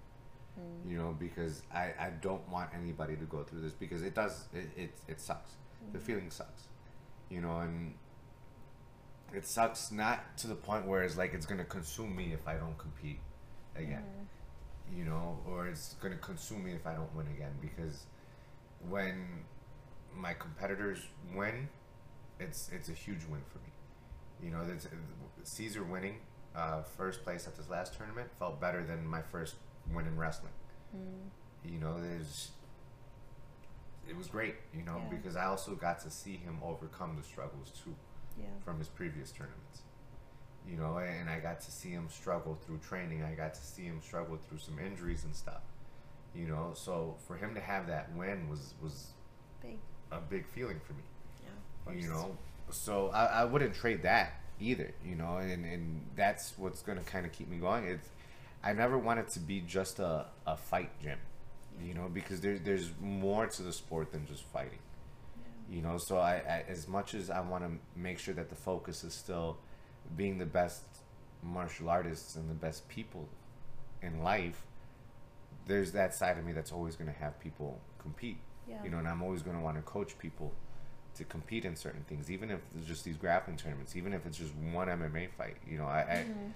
Mm-hmm. 0.60 0.92
You 0.92 0.98
know, 0.98 1.16
because 1.18 1.62
I, 1.74 1.94
I 1.98 2.12
don't 2.22 2.48
want 2.50 2.72
anybody 2.76 3.16
to 3.16 3.24
go 3.24 3.44
through 3.44 3.62
this 3.62 3.74
because 3.74 4.04
it 4.04 4.14
does 4.16 4.50
it 4.54 4.70
it, 4.76 4.92
it 5.08 5.22
sucks. 5.22 5.52
The 5.94 5.98
mm-hmm. 5.98 6.06
feeling 6.06 6.30
sucks. 6.30 6.64
You 7.30 7.40
know, 7.40 7.60
and 7.60 7.94
it 9.34 9.48
sucks 9.48 9.94
not 9.94 10.38
to 10.40 10.48
the 10.48 10.56
point 10.56 10.86
where 10.86 11.04
it's 11.04 11.16
like 11.16 11.34
it's 11.34 11.46
gonna 11.46 11.64
consume 11.64 12.14
me 12.14 12.34
if 12.34 12.46
I 12.46 12.56
don't 12.56 12.78
compete 12.78 13.20
again. 13.80 14.04
You 14.96 15.06
know, 15.06 15.38
or 15.48 15.68
it's 15.68 15.94
gonna 16.02 16.18
consume 16.18 16.64
me 16.64 16.72
if 16.74 16.88
I 16.88 16.94
don't 16.96 17.14
win 17.16 17.28
again 17.28 17.52
because 17.62 18.06
when 18.88 19.44
my 20.16 20.34
competitors 20.34 21.00
win, 21.36 21.70
it's 22.40 22.70
it's 22.74 22.90
a 22.90 22.94
huge 22.94 23.24
win 23.30 23.42
for 23.52 23.60
me. 23.60 23.72
You 24.44 24.52
know, 24.52 24.66
that's 24.66 24.88
Caesar 25.44 25.84
winning 25.84 26.16
uh, 26.56 26.82
first 26.82 27.24
place 27.24 27.46
at 27.48 27.56
this 27.56 27.70
last 27.70 27.96
tournament 27.96 28.30
felt 28.40 28.60
better 28.60 28.84
than 28.84 29.06
my 29.06 29.22
first 29.22 29.56
win 29.94 30.08
in 30.08 30.18
wrestling. 30.18 30.54
You 31.64 31.78
know, 31.80 32.02
there's 32.02 32.52
it 34.08 34.16
was 34.18 34.28
great. 34.28 34.56
You 34.74 34.82
know, 34.84 34.98
Yeah. 35.04 35.18
because 35.18 35.36
I 35.36 35.46
also 35.46 35.76
got 35.76 36.00
to 36.02 36.10
see 36.10 36.38
him 36.38 36.58
overcome 36.64 37.16
the 37.16 37.24
struggles 37.24 37.70
too 37.84 37.96
Yeah. 38.40 38.46
from 38.66 38.80
his 38.80 38.88
previous 38.88 39.32
tournaments. 39.32 39.84
You 40.70 40.78
know, 40.78 40.98
and 41.00 41.30
I 41.30 41.40
got 41.40 41.62
to 41.62 41.72
see 41.72 41.90
him 41.90 42.08
struggle 42.10 42.58
through 42.66 42.80
training. 42.80 43.24
I 43.24 43.34
got 43.34 43.54
to 43.56 43.62
see 43.62 43.84
him 43.84 44.02
struggle 44.02 44.38
through 44.48 44.60
some 44.60 44.78
injuries 44.80 45.24
and 45.24 45.36
stuff. 45.36 45.62
You 46.36 46.48
know, 46.48 46.74
so 46.76 47.16
for 47.28 47.36
him 47.38 47.56
to 47.56 47.62
have 47.62 47.88
that 47.88 48.14
win 48.16 48.50
was 48.50 48.74
was 48.82 49.08
Big. 49.62 49.78
a 50.12 50.20
big 50.20 50.46
feeling 50.48 50.80
for 50.86 50.94
me. 50.94 51.04
Yeah. 51.44 51.94
You 52.02 52.10
know, 52.10 52.38
so 52.70 53.10
I, 53.10 53.26
I 53.26 53.46
wouldn't 53.46 53.74
trade 53.74 54.04
that 54.04 54.34
either. 54.60 54.94
You 55.04 55.16
know, 55.16 55.38
and 55.38 55.66
and 55.66 56.06
that's 56.16 56.54
what's 56.58 56.82
gonna 56.84 57.04
kind 57.04 57.26
of 57.26 57.32
keep 57.32 57.50
me 57.50 57.58
going. 57.58 57.86
It's 57.86 58.10
I 58.64 58.74
never 58.74 58.98
want 58.98 59.20
it 59.20 59.30
to 59.30 59.40
be 59.40 59.62
just 59.62 60.00
a, 60.00 60.28
a 60.46 60.56
fight 60.56 60.92
gym. 61.02 61.18
You 61.84 61.94
know, 61.94 62.10
because 62.14 62.42
there, 62.42 62.60
there's 62.60 62.92
more 63.02 63.48
to 63.48 63.64
the 63.64 63.72
sport 63.72 64.12
than 64.12 64.28
just 64.28 64.44
fighting. 64.44 64.80
You 65.72 65.82
know, 65.82 65.98
so 65.98 66.18
I, 66.18 66.36
I 66.36 66.64
as 66.68 66.88
much 66.88 67.14
as 67.16 67.30
I 67.30 67.40
want 67.40 67.64
to 67.64 67.72
make 68.00 68.20
sure 68.20 68.34
that 68.34 68.50
the 68.50 68.56
focus 68.56 69.04
is 69.04 69.14
still 69.14 69.58
being 70.16 70.38
the 70.38 70.46
best 70.46 70.84
martial 71.44 71.90
artists 71.90 72.36
and 72.36 72.50
the 72.50 72.54
best 72.54 72.88
people 72.90 73.28
in 74.02 74.24
life, 74.24 74.64
there's 75.68 75.92
that 75.94 76.14
side 76.14 76.38
of 76.38 76.46
me 76.46 76.52
that's 76.52 76.72
always 76.72 76.96
going 76.96 77.12
to 77.12 77.18
have 77.20 77.40
people 77.40 77.80
compete. 78.00 78.38
Yeah. 78.68 78.84
You 78.84 78.90
know, 78.90 78.98
and 78.98 79.08
I'm 79.08 79.22
always 79.22 79.42
going 79.42 79.58
to 79.58 79.64
want 79.64 79.78
to 79.78 79.84
coach 79.84 80.18
people 80.20 80.54
to 81.16 81.24
compete 81.24 81.66
in 81.66 81.76
certain 81.76 82.04
things, 82.08 82.30
even 82.30 82.52
if 82.52 82.60
it's 82.78 82.88
just 82.88 83.04
these 83.04 83.18
grappling 83.18 83.58
tournaments, 83.58 83.96
even 83.96 84.14
if 84.14 84.26
it's 84.26 84.38
just 84.38 84.54
one 84.74 84.88
MMA 84.88 85.30
fight. 85.38 85.58
You 85.68 85.78
know, 85.78 85.86
I, 85.86 86.26
Mm-hmm. 86.30 86.32
I, 86.32 86.54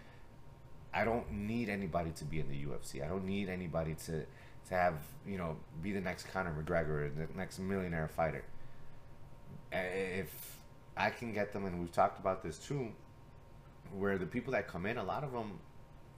I 0.93 1.03
don't 1.03 1.31
need 1.31 1.69
anybody 1.69 2.11
to 2.11 2.25
be 2.25 2.39
in 2.39 2.47
the 2.47 2.65
UFC. 2.65 3.03
I 3.03 3.07
don't 3.07 3.25
need 3.25 3.49
anybody 3.49 3.95
to, 4.05 4.19
to 4.69 4.73
have 4.75 4.93
you 5.25 5.37
know 5.37 5.57
be 5.81 5.91
the 5.91 6.01
next 6.01 6.27
Conor 6.31 6.53
McGregor 6.53 6.89
or 6.89 7.09
the 7.09 7.27
next 7.35 7.59
millionaire 7.59 8.07
fighter. 8.07 8.43
If 9.71 10.59
I 10.95 11.09
can 11.09 11.33
get 11.33 11.51
them, 11.51 11.65
and 11.65 11.79
we've 11.79 11.91
talked 11.91 12.19
about 12.19 12.43
this 12.43 12.59
too, 12.59 12.91
where 13.97 14.17
the 14.17 14.25
people 14.25 14.53
that 14.53 14.67
come 14.67 14.85
in, 14.85 14.97
a 14.97 15.03
lot 15.03 15.23
of 15.23 15.31
them 15.31 15.59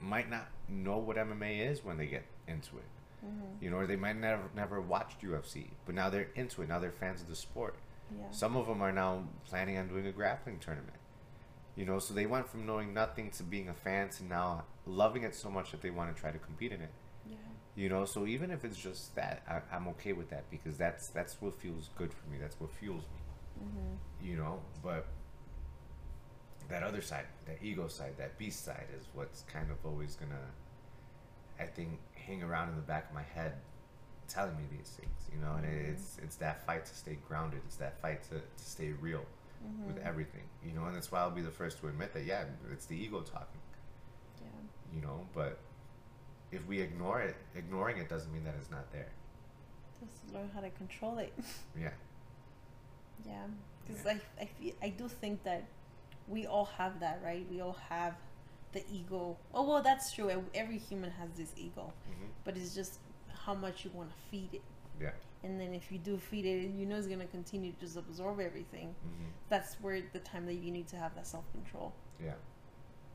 might 0.01 0.29
not 0.29 0.47
know 0.67 0.97
what 0.97 1.17
MMA 1.17 1.71
is 1.71 1.83
when 1.83 1.97
they 1.97 2.07
get 2.07 2.25
into 2.47 2.77
it. 2.77 2.85
You 3.59 3.71
know, 3.71 3.77
or 3.77 3.88
they 3.88 3.95
might 3.95 4.17
never 4.17 4.43
never 4.55 4.79
watched 4.79 5.21
UFC, 5.21 5.69
but 5.85 5.95
now 5.95 6.09
they're 6.09 6.29
into 6.35 6.61
it. 6.61 6.69
Now 6.69 6.79
they're 6.79 6.91
fans 6.91 7.21
of 7.21 7.27
the 7.27 7.35
sport. 7.35 7.75
Yeah. 8.15 8.25
Some 8.31 8.55
of 8.55 8.67
them 8.67 8.81
are 8.81 8.91
now 8.91 9.23
planning 9.47 9.77
on 9.77 9.88
doing 9.88 10.05
a 10.05 10.11
grappling 10.11 10.59
tournament. 10.59 10.97
You 11.75 11.85
know, 11.85 11.99
so 11.99 12.13
they 12.13 12.25
went 12.25 12.47
from 12.47 12.65
knowing 12.65 12.93
nothing 12.93 13.31
to 13.31 13.43
being 13.43 13.67
a 13.67 13.73
fan 13.73 14.09
to 14.09 14.25
now 14.25 14.65
loving 14.85 15.23
it 15.23 15.35
so 15.35 15.49
much 15.49 15.71
that 15.71 15.81
they 15.81 15.89
want 15.89 16.15
to 16.15 16.19
try 16.19 16.31
to 16.31 16.38
compete 16.38 16.71
in 16.71 16.81
it. 16.81 16.91
Yeah. 17.27 17.35
You 17.75 17.89
know, 17.89 18.05
so 18.05 18.27
even 18.27 18.51
if 18.51 18.63
it's 18.63 18.77
just 18.77 19.15
that, 19.15 19.43
I, 19.49 19.75
I'm 19.75 19.88
okay 19.89 20.13
with 20.13 20.29
that 20.29 20.49
because 20.51 20.77
that's 20.77 21.07
that's 21.07 21.41
what 21.41 21.59
feels 21.59 21.89
good 21.97 22.13
for 22.13 22.29
me. 22.29 22.38
That's 22.39 22.59
what 22.59 22.71
fuels 22.71 23.03
me. 23.03 23.65
Mm-hmm. 23.65 24.27
You 24.29 24.38
know, 24.38 24.59
but 24.83 25.07
that 26.69 26.84
other 26.84 27.01
side, 27.01 27.25
that 27.45 27.58
ego 27.62 27.88
side, 27.88 28.13
that 28.17 28.38
beast 28.38 28.63
side, 28.65 28.88
is 28.97 29.08
what's 29.13 29.41
kind 29.43 29.69
of 29.71 29.78
always 29.86 30.15
gonna, 30.15 30.36
I 31.60 31.65
think, 31.65 31.99
hang 32.13 32.43
around 32.43 32.69
in 32.69 32.75
the 32.75 32.82
back 32.82 33.10
of 33.10 33.15
my 33.15 33.23
head, 33.23 33.54
telling 34.28 34.56
me 34.58 34.63
these 34.71 34.89
things. 34.89 35.30
You 35.34 35.39
know, 35.41 35.54
and 35.56 35.65
Mhm. 35.65 35.93
it's 35.93 36.17
it's 36.23 36.36
that 36.38 36.65
fight 36.65 36.86
to 36.86 36.95
stay 36.95 37.17
grounded. 37.28 37.62
It's 37.65 37.75
that 37.78 37.99
fight 37.99 38.23
to, 38.30 38.39
to 38.39 38.63
stay 38.63 38.91
real 38.93 39.25
Mm-hmm. 39.65 39.88
with 39.88 39.97
everything. 40.06 40.43
You 40.63 40.73
know, 40.73 40.86
and 40.86 40.95
that's 40.95 41.12
why 41.12 41.19
I'll 41.21 41.32
be 41.32 41.41
the 41.41 41.49
first 41.49 41.80
to 41.80 41.88
admit 41.88 42.13
that. 42.13 42.25
Yeah, 42.25 42.43
it's 42.71 42.86
the 42.86 42.95
ego 42.95 43.21
talking. 43.21 43.62
Yeah. 44.41 44.47
You 44.93 45.01
know, 45.01 45.25
but 45.34 45.58
if 46.51 46.63
we 46.67 46.82
ignore 46.82 47.21
it, 47.21 47.36
ignoring 47.56 47.97
it 47.97 48.08
doesn't 48.08 48.32
mean 48.32 48.43
that 48.43 48.54
it's 48.60 48.69
not 48.69 48.91
there. 48.91 49.10
Just 49.99 50.32
learn 50.34 50.51
how 50.54 50.60
to 50.62 50.69
control 50.71 51.17
it. 51.17 51.34
Yeah. 51.80 51.89
Yeah, 53.25 53.47
because 53.88 54.06
Yeah. 54.06 54.12
I, 54.39 54.43
I, 54.43 54.45
feel, 54.45 54.73
I 54.84 54.89
do 54.89 55.08
think 55.08 55.43
that 55.43 55.63
we 56.27 56.45
all 56.45 56.65
have 56.77 56.99
that, 56.99 57.21
right? 57.23 57.45
We 57.49 57.61
all 57.61 57.77
have 57.89 58.15
the 58.73 58.83
ego. 58.91 59.38
Oh, 59.53 59.63
well, 59.67 59.81
that's 59.81 60.11
true. 60.13 60.29
Every 60.53 60.77
human 60.77 61.11
has 61.11 61.29
this 61.38 61.53
ego, 61.57 61.93
hmm 62.07 62.25
but 62.43 62.55
it's 62.57 62.75
just 62.75 62.99
how 63.45 63.53
much 63.55 63.85
you 63.85 63.91
want 63.93 64.09
to 64.09 64.15
feed 64.29 64.49
it. 64.53 64.61
Yeah. 65.01 65.11
And 65.43 65.59
then 65.59 65.73
if 65.73 65.91
you 65.91 65.97
do 65.99 66.17
feed 66.17 66.45
it, 66.45 66.71
you 66.75 66.85
know 66.85 66.95
it's 66.95 67.07
going 67.07 67.19
to 67.19 67.27
continue 67.27 67.71
to 67.73 67.79
just 67.79 67.97
absorb 67.97 68.39
everything. 68.39 68.95
hmm 69.03 69.29
That's 69.49 69.75
where 69.81 70.01
the 70.13 70.19
time 70.19 70.45
that 70.47 70.55
you 70.55 70.71
need 70.71 70.88
to 70.89 70.95
have 70.97 71.15
that 71.15 71.27
self 71.27 71.45
control. 71.51 71.93
Yeah. 72.23 72.33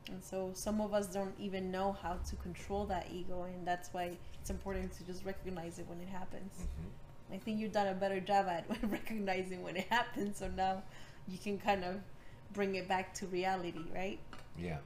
And 0.09 0.23
so 0.23 0.51
some 0.53 0.81
of 0.81 0.93
us 0.93 1.07
don't 1.07 1.33
even 1.39 1.71
know 1.71 1.95
how 2.01 2.13
to 2.29 2.35
control 2.37 2.85
that 2.85 3.07
ego, 3.11 3.43
and 3.43 3.65
that's 3.67 3.93
why 3.93 4.17
it's 4.39 4.49
important 4.49 4.91
to 4.93 5.03
just 5.05 5.23
recognize 5.25 5.79
it 5.79 5.87
when 5.87 5.99
it 6.01 6.09
happens. 6.09 6.53
hmm 6.57 6.87
I 7.33 7.37
think 7.37 7.59
you've 7.59 7.71
done 7.71 7.87
a 7.87 7.93
better 7.93 8.19
job 8.19 8.47
at 8.47 8.65
recognizing 8.91 9.63
when 9.63 9.77
it 9.77 9.85
happens, 9.89 10.39
so 10.39 10.49
now 10.49 10.83
you 11.29 11.37
can 11.37 11.57
kind 11.59 11.85
of 11.85 11.95
bring 12.53 12.75
it 12.75 12.87
back 12.87 13.13
to 13.15 13.27
reality, 13.27 13.85
right? 13.93 14.19
Yeah. 14.57 14.77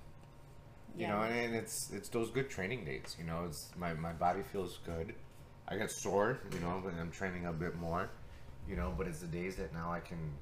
You 0.97 1.07
know, 1.07 1.21
and, 1.23 1.35
and 1.35 1.55
it's 1.55 1.91
it's 1.91 2.07
those 2.09 2.29
good 2.29 2.49
training 2.49 2.85
days. 2.85 3.15
You 3.19 3.25
know, 3.25 3.43
it's 3.45 3.69
my 3.77 3.93
my 3.93 4.13
body 4.13 4.41
feels 4.51 4.79
good. 4.85 5.13
I 5.67 5.77
get 5.77 5.91
sore, 5.91 6.39
you 6.53 6.59
know, 6.59 6.79
when 6.81 6.97
I'm 6.99 7.11
training 7.11 7.47
a 7.47 7.53
bit 7.53 7.75
more, 7.75 8.09
you 8.69 8.75
know, 8.75 8.93
but 8.97 9.07
it's 9.07 9.19
the 9.19 9.27
days 9.27 9.55
that 9.57 9.73
now 9.73 9.91
I 9.91 9.99
can 9.99 10.33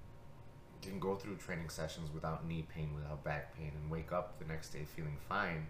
can 0.82 1.00
go 1.00 1.16
through 1.16 1.38
training 1.38 1.70
sessions 1.70 2.10
without 2.14 2.46
knee 2.46 2.66
pain, 2.74 2.94
without 2.94 3.24
back 3.24 3.58
pain, 3.58 3.72
and 3.82 3.90
wake 3.90 4.12
up 4.12 4.38
the 4.40 4.46
next 4.46 4.70
day 4.70 4.86
feeling 4.96 5.18
fine. 5.28 5.66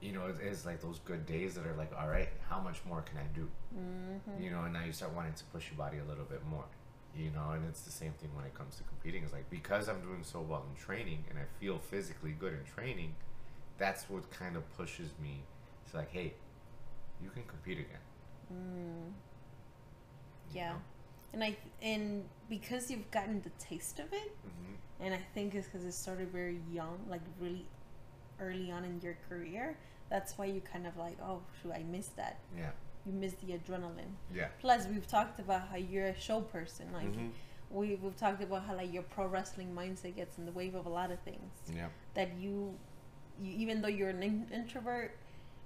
You 0.00 0.12
know, 0.12 0.26
it 0.26 0.40
is 0.40 0.64
like 0.64 0.80
those 0.80 0.98
good 1.00 1.26
days 1.26 1.54
that 1.54 1.66
are 1.66 1.76
like, 1.76 1.92
all 1.96 2.08
right, 2.08 2.30
how 2.48 2.58
much 2.58 2.80
more 2.88 3.02
can 3.02 3.18
I 3.18 3.26
do? 3.34 3.46
mm-hmm. 3.76 4.42
You 4.42 4.50
know, 4.50 4.62
and 4.62 4.72
now 4.72 4.84
you 4.84 4.92
start 4.92 5.14
wanting 5.14 5.34
to 5.34 5.44
push 5.52 5.68
your 5.70 5.76
body 5.76 5.98
a 5.98 6.04
little 6.08 6.24
bit 6.24 6.44
more. 6.46 6.64
You 7.16 7.30
know, 7.30 7.50
and 7.50 7.64
it's 7.68 7.80
the 7.82 7.90
same 7.90 8.12
thing 8.12 8.30
when 8.34 8.44
it 8.44 8.54
comes 8.54 8.76
to 8.76 8.82
competing. 8.84 9.24
It's 9.24 9.32
like 9.32 9.50
because 9.50 9.88
I'm 9.88 10.00
doing 10.00 10.22
so 10.22 10.40
well 10.40 10.64
in 10.70 10.80
training 10.80 11.24
and 11.28 11.38
I 11.38 11.42
feel 11.58 11.78
physically 11.78 12.32
good 12.32 12.52
in 12.52 12.64
training, 12.64 13.14
that's 13.78 14.08
what 14.08 14.30
kind 14.30 14.56
of 14.56 14.62
pushes 14.76 15.10
me. 15.20 15.42
It's 15.84 15.94
like, 15.94 16.10
hey, 16.12 16.34
you 17.22 17.30
can 17.30 17.42
compete 17.44 17.78
again. 17.78 17.98
Mm. 18.52 19.12
you 20.52 20.56
Yeah. 20.60 20.70
know? 20.72 20.80
And 21.32 21.44
I 21.44 21.56
and 21.82 22.24
because 22.48 22.90
you've 22.90 23.10
gotten 23.10 23.40
the 23.42 23.50
taste 23.50 23.98
of 24.00 24.12
it, 24.12 24.36
Mhm. 24.44 24.76
and 25.00 25.14
I 25.14 25.20
think 25.34 25.54
it's 25.54 25.66
because 25.68 25.84
it 25.84 25.92
started 25.92 26.28
very 26.30 26.60
young, 26.72 26.98
like 27.08 27.20
really 27.40 27.66
early 28.40 28.70
on 28.72 28.84
in 28.84 29.00
your 29.00 29.16
career. 29.28 29.76
That's 30.08 30.36
why 30.38 30.46
you 30.46 30.60
kind 30.60 30.86
of 30.88 30.96
like, 30.96 31.16
oh, 31.22 31.42
shoot, 31.62 31.72
I 31.72 31.82
missed 31.84 32.16
that. 32.16 32.38
Yeah. 32.56 32.72
You 33.06 33.12
miss 33.12 33.32
the 33.34 33.52
adrenaline. 33.52 34.14
Yeah. 34.34 34.48
Plus, 34.60 34.86
we've 34.86 35.06
talked 35.06 35.40
about 35.40 35.68
how 35.68 35.76
you're 35.76 36.06
a 36.08 36.18
show 36.18 36.40
person. 36.42 36.92
Like 36.92 37.12
Mhm. 37.12 37.30
we 37.70 37.94
we've 37.96 38.16
talked 38.16 38.42
about 38.42 38.64
how 38.64 38.74
like 38.76 38.92
your 38.92 39.02
pro 39.04 39.26
wrestling 39.26 39.74
mindset 39.74 40.16
gets 40.16 40.38
in 40.38 40.44
the 40.46 40.52
way 40.52 40.68
of 40.68 40.86
a 40.86 40.88
lot 40.88 41.10
of 41.10 41.18
things. 41.20 41.52
Yeah. 41.74 41.88
That 42.14 42.34
you, 42.34 42.78
you 43.40 43.52
even 43.52 43.80
though 43.80 43.88
you're 43.88 44.10
an 44.10 44.22
in- 44.22 44.48
introvert 44.52 45.16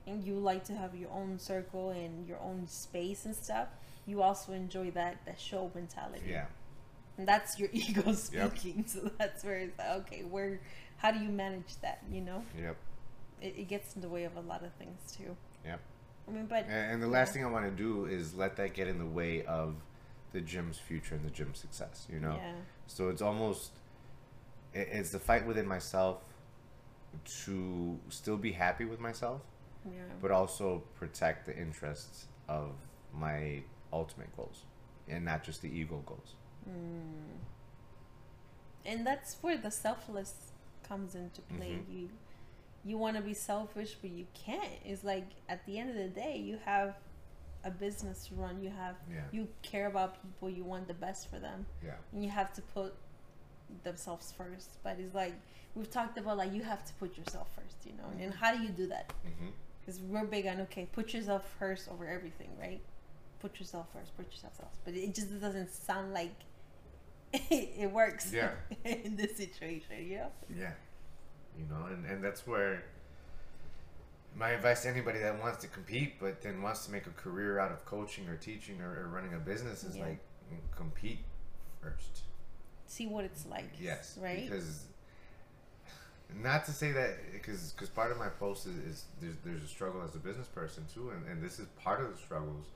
and 0.07 0.23
you 0.23 0.35
like 0.39 0.65
to 0.65 0.75
have 0.75 0.95
your 0.95 1.11
own 1.11 1.39
circle 1.39 1.91
and 1.91 2.27
your 2.29 2.39
own 2.41 2.67
space 2.69 3.25
and 3.25 3.35
stuff, 3.35 3.69
you 4.07 4.23
also 4.23 4.53
enjoy 4.53 4.91
that 4.93 5.25
that 5.27 5.41
show 5.41 5.71
mentality. 5.75 6.27
Yeah. 6.31 6.47
And 7.19 7.27
that's 7.27 7.59
your 7.59 7.69
ego 7.73 8.03
Yep. 8.07 8.17
speaking. 8.59 8.87
So 8.87 9.11
that's 9.19 9.43
where 9.45 9.57
it's 9.59 9.77
like, 9.79 9.89
okay, 10.03 10.23
where 10.23 10.61
how 10.99 11.11
do 11.11 11.19
you 11.19 11.31
manage 11.31 11.77
that? 11.81 12.03
You 12.11 12.21
know, 12.21 12.45
Yep. 12.57 12.77
it, 13.41 13.55
it 13.59 13.69
gets 13.69 13.97
in 13.97 14.03
the 14.03 14.09
way 14.09 14.23
of 14.25 14.37
a 14.37 14.41
lot 14.41 14.63
of 14.63 14.73
things 14.75 15.01
too. 15.17 15.37
Yep. 15.65 15.81
I 16.27 16.31
mean, 16.31 16.47
but 16.47 16.65
And, 16.65 16.93
and 16.93 17.03
the 17.03 17.07
last 17.09 17.33
thing 17.33 17.45
I 17.45 17.49
want 17.49 17.65
to 17.67 17.71
do 17.71 18.07
is 18.07 18.35
let 18.35 18.57
that 18.57 18.73
get 18.75 18.89
in 18.89 18.99
the 18.99 19.07
way 19.07 19.45
of 19.45 19.75
the 20.33 20.41
gym's 20.41 20.79
future 20.79 21.15
and 21.15 21.25
the 21.25 21.31
gym's 21.31 21.59
success. 21.59 22.07
You 22.11 22.21
know. 22.21 22.35
yeah, 22.37 22.55
So 22.87 23.09
it's 23.09 23.23
almost 23.23 23.71
it- 24.73 24.89
it's 24.91 25.11
the 25.11 25.19
fight 25.21 25.47
within 25.47 25.67
myself 25.67 26.23
to 27.45 27.99
still 28.09 28.37
be 28.37 28.53
happy 28.53 28.85
with 28.85 28.99
myself, 29.01 29.43
yeah, 29.85 30.01
but 30.21 30.31
also 30.33 30.83
protect 30.97 31.47
the 31.47 31.57
interests 31.57 32.27
of 32.49 32.73
my 33.13 33.63
ultimate 33.93 34.35
goals 34.37 34.65
and 35.09 35.25
not 35.25 35.45
just 35.45 35.63
the 35.63 35.69
ego 35.69 36.03
goals. 36.07 36.35
Mm. 36.69 37.39
And 38.85 39.07
that's 39.07 39.37
where 39.43 39.57
the 39.57 39.71
selfless 39.71 40.35
comes 40.83 41.15
into 41.15 41.41
play. 41.43 41.79
Mhm. 41.89 41.95
You 41.95 42.09
you 42.85 42.99
want 42.99 43.17
to 43.17 43.23
be 43.23 43.35
selfish, 43.35 43.97
but 44.01 44.11
you 44.11 44.27
can't. 44.35 44.73
It's 44.85 45.05
like 45.05 45.27
at 45.49 45.65
the 45.67 45.79
end 45.79 45.91
of 45.91 45.97
the 45.97 46.09
day, 46.09 46.37
you 46.39 46.59
have 46.65 46.97
a 47.65 47.71
business 47.71 48.27
to 48.27 48.35
run. 48.35 48.63
You 48.63 48.71
have 48.71 48.97
Yeah. 49.11 49.23
you 49.33 49.49
care 49.63 49.87
about 49.87 50.21
people. 50.23 50.51
You 50.51 50.65
want 50.65 50.87
the 50.87 50.95
best 50.95 51.29
for 51.29 51.39
them, 51.39 51.67
Yeah. 51.83 51.97
and 52.13 52.23
you 52.23 52.31
have 52.31 52.53
to 52.55 52.63
put 52.63 52.95
themselves 53.83 54.33
first. 54.33 54.83
But 54.83 54.99
it's 55.01 55.15
like 55.15 55.35
we've 55.75 55.91
talked 55.91 56.19
about, 56.19 56.37
like 56.37 56.53
you 56.53 56.63
have 56.63 56.85
to 56.85 56.93
put 56.95 57.17
yourself 57.17 57.49
first. 57.55 57.87
You 57.87 57.93
know, 57.93 58.09
and 58.11 58.33
mm-hmm. 58.33 58.45
how 58.45 58.55
do 58.55 58.63
you 58.63 58.69
do 58.69 58.87
that? 58.89 59.09
Mm-hmm. 59.27 59.49
Because 59.81 60.01
we're 60.01 60.25
big 60.25 60.47
on 60.47 60.61
okay, 60.63 60.87
put 60.93 61.13
yourself 61.15 61.45
first 61.59 61.89
over 61.89 62.07
everything, 62.07 62.51
right? 62.61 62.81
Put 63.41 63.59
yourself 63.59 63.87
first, 63.93 64.17
put 64.17 64.31
yourself 64.31 64.57
first. 64.57 64.85
But 64.85 64.95
it 64.95 65.15
just 65.15 65.41
doesn't 65.41 65.71
sound 65.71 66.15
like 66.15 66.35
it 67.51 67.91
works 67.91 68.33
Yeah. 68.33 68.53
in 68.85 69.17
this 69.17 69.37
situation, 69.37 70.07
you 70.07 70.17
know? 70.19 70.33
Yeah. 70.55 70.73
You 71.59 71.67
know, 71.71 71.87
and, 71.87 72.05
and 72.07 72.23
that's 72.23 72.47
where 72.47 72.83
my 74.37 74.51
advice 74.51 74.83
to 74.83 74.89
anybody 74.89 75.21
that 75.21 75.41
wants 75.41 75.59
to 75.59 75.69
compete 75.69 76.15
but 76.19 76.43
then 76.43 76.61
wants 76.61 76.85
to 76.87 76.91
make 76.93 77.07
a 77.07 77.11
career 77.11 77.61
out 77.61 77.71
of 77.71 77.85
coaching 77.85 78.29
or 78.29 78.37
teaching 78.37 78.81
or, 78.81 78.91
or 79.05 79.09
running 79.09 79.33
a 79.35 79.39
business 79.39 79.85
is 79.85 79.97
Yeah. 79.97 80.07
like 80.07 80.19
compete 80.77 81.21
first. 81.81 82.23
See 82.87 83.07
what 83.07 83.25
it's 83.25 83.47
like. 83.47 83.71
Yes, 83.81 84.19
Right? 84.21 84.49
Because 84.49 84.87
not 86.43 86.65
to 86.65 86.73
say 86.73 86.91
that 86.91 87.33
because 87.33 87.73
because 87.73 87.89
part 87.89 88.11
of 88.11 88.19
my 88.19 88.29
post 88.29 88.67
is, 88.67 88.77
is 88.79 89.05
there's 89.21 89.37
there's 89.45 89.63
a 89.63 89.69
struggle 89.69 90.03
as 90.03 90.15
a 90.17 90.19
business 90.19 90.49
person 90.49 90.85
too, 90.93 91.11
and, 91.11 91.25
and 91.29 91.43
this 91.43 91.59
is 91.61 91.67
part 91.81 92.01
of 92.01 92.11
the 92.11 92.17
struggles, 92.19 92.67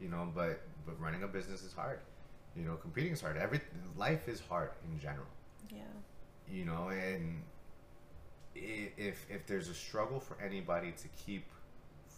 you 0.00 0.08
know. 0.08 0.28
But 0.34 0.60
but 0.86 1.00
running 1.00 1.22
a 1.24 1.26
business 1.28 1.62
is 1.64 1.72
hard. 1.72 1.98
You 2.56 2.64
know, 2.64 2.76
competing 2.76 3.12
is 3.12 3.20
hard. 3.20 3.36
Every 3.36 3.60
life 3.96 4.28
is 4.28 4.40
hard 4.48 4.70
in 4.90 4.98
general. 5.00 5.26
Yeah. 5.70 5.78
You 6.48 6.64
know, 6.66 6.88
and 6.90 7.42
if 8.54 9.26
if 9.30 9.46
there's 9.46 9.68
a 9.68 9.74
struggle 9.74 10.20
for 10.20 10.36
anybody 10.40 10.92
to 10.92 11.08
keep 11.24 11.46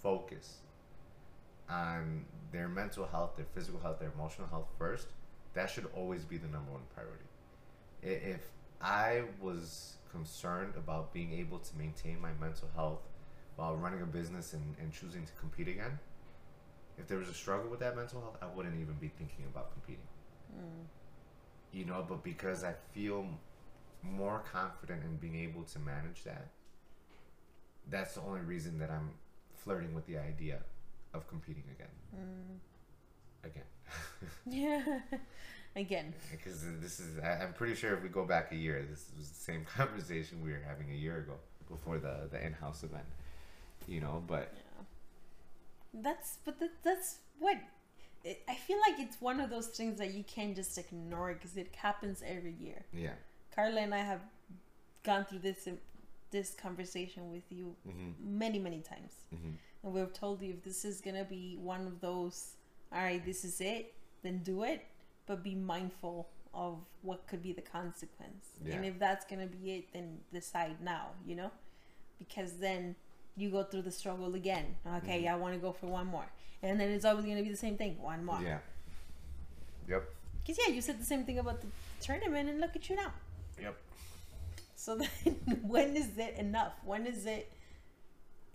focus 0.02 0.58
on 1.68 2.24
their 2.50 2.68
mental 2.68 3.06
health, 3.06 3.36
their 3.36 3.46
physical 3.54 3.80
health, 3.80 3.98
their 3.98 4.12
emotional 4.14 4.48
health 4.48 4.68
first, 4.78 5.08
that 5.54 5.70
should 5.70 5.86
always 5.96 6.24
be 6.24 6.36
the 6.36 6.48
number 6.48 6.70
one 6.72 6.82
priority. 6.94 7.24
If 8.02 8.50
I 8.80 9.22
was 9.40 9.94
concerned 10.10 10.74
about 10.76 11.12
being 11.14 11.32
able 11.32 11.58
to 11.58 11.78
maintain 11.78 12.20
my 12.20 12.30
mental 12.40 12.68
health 12.74 13.00
while 13.56 13.76
running 13.76 14.02
a 14.02 14.06
business 14.06 14.52
and, 14.52 14.74
and 14.80 14.92
choosing 14.92 15.24
to 15.24 15.32
compete 15.40 15.68
again, 15.68 15.98
if 16.98 17.06
there 17.06 17.18
was 17.18 17.28
a 17.28 17.34
struggle 17.34 17.70
with 17.70 17.80
that 17.80 17.96
mental 17.96 18.20
health, 18.20 18.36
I 18.42 18.46
wouldn't 18.54 18.74
even 18.80 18.94
be 18.94 19.08
thinking 19.08 19.44
about 19.50 19.72
competing. 19.72 20.06
Mm. 20.54 20.86
You 21.72 21.84
know, 21.86 22.04
but 22.06 22.22
because 22.22 22.64
I 22.64 22.74
feel 22.92 23.26
more 24.03 24.42
confident 24.53 25.03
in 25.05 25.16
being 25.16 25.36
able 25.36 25.62
to 25.64 25.78
manage 25.78 26.24
that, 26.24 26.48
that's 27.90 28.14
the 28.14 28.20
only 28.22 28.40
reason 28.40 28.78
that 28.78 28.90
I'm 28.90 29.11
flirting 29.55 29.94
with 29.94 30.07
the 30.07 30.18
idea 30.18 30.59
of 31.14 31.26
competing 31.28 31.64
again. 31.74 31.88
Mm. 32.16 32.59
Again. 33.44 33.64
Yeah. 34.46 35.00
Again. 35.74 36.12
because 36.30 36.62
this 36.80 37.00
is 37.00 37.18
i'm 37.24 37.55
pretty 37.55 37.74
sure 37.74 37.94
if 37.94 38.03
we 38.03 38.09
go 38.11 38.24
back 38.26 38.53
a 38.53 38.57
year 38.57 38.86
this 38.88 39.07
was 39.16 39.30
the 39.30 39.34
same 39.34 39.64
conversation 39.76 40.42
we 40.44 40.50
were 40.53 40.62
having 40.68 40.90
a 40.90 40.94
year 40.94 41.16
ago 41.18 41.32
before 41.68 41.98
the 41.98 42.28
the 42.30 42.44
in-house 42.46 42.82
event 42.84 43.07
you 43.88 44.00
know 44.00 44.22
but 44.26 44.53
Yeah. 44.55 44.84
That's 46.03 46.38
but 46.44 46.59
that, 46.61 46.70
that's 46.84 47.16
what 47.38 47.57
I 48.48 48.55
feel 48.55 48.78
like 48.86 49.00
it's 49.00 49.20
one 49.20 49.40
of 49.40 49.50
those 49.50 49.66
things 49.68 49.98
that 49.98 50.14
you 50.14 50.22
can't 50.24 50.55
just 50.55 50.76
ignore 50.78 51.32
because 51.34 51.57
it 51.57 51.74
happens 51.74 52.22
every 52.24 52.53
year. 52.61 52.84
yeah 52.92 53.16
Carla 53.55 53.80
and 53.80 53.94
I 53.94 53.98
have 53.98 54.20
gone 55.03 55.24
through 55.24 55.40
this 55.40 55.68
this 56.30 56.55
conversation 56.55 57.30
with 57.30 57.42
you 57.50 57.74
mm-hmm, 57.86 58.11
many 58.38 58.59
many 58.59 58.80
times, 58.80 59.12
mm-hmm. 59.34 59.50
and 59.82 59.92
we've 59.92 60.12
told 60.12 60.40
you 60.42 60.50
if 60.50 60.62
this 60.64 60.84
is 60.84 61.00
gonna 61.00 61.24
be 61.24 61.59
one 61.61 61.86
of 61.86 62.00
those, 62.00 62.53
all 62.92 63.03
right, 63.03 63.24
this 63.24 63.44
is 63.44 63.61
it, 63.61 63.94
then 64.22 64.38
do 64.38 64.62
it, 64.62 64.84
but 65.26 65.42
be 65.42 65.55
mindful 65.55 66.28
of 66.55 66.78
what 67.03 67.26
could 67.26 67.42
be 67.42 67.53
the 67.53 67.62
consequence, 67.62 68.46
and 68.70 68.84
if 68.84 68.98
that's 68.98 69.24
gonna 69.26 69.46
be 69.46 69.72
it, 69.72 69.92
then 69.92 70.18
decide 70.32 70.76
now, 70.82 71.09
you 71.26 71.36
know, 71.36 71.50
because 72.18 72.55
then 72.55 72.94
you 73.36 73.50
go 73.50 73.62
through 73.62 73.82
the 73.82 73.90
struggle 73.90 74.34
again. 74.34 74.74
Okay, 74.98 75.26
I 75.26 75.34
want 75.36 75.55
to 75.55 75.61
go 75.61 75.72
for 75.72 75.86
one 75.86 76.07
more, 76.07 76.26
and 76.62 76.80
then 76.80 76.90
it's 76.90 77.05
always 77.05 77.26
gonna 77.26 77.42
be 77.42 77.50
the 77.50 77.57
same 77.57 77.76
thing, 77.76 78.00
one 78.00 78.24
more. 78.24 78.40
yeah. 78.42 78.59
Yep. 79.88 80.14
Because 80.42 80.59
yeah, 80.66 80.74
you 80.74 80.80
said 80.80 81.00
the 81.00 81.05
same 81.05 81.24
thing 81.24 81.38
about 81.38 81.61
the 81.61 81.66
tournament, 82.00 82.48
and 82.48 82.61
look 82.61 82.74
at 82.74 82.88
you 82.88 82.96
now. 82.96 83.12
Yep 83.61 83.76
So 84.74 84.96
then, 84.96 85.09
when 85.62 85.96
is 85.96 86.16
it 86.18 86.36
enough? 86.38 86.72
When 86.84 87.07
is 87.07 87.26
it 87.26 87.53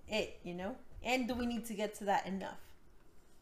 it? 0.08 0.40
You 0.44 0.54
know? 0.56 0.76
And 1.04 1.28
do 1.28 1.34
we 1.36 1.46
need 1.46 1.66
to 1.66 1.74
get 1.74 1.96
to 2.00 2.06
that 2.06 2.26
enough? 2.26 2.58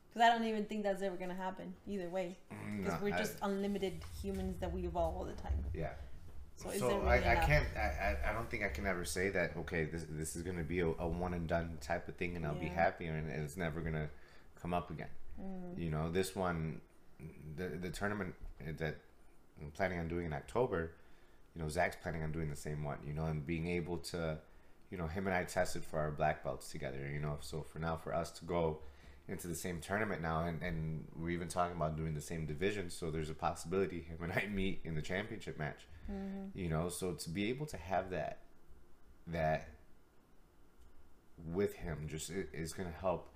Because 0.10 0.28
I 0.28 0.34
don't 0.38 0.48
even 0.48 0.66
think 0.66 0.84
that's 0.84 1.02
ever 1.02 1.16
gonna 1.16 1.34
happen 1.36 1.74
either 1.88 2.10
way. 2.10 2.38
Because 2.78 2.94
No, 2.94 3.00
we're 3.04 3.14
I- 3.16 3.18
just 3.18 3.38
unlimited 3.42 4.02
humans 4.22 4.60
that 4.60 4.72
we 4.72 4.86
evolve 4.86 5.16
all 5.16 5.26
the 5.26 5.34
time. 5.34 5.64
yeah 5.74 5.94
So, 6.58 6.70
so, 6.72 6.88
really 7.00 7.10
I, 7.10 7.34
I 7.34 7.36
can't 7.46 7.66
I, 7.76 8.16
I, 8.30 8.34
don't 8.34 8.50
think 8.50 8.64
i 8.64 8.70
can 8.70 8.86
ever 8.88 9.04
say 9.04 9.30
that 9.38 9.58
okay 9.58 9.84
this, 9.86 10.06
this 10.10 10.36
is 10.38 10.42
going 10.42 10.56
to 10.58 10.64
be 10.64 10.80
a, 10.80 10.88
a 10.88 11.08
one 11.08 11.34
and 11.34 11.48
done 11.48 11.78
type 11.82 12.08
of 12.08 12.16
thing 12.16 12.38
and 12.38 12.46
i'll 12.46 12.56
be 12.56 12.68
Yeah. 12.68 12.84
happy 12.86 13.06
and 13.08 13.30
it's 13.30 13.58
never 13.58 13.82
going 13.82 13.94
to 14.04 14.08
come 14.62 14.74
up 14.74 14.90
again 14.90 15.10
Mm. 15.42 15.78
you 15.78 15.90
know 15.92 16.10
this 16.10 16.34
one 16.34 16.80
the, 17.58 17.68
the 17.68 17.90
tournament 17.90 18.34
that 18.78 18.96
i'm 19.62 19.70
planning 19.72 20.00
on 20.00 20.08
doing 20.08 20.26
in 20.28 20.32
october 20.34 20.92
you 21.56 21.62
know 21.62 21.70
zach's 21.70 21.96
planning 22.02 22.22
on 22.24 22.32
doing 22.32 22.50
the 22.50 22.56
same 22.56 22.84
one 22.84 22.98
you 23.06 23.14
know 23.14 23.26
and 23.26 23.46
being 23.46 23.68
able 23.68 23.98
to 23.98 24.38
you 24.92 24.98
know 24.98 25.08
him 25.08 25.26
and 25.28 25.36
i 25.36 25.44
tested 25.44 25.84
for 25.86 26.00
our 26.00 26.12
black 26.12 26.44
belts 26.44 26.70
together 26.72 27.10
you 27.12 27.20
know 27.20 27.38
so 27.42 27.62
for 27.62 27.80
now 27.80 27.96
for 27.96 28.14
us 28.14 28.30
to 28.32 28.46
go 28.46 28.80
into 29.28 29.48
the 29.48 29.56
same 29.56 29.80
tournament 29.82 30.22
now 30.22 30.42
and, 30.46 30.62
and 30.62 31.06
we're 31.16 31.30
even 31.32 31.48
talking 31.48 31.76
about 31.76 31.98
doing 31.98 32.14
the 32.14 32.22
same 32.22 32.46
division 32.46 32.90
so 32.90 33.10
there's 33.10 33.30
a 33.30 33.34
possibility 33.34 34.02
him 34.02 34.18
and 34.22 34.32
i 34.34 34.46
meet 34.54 34.82
in 34.84 34.96
the 34.96 35.02
championship 35.02 35.58
match 35.58 35.88
Mm-hmm. 36.12 36.60
you 36.60 36.70
know 36.70 36.88
so 36.90 37.14
to 37.14 37.30
be 37.32 37.50
able 37.50 37.66
to 37.66 37.78
have 37.78 38.12
that 38.12 38.38
that 39.26 39.70
with 41.52 41.74
him 41.74 42.06
just 42.08 42.30
is 42.54 42.74
going 42.74 42.88
to 42.92 42.98
help 43.00 43.30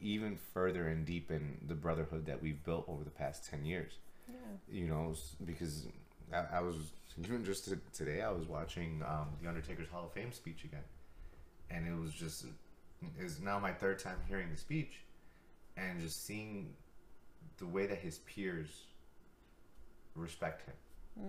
even 0.00 0.36
further 0.52 0.88
and 0.88 1.04
deepen 1.06 1.58
the 1.66 1.74
brotherhood 1.74 2.26
that 2.26 2.42
we've 2.42 2.62
built 2.64 2.84
over 2.88 3.04
the 3.04 3.10
past 3.10 3.48
10 3.48 3.64
years 3.64 3.92
Yeah. 4.28 4.34
you 4.70 4.86
know 4.88 5.14
because 5.44 5.86
i, 6.32 6.58
I 6.58 6.60
was 6.60 6.76
even 7.18 7.44
just 7.44 7.66
t- 7.66 7.72
today 7.92 8.22
i 8.22 8.30
was 8.30 8.46
watching 8.46 9.02
um, 9.06 9.28
the 9.42 9.48
undertaker's 9.48 9.88
hall 9.88 10.06
of 10.06 10.12
fame 10.12 10.32
speech 10.32 10.64
again. 10.64 10.84
And 11.70 11.86
it 11.86 11.98
was 11.98 12.12
just 12.12 12.44
is 13.18 13.40
now 13.40 13.58
my 13.58 13.72
third 13.72 13.98
time 13.98 14.16
hearing 14.28 14.50
the 14.50 14.56
speech. 14.56 15.00
And 15.76 16.00
just 16.00 16.26
seeing 16.26 16.74
the 17.58 17.66
way 17.66 17.86
that 17.86 17.98
his 17.98 18.18
peers 18.18 18.68
respect 20.14 20.66
him. 20.66 20.74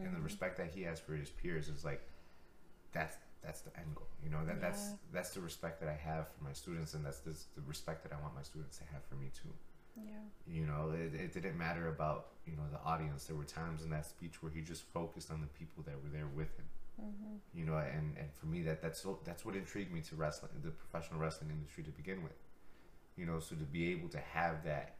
And 0.05 0.15
the 0.15 0.21
respect 0.21 0.57
that 0.57 0.71
he 0.73 0.81
has 0.83 0.99
for 0.99 1.13
his 1.13 1.29
peers 1.29 1.67
is 1.69 1.83
like 1.83 2.01
that's 2.91 3.17
that's 3.43 3.61
the 3.61 3.77
end 3.77 3.95
goal 3.95 4.07
you 4.23 4.29
know? 4.29 4.45
That 4.45 4.61
that's 4.61 4.91
that's 5.11 5.31
the 5.31 5.41
respect 5.41 5.81
that 5.81 5.89
i 5.89 5.95
have 5.95 6.27
for 6.29 6.43
my 6.43 6.53
students. 6.53 6.93
And 6.93 7.05
that's 7.05 7.19
this, 7.19 7.47
the 7.55 7.61
respect 7.67 8.03
that 8.03 8.13
i 8.13 8.21
want 8.21 8.35
my 8.35 8.43
students 8.43 8.77
to 8.77 8.83
have 8.93 9.03
for 9.05 9.15
me 9.15 9.31
too 9.33 9.49
Yeah. 9.95 10.13
you 10.47 10.65
know 10.65 10.91
it, 10.95 11.13
it 11.13 11.33
didn't 11.33 11.57
matter 11.57 11.87
about 11.89 12.27
you 12.47 12.55
know 12.55 12.63
the 12.71 12.79
audience 12.83 13.25
there 13.25 13.35
were 13.35 13.43
times 13.43 13.83
in 13.83 13.89
that 13.91 14.05
speech 14.05 14.41
where 14.41 14.51
he 14.51 14.61
just 14.61 14.83
focused 14.93 15.29
on 15.31 15.39
the 15.41 15.47
people 15.47 15.83
that 15.85 15.95
were 16.03 16.09
there 16.09 16.27
with 16.35 16.55
him 16.57 16.65
Mm-hmm. 17.01 17.57
you 17.59 17.65
know 17.65 17.75
and 17.77 18.15
and 18.19 18.31
for 18.39 18.45
me 18.45 18.61
that 18.61 18.79
that's 18.79 19.01
so, 19.01 19.17
that's 19.25 19.43
what 19.43 19.55
intrigued 19.55 19.91
me 19.91 19.99
to 20.01 20.15
wrestling 20.15 20.51
the 20.63 20.69
professional 20.69 21.19
wrestling 21.19 21.49
industry 21.49 21.83
to 21.83 21.89
begin 21.89 22.21
with 22.21 22.37
you 23.17 23.25
know 23.25 23.39
so 23.39 23.55
to 23.55 23.63
be 23.63 23.91
able 23.91 24.07
to 24.09 24.19
have 24.19 24.63
that 24.63 24.93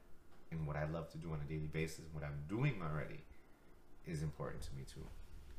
in 0.52 0.66
what 0.66 0.76
i 0.76 0.86
love 0.86 1.08
to 1.12 1.20
do 1.20 1.32
on 1.32 1.40
a 1.46 1.48
daily 1.48 1.68
basis 1.72 2.06
what 2.12 2.24
i'm 2.24 2.40
doing 2.50 2.82
already 2.82 3.20
is 4.08 4.24
important 4.24 4.60
to 4.64 4.70
me 4.76 4.84
too 4.92 5.06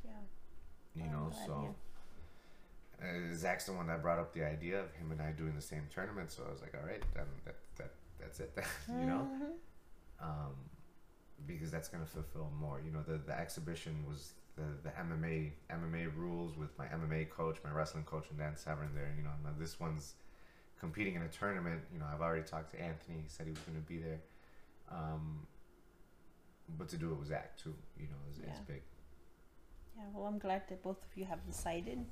Yeah. 0.03 0.11
you 1.05 1.09
know 1.09 1.31
so 1.45 1.73
uh, 3.01 3.33
zach's 3.33 3.65
the 3.67 3.73
one 3.73 3.87
that 3.87 4.01
brought 4.01 4.19
up 4.19 4.33
the 4.33 4.43
idea 4.43 4.77
of 4.79 4.91
him 4.95 5.11
and 5.11 5.21
i 5.21 5.31
doing 5.31 5.55
the 5.55 5.61
same 5.61 5.83
tournament 5.93 6.31
so 6.33 6.43
i 6.47 6.51
was 6.51 6.61
like 6.61 6.73
all 6.79 6.85
right 6.85 7.01
that 7.13 7.27
that's 8.37 8.57
it 8.57 8.65
you 8.99 9.05
know 9.05 9.27
Mhm. 9.31 9.51
um, 10.21 10.53
because 11.47 11.69
that's 11.69 11.89
going 11.89 12.03
to 12.03 12.09
fulfill 12.09 12.49
more. 12.59 12.81
You 12.83 12.91
know, 12.91 13.03
the, 13.05 13.17
the 13.17 13.37
exhibition 13.37 14.05
was 14.07 14.33
the, 14.55 14.63
the 14.83 14.89
MMA 14.89 15.51
MMA 15.69 16.15
rules 16.15 16.57
with 16.57 16.75
my 16.77 16.85
MMA 16.85 17.29
coach, 17.29 17.57
my 17.63 17.71
wrestling 17.71 18.05
coach, 18.05 18.25
and 18.29 18.39
Dan 18.39 18.55
Severn 18.55 18.89
there. 18.95 19.13
You 19.17 19.23
know, 19.23 19.31
this 19.59 19.79
one's 19.79 20.13
competing 20.79 21.15
in 21.15 21.23
a 21.23 21.27
tournament. 21.27 21.81
You 21.93 21.99
know, 21.99 22.05
I've 22.11 22.21
already 22.21 22.43
talked 22.43 22.71
to 22.71 22.81
Anthony. 22.81 23.17
He 23.21 23.29
said 23.29 23.45
he 23.47 23.51
was 23.51 23.59
going 23.59 23.77
to 23.79 23.85
be 23.87 23.97
there. 23.97 24.21
Um, 24.89 25.45
but 26.77 26.87
to 26.89 26.97
do 26.97 27.11
it 27.11 27.15
with 27.19 27.27
Zach 27.27 27.57
too, 27.57 27.75
you 27.99 28.07
know, 28.07 28.15
is 28.31 28.39
Yeah. 28.39 28.53
big. 28.67 28.81
Yeah, 29.97 30.03
well, 30.13 30.25
I'm 30.27 30.39
glad 30.39 30.63
that 30.69 30.81
both 30.83 31.03
of 31.03 31.17
you 31.17 31.25
have 31.25 31.45
decided, 31.45 32.05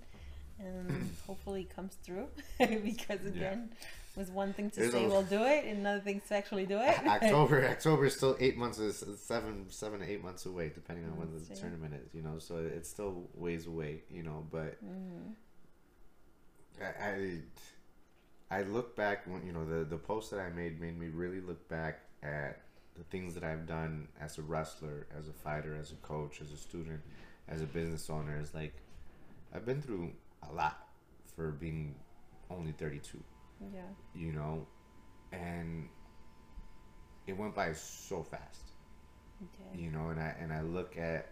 and 0.60 1.10
hopefully 1.28 1.62
it 1.62 1.76
comes 1.76 1.96
through. 2.04 2.28
because 2.60 3.26
again, 3.26 3.70
with 4.16 4.30
one 4.30 4.54
thing 4.54 4.70
to 4.72 4.80
There's 4.80 4.92
say 4.94 5.06
a- 5.06 5.08
we'll 5.10 5.24
do 5.24 5.44
it, 5.44 5.66
and 5.66 5.80
another 5.80 6.00
thing 6.02 6.22
to 6.28 6.36
actually 6.36 6.66
do 6.66 6.78
it. 6.80 6.98
October, 7.08 7.66
October 7.68 8.06
is 8.06 8.16
still 8.16 8.36
eight 8.40 8.58
months, 8.58 8.78
is 8.80 9.04
seven, 9.20 9.66
seven 9.70 10.00
to 10.02 10.10
eight 10.10 10.24
months 10.24 10.46
away, 10.46 10.72
depending 10.74 11.06
on 11.06 11.18
when 11.18 11.32
the 11.34 11.46
true. 11.46 11.56
tournament 11.56 11.94
is. 11.96 12.14
You 12.14 12.22
know, 12.22 12.38
so 12.40 12.58
it's 12.58 12.90
still 12.90 13.28
ways 13.34 13.66
away. 13.68 14.04
You 14.12 14.24
know, 14.24 14.46
but 14.52 14.78
Mhm. 14.86 15.34
I, 16.82 17.40
I 18.52 18.60
I 18.60 18.62
look 18.64 18.96
back 18.96 19.26
when 19.28 19.46
you 19.46 19.52
know 19.52 19.66
the 19.66 19.84
the 19.86 19.98
post 19.98 20.32
that 20.32 20.40
I 20.40 20.50
made 20.50 20.80
made 20.80 21.00
me 21.00 21.08
really 21.08 21.42
look 21.42 21.68
back 21.70 22.02
at 22.22 22.62
the 22.96 23.04
things 23.06 23.34
that 23.34 23.44
I've 23.44 23.66
done 23.66 24.08
as 24.22 24.38
a 24.38 24.42
wrestler, 24.44 25.08
as 25.18 25.28
a 25.28 25.34
fighter, 25.34 25.76
as 25.80 25.92
a 25.92 25.96
coach, 25.96 26.40
as 26.42 26.52
a 26.52 26.58
student, 26.58 27.02
as 27.48 27.62
a 27.62 27.66
business 27.66 28.10
owner. 28.10 28.38
Is 28.40 28.54
like 28.54 28.74
I've 29.54 29.66
been 29.66 29.82
through 29.82 30.12
a 30.48 30.54
lot 30.54 30.88
for 31.36 31.52
being 31.52 31.96
only 32.52 32.72
32, 32.74 33.18
Yeah. 33.74 33.82
you 34.16 34.32
know, 34.34 34.66
and 35.32 35.88
it 37.28 37.38
went 37.38 37.56
by 37.56 37.74
so 37.74 38.24
fast 38.24 38.60
you 39.76 39.92
know 39.92 40.08
and 40.10 40.22
i 40.22 40.34
and 40.40 40.54
i 40.54 40.62
look 40.62 40.96
at 40.98 41.32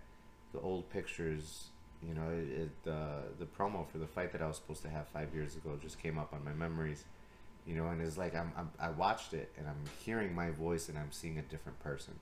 the 0.54 0.60
old 0.60 0.90
pictures 0.90 1.68
you 2.06 2.14
know 2.14 2.28
it, 2.30 2.62
it 2.62 2.84
the 2.84 3.22
the 3.40 3.46
promo 3.46 3.88
for 3.90 4.00
the 4.00 4.08
fight 4.08 4.34
that 4.34 4.42
i 4.42 4.48
was 4.48 4.58
supposed 4.58 4.82
to 4.82 4.90
have 4.90 5.08
five 5.10 5.34
years 5.34 5.56
ago 5.56 5.78
just 5.82 6.02
came 6.02 6.18
up 6.18 6.34
on 6.34 6.44
my 6.44 6.52
memories 6.52 7.06
you 7.66 7.74
know 7.76 7.88
and 7.88 8.02
it's 8.02 8.18
like 8.18 8.36
I'm, 8.36 8.52
I'm 8.58 8.70
i 8.80 8.90
watched 8.90 9.34
it 9.34 9.52
and 9.58 9.66
i'm 9.68 9.82
hearing 10.04 10.36
my 10.36 10.50
voice 10.50 10.90
and 10.90 10.98
i'm 10.98 11.12
seeing 11.12 11.38
a 11.38 11.42
different 11.44 11.80
person 11.80 12.14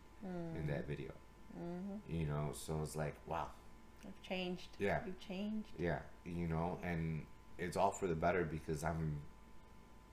in 0.56 0.68
that 0.68 0.88
video 0.88 1.12
Mm-hmm. 1.58 2.16
you 2.16 2.28
know 2.28 2.52
so 2.54 2.80
it's 2.84 2.96
like 2.96 3.16
wow 3.26 3.48
I've 4.06 4.22
changed. 4.22 4.68
Yeah. 4.78 5.00
You've 5.08 5.20
changed. 5.20 5.70
yeah 5.80 6.00
you 6.24 6.48
know 6.48 6.78
and 6.84 7.26
it's 7.58 7.76
all 7.78 7.90
for 7.90 8.06
the 8.06 8.14
better 8.16 8.44
because 8.44 8.84
i'm 8.84 9.18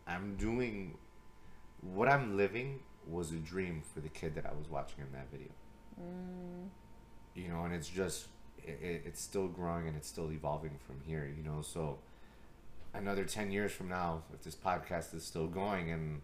i'm 0.06 0.36
doing 0.36 0.96
what 1.80 2.08
i'm 2.08 2.36
living 2.36 2.80
was 3.08 3.30
a 3.32 3.36
dream 3.36 3.82
for 3.94 4.00
the 4.00 4.08
kid 4.08 4.34
that 4.34 4.44
i 4.46 4.52
was 4.52 4.68
watching 4.68 4.98
in 5.04 5.12
that 5.12 5.30
video 5.30 5.48
Mm. 5.98 6.68
You 7.34 7.48
know, 7.48 7.64
and 7.64 7.72
it's 7.74 7.88
just 7.88 8.26
it, 8.62 9.02
it's 9.06 9.20
still 9.22 9.48
growing 9.48 9.88
and 9.88 9.96
it's 9.96 10.08
still 10.08 10.30
evolving 10.30 10.78
from 10.86 10.96
here. 11.06 11.26
You 11.34 11.42
know, 11.42 11.62
so 11.62 11.98
another 12.92 13.24
10 13.24 13.50
years 13.50 13.72
from 13.72 13.88
now 13.88 14.22
if 14.34 14.42
this 14.42 14.54
podcast 14.54 15.14
is 15.14 15.22
still 15.24 15.46
going 15.46 15.90
and 15.90 16.20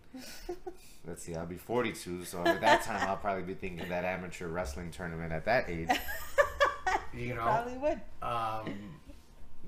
let's 1.07 1.23
see 1.23 1.35
i'll 1.35 1.45
be 1.45 1.57
42 1.59 2.25
so 2.25 2.43
at 2.47 2.63
that 2.63 2.83
time 2.83 3.07
i'll 3.09 3.17
probably 3.19 3.43
be 3.43 3.53
thinking 3.53 3.87
that 3.91 4.05
amateur 4.07 4.49
wrestling 4.49 4.91
tournament 4.91 5.33
at 5.35 5.45
that 5.45 5.69
age 5.69 5.91
you 7.15 7.35
know 7.35 7.43
Probably 7.43 7.77
would. 7.77 8.01
um, 8.23 8.95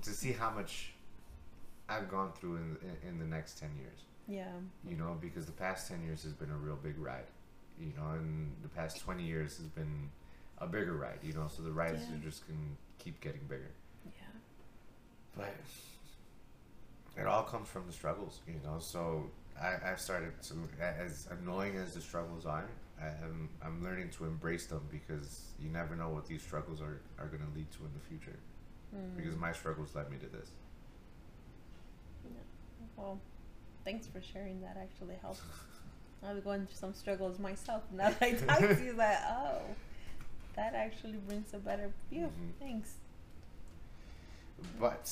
to 0.01 0.11
see 0.11 0.33
how 0.33 0.51
much 0.51 0.94
i've 1.89 2.11
gone 2.11 2.33
through 2.33 2.57
in, 2.57 2.77
in, 3.03 3.09
in 3.11 3.19
the 3.19 3.25
next 3.25 3.59
10 3.59 3.71
years 3.79 4.01
Yeah. 4.29 4.47
you 4.89 4.97
know 4.97 5.17
because 5.21 5.47
the 5.47 5.53
past 5.53 5.89
10 5.89 6.03
years 6.03 6.23
has 6.23 6.33
been 6.33 6.51
a 6.51 6.57
real 6.57 6.77
big 6.77 6.99
ride 6.99 7.27
you 7.81 7.93
know 7.97 8.11
and 8.13 8.53
the 8.63 8.69
past 8.69 9.01
20 9.01 9.23
years 9.23 9.57
has 9.59 9.67
been 9.69 10.11
a 10.59 10.67
bigger 10.67 10.95
ride 10.95 11.19
you 11.23 11.33
know 11.33 11.49
so 11.49 11.63
the 11.63 11.73
rides 11.73 12.03
Yeah. 12.09 12.17
are 12.17 12.19
just 12.21 12.47
can 12.47 12.77
keep 12.99 13.21
getting 13.21 13.43
bigger 13.49 13.71
Yeah. 14.07 14.23
but 15.37 15.55
it 17.17 17.27
all 17.27 17.45
comes 17.45 17.69
from 17.69 17.87
the 17.87 17.93
struggles, 17.93 18.41
you 18.49 18.61
know. 18.65 18.79
So 18.81 19.31
I, 19.61 19.77
I've 19.89 20.01
started 20.01 20.33
to, 20.49 20.55
as 20.83 21.29
annoying 21.31 21.77
as 21.77 21.95
the 21.95 22.01
struggles 22.01 22.45
are, 22.45 22.69
I 23.01 23.07
am, 23.25 23.49
I'm 23.65 23.85
learning 23.85 24.11
to 24.19 24.25
embrace 24.25 24.67
them 24.67 24.81
because 24.91 25.43
you 25.61 25.69
never 25.69 25.95
know 25.95 26.09
what 26.09 26.27
these 26.27 26.43
struggles 26.43 26.81
are, 26.81 27.01
are 27.21 27.27
going 27.29 27.43
to 27.49 27.57
lead 27.57 27.71
to 27.73 27.79
in 27.85 27.91
the 27.95 28.01
future. 28.09 28.37
Mm. 28.97 29.17
Because 29.17 29.37
my 29.37 29.53
struggles 29.53 29.95
led 29.95 30.11
me 30.11 30.17
to 30.19 30.27
this. 30.27 30.51
Well, 32.97 33.19
thanks 33.85 34.07
for 34.07 34.21
sharing 34.21 34.61
that. 34.63 34.77
Actually 34.81 35.17
helps. 35.21 35.41
I 36.27 36.33
was 36.33 36.43
going 36.43 36.67
through 36.67 36.77
some 36.77 36.95
struggles 36.95 37.39
myself. 37.39 37.83
Now 37.93 38.11
that 38.11 38.23
I 38.23 38.33
talk 38.47 38.59
to 38.61 38.83
you, 38.85 38.93
like, 38.95 39.19
oh, 39.29 39.59
that 40.57 40.75
actually 40.75 41.19
brings 41.27 41.53
a 41.53 41.59
better 41.59 41.91
view. 42.11 42.27
Mhm. 42.27 42.53
Thanks. 42.61 42.95
But 44.81 45.11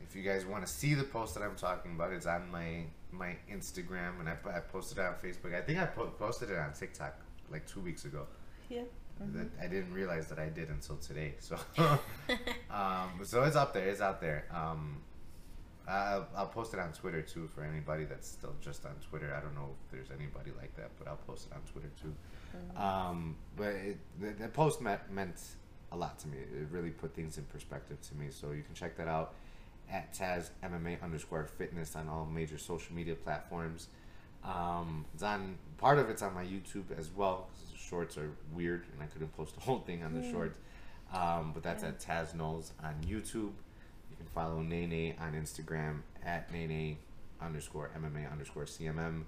if 0.00 0.16
you 0.16 0.22
guys 0.22 0.46
want 0.46 0.66
to 0.66 0.72
see 0.72 0.94
the 0.94 1.04
post 1.04 1.34
that 1.34 1.42
I'm 1.42 1.56
talking 1.56 1.92
about, 1.94 2.12
it's 2.12 2.26
on 2.26 2.50
my 2.50 2.84
my 3.10 3.36
Instagram, 3.50 4.20
and 4.20 4.28
I, 4.28 4.36
I 4.56 4.60
posted 4.60 4.98
it 4.98 5.04
on 5.04 5.14
Facebook. 5.14 5.54
I 5.54 5.60
think 5.60 5.78
I 5.78 5.84
po- 5.86 6.06
posted 6.18 6.50
it 6.50 6.56
on 6.58 6.72
TikTok 6.72 7.14
like 7.50 7.66
two 7.66 7.80
weeks 7.80 8.04
ago. 8.06 8.26
Yeah. 8.70 8.82
that 9.20 9.50
I 9.60 9.66
didn't 9.66 9.92
realize 9.92 10.26
that 10.28 10.38
I 10.38 10.48
did 10.48 10.70
until 10.70 10.96
today. 10.96 11.34
So, 11.38 11.58
um, 12.70 13.20
so 13.22 13.42
it's 13.42 13.54
up 13.56 13.74
there. 13.74 13.86
It's 13.88 14.00
out 14.00 14.20
there. 14.22 14.46
Um, 14.50 15.02
I'll, 15.88 16.28
I'll 16.36 16.46
post 16.46 16.74
it 16.74 16.80
on 16.80 16.92
Twitter 16.92 17.22
too 17.22 17.48
for 17.48 17.62
anybody 17.64 18.04
that's 18.04 18.28
still 18.28 18.54
just 18.60 18.84
on 18.86 18.92
Twitter. 19.08 19.34
I 19.36 19.40
don't 19.40 19.54
know 19.54 19.70
if 19.84 19.90
there's 19.90 20.10
anybody 20.16 20.52
like 20.58 20.74
that, 20.76 20.90
but 20.98 21.08
I'll 21.08 21.16
post 21.26 21.48
it 21.50 21.54
on 21.54 21.62
Twitter 21.72 21.90
too. 22.00 22.14
Um, 22.80 23.36
but 23.56 23.68
it, 23.74 23.98
the, 24.20 24.30
the 24.30 24.48
post 24.48 24.80
meant, 24.80 25.00
meant 25.10 25.40
a 25.90 25.96
lot 25.96 26.18
to 26.20 26.28
me. 26.28 26.38
It 26.38 26.68
really 26.70 26.90
put 26.90 27.14
things 27.14 27.36
in 27.38 27.44
perspective 27.44 28.00
to 28.08 28.14
me. 28.14 28.26
So 28.30 28.52
you 28.52 28.62
can 28.62 28.74
check 28.74 28.96
that 28.96 29.08
out 29.08 29.34
at 29.90 30.14
Taz 30.14 30.50
MMA 30.62 31.02
underscore 31.02 31.44
fitness 31.44 31.96
on 31.96 32.08
all 32.08 32.24
major 32.26 32.58
social 32.58 32.94
media 32.94 33.14
platforms. 33.14 33.88
Um, 34.44 35.04
it's 35.14 35.22
on 35.22 35.56
part 35.78 35.98
of 35.98 36.08
it's 36.10 36.22
on 36.22 36.34
my 36.34 36.44
YouTube 36.44 36.96
as 36.96 37.10
well. 37.10 37.48
'cause 37.52 37.70
the 37.72 37.78
shorts 37.78 38.16
are 38.18 38.30
weird, 38.54 38.86
and 38.92 39.02
I 39.02 39.06
couldn't 39.06 39.36
post 39.36 39.54
the 39.54 39.60
whole 39.60 39.80
thing 39.80 40.02
on 40.02 40.14
the 40.14 40.20
Mm. 40.20 40.30
shorts. 40.32 40.58
Um, 41.12 41.52
but 41.52 41.62
that's 41.62 41.82
Yeah. 41.82 41.90
at 41.90 42.00
Taz 42.00 42.34
Knowles 42.34 42.72
on 42.82 42.94
YouTube. 43.04 43.52
Can 44.22 44.30
follow 44.32 44.60
Nene 44.62 45.14
on 45.20 45.32
Instagram 45.32 46.02
at 46.24 46.52
Nene 46.52 46.96
underscore 47.40 47.90
MMA 47.98 48.30
underscore 48.30 48.64
CMM 48.64 49.24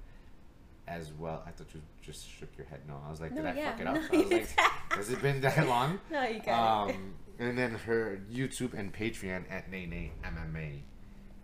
as 0.86 1.12
well. 1.18 1.42
I 1.46 1.50
thought 1.50 1.66
you 1.74 1.80
just 2.02 2.28
shook 2.28 2.50
your 2.56 2.66
head. 2.66 2.80
No, 2.86 3.00
I 3.06 3.10
was 3.10 3.20
like, 3.20 3.32
No, 3.32 3.42
did 3.42 3.58
I 3.58 3.70
fuck 3.72 3.80
it 3.80 3.86
up? 3.88 3.94
no, 3.94 4.00
I 4.00 4.16
was 4.22 4.30
like, 4.30 4.48
has 4.90 5.10
it 5.10 5.22
been 5.22 5.40
that 5.40 5.66
long? 5.66 5.98
No, 6.10 6.22
you 6.24 6.40
got 6.40 6.90
it. 6.90 6.94
Um, 6.94 7.14
and 7.38 7.58
then 7.58 7.72
her 7.74 8.20
YouTube 8.32 8.74
and 8.78 8.92
Patreon 8.94 9.44
at 9.50 9.68
Nene 9.70 10.12
MMA 10.22 10.80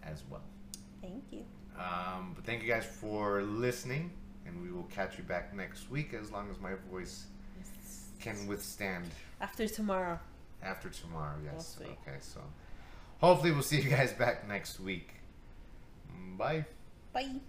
as 0.05 0.23
well. 0.31 0.43
Thank 1.03 1.25
you. 1.33 1.43
Um, 1.77 2.33
but 2.35 2.45
thank 2.45 2.63
you 2.63 2.69
guys 2.69 2.85
for 2.85 3.43
listening, 3.43 4.11
and 4.47 4.63
we 4.63 4.71
will 4.71 4.85
catch 4.85 5.17
you 5.19 5.25
back 5.25 5.55
next 5.57 5.91
week 5.91 6.13
as 6.15 6.31
long 6.31 6.51
as 6.51 6.61
my 6.61 6.73
voice 6.91 7.25
can 8.21 8.47
withstand 8.47 9.07
After 9.41 9.67
tomorrow. 9.67 10.21
after 10.63 10.91
tomorrow. 10.91 11.35
Yes. 11.43 11.79
Okay. 11.81 12.19
So 12.21 12.41
hopefully 13.21 13.53
we'll 13.53 13.63
see 13.63 13.81
you 13.81 13.91
guys 13.91 14.13
back 14.13 14.47
next 14.49 14.81
week. 14.81 15.15
Bye. 16.37 16.65
Bye. 17.13 17.41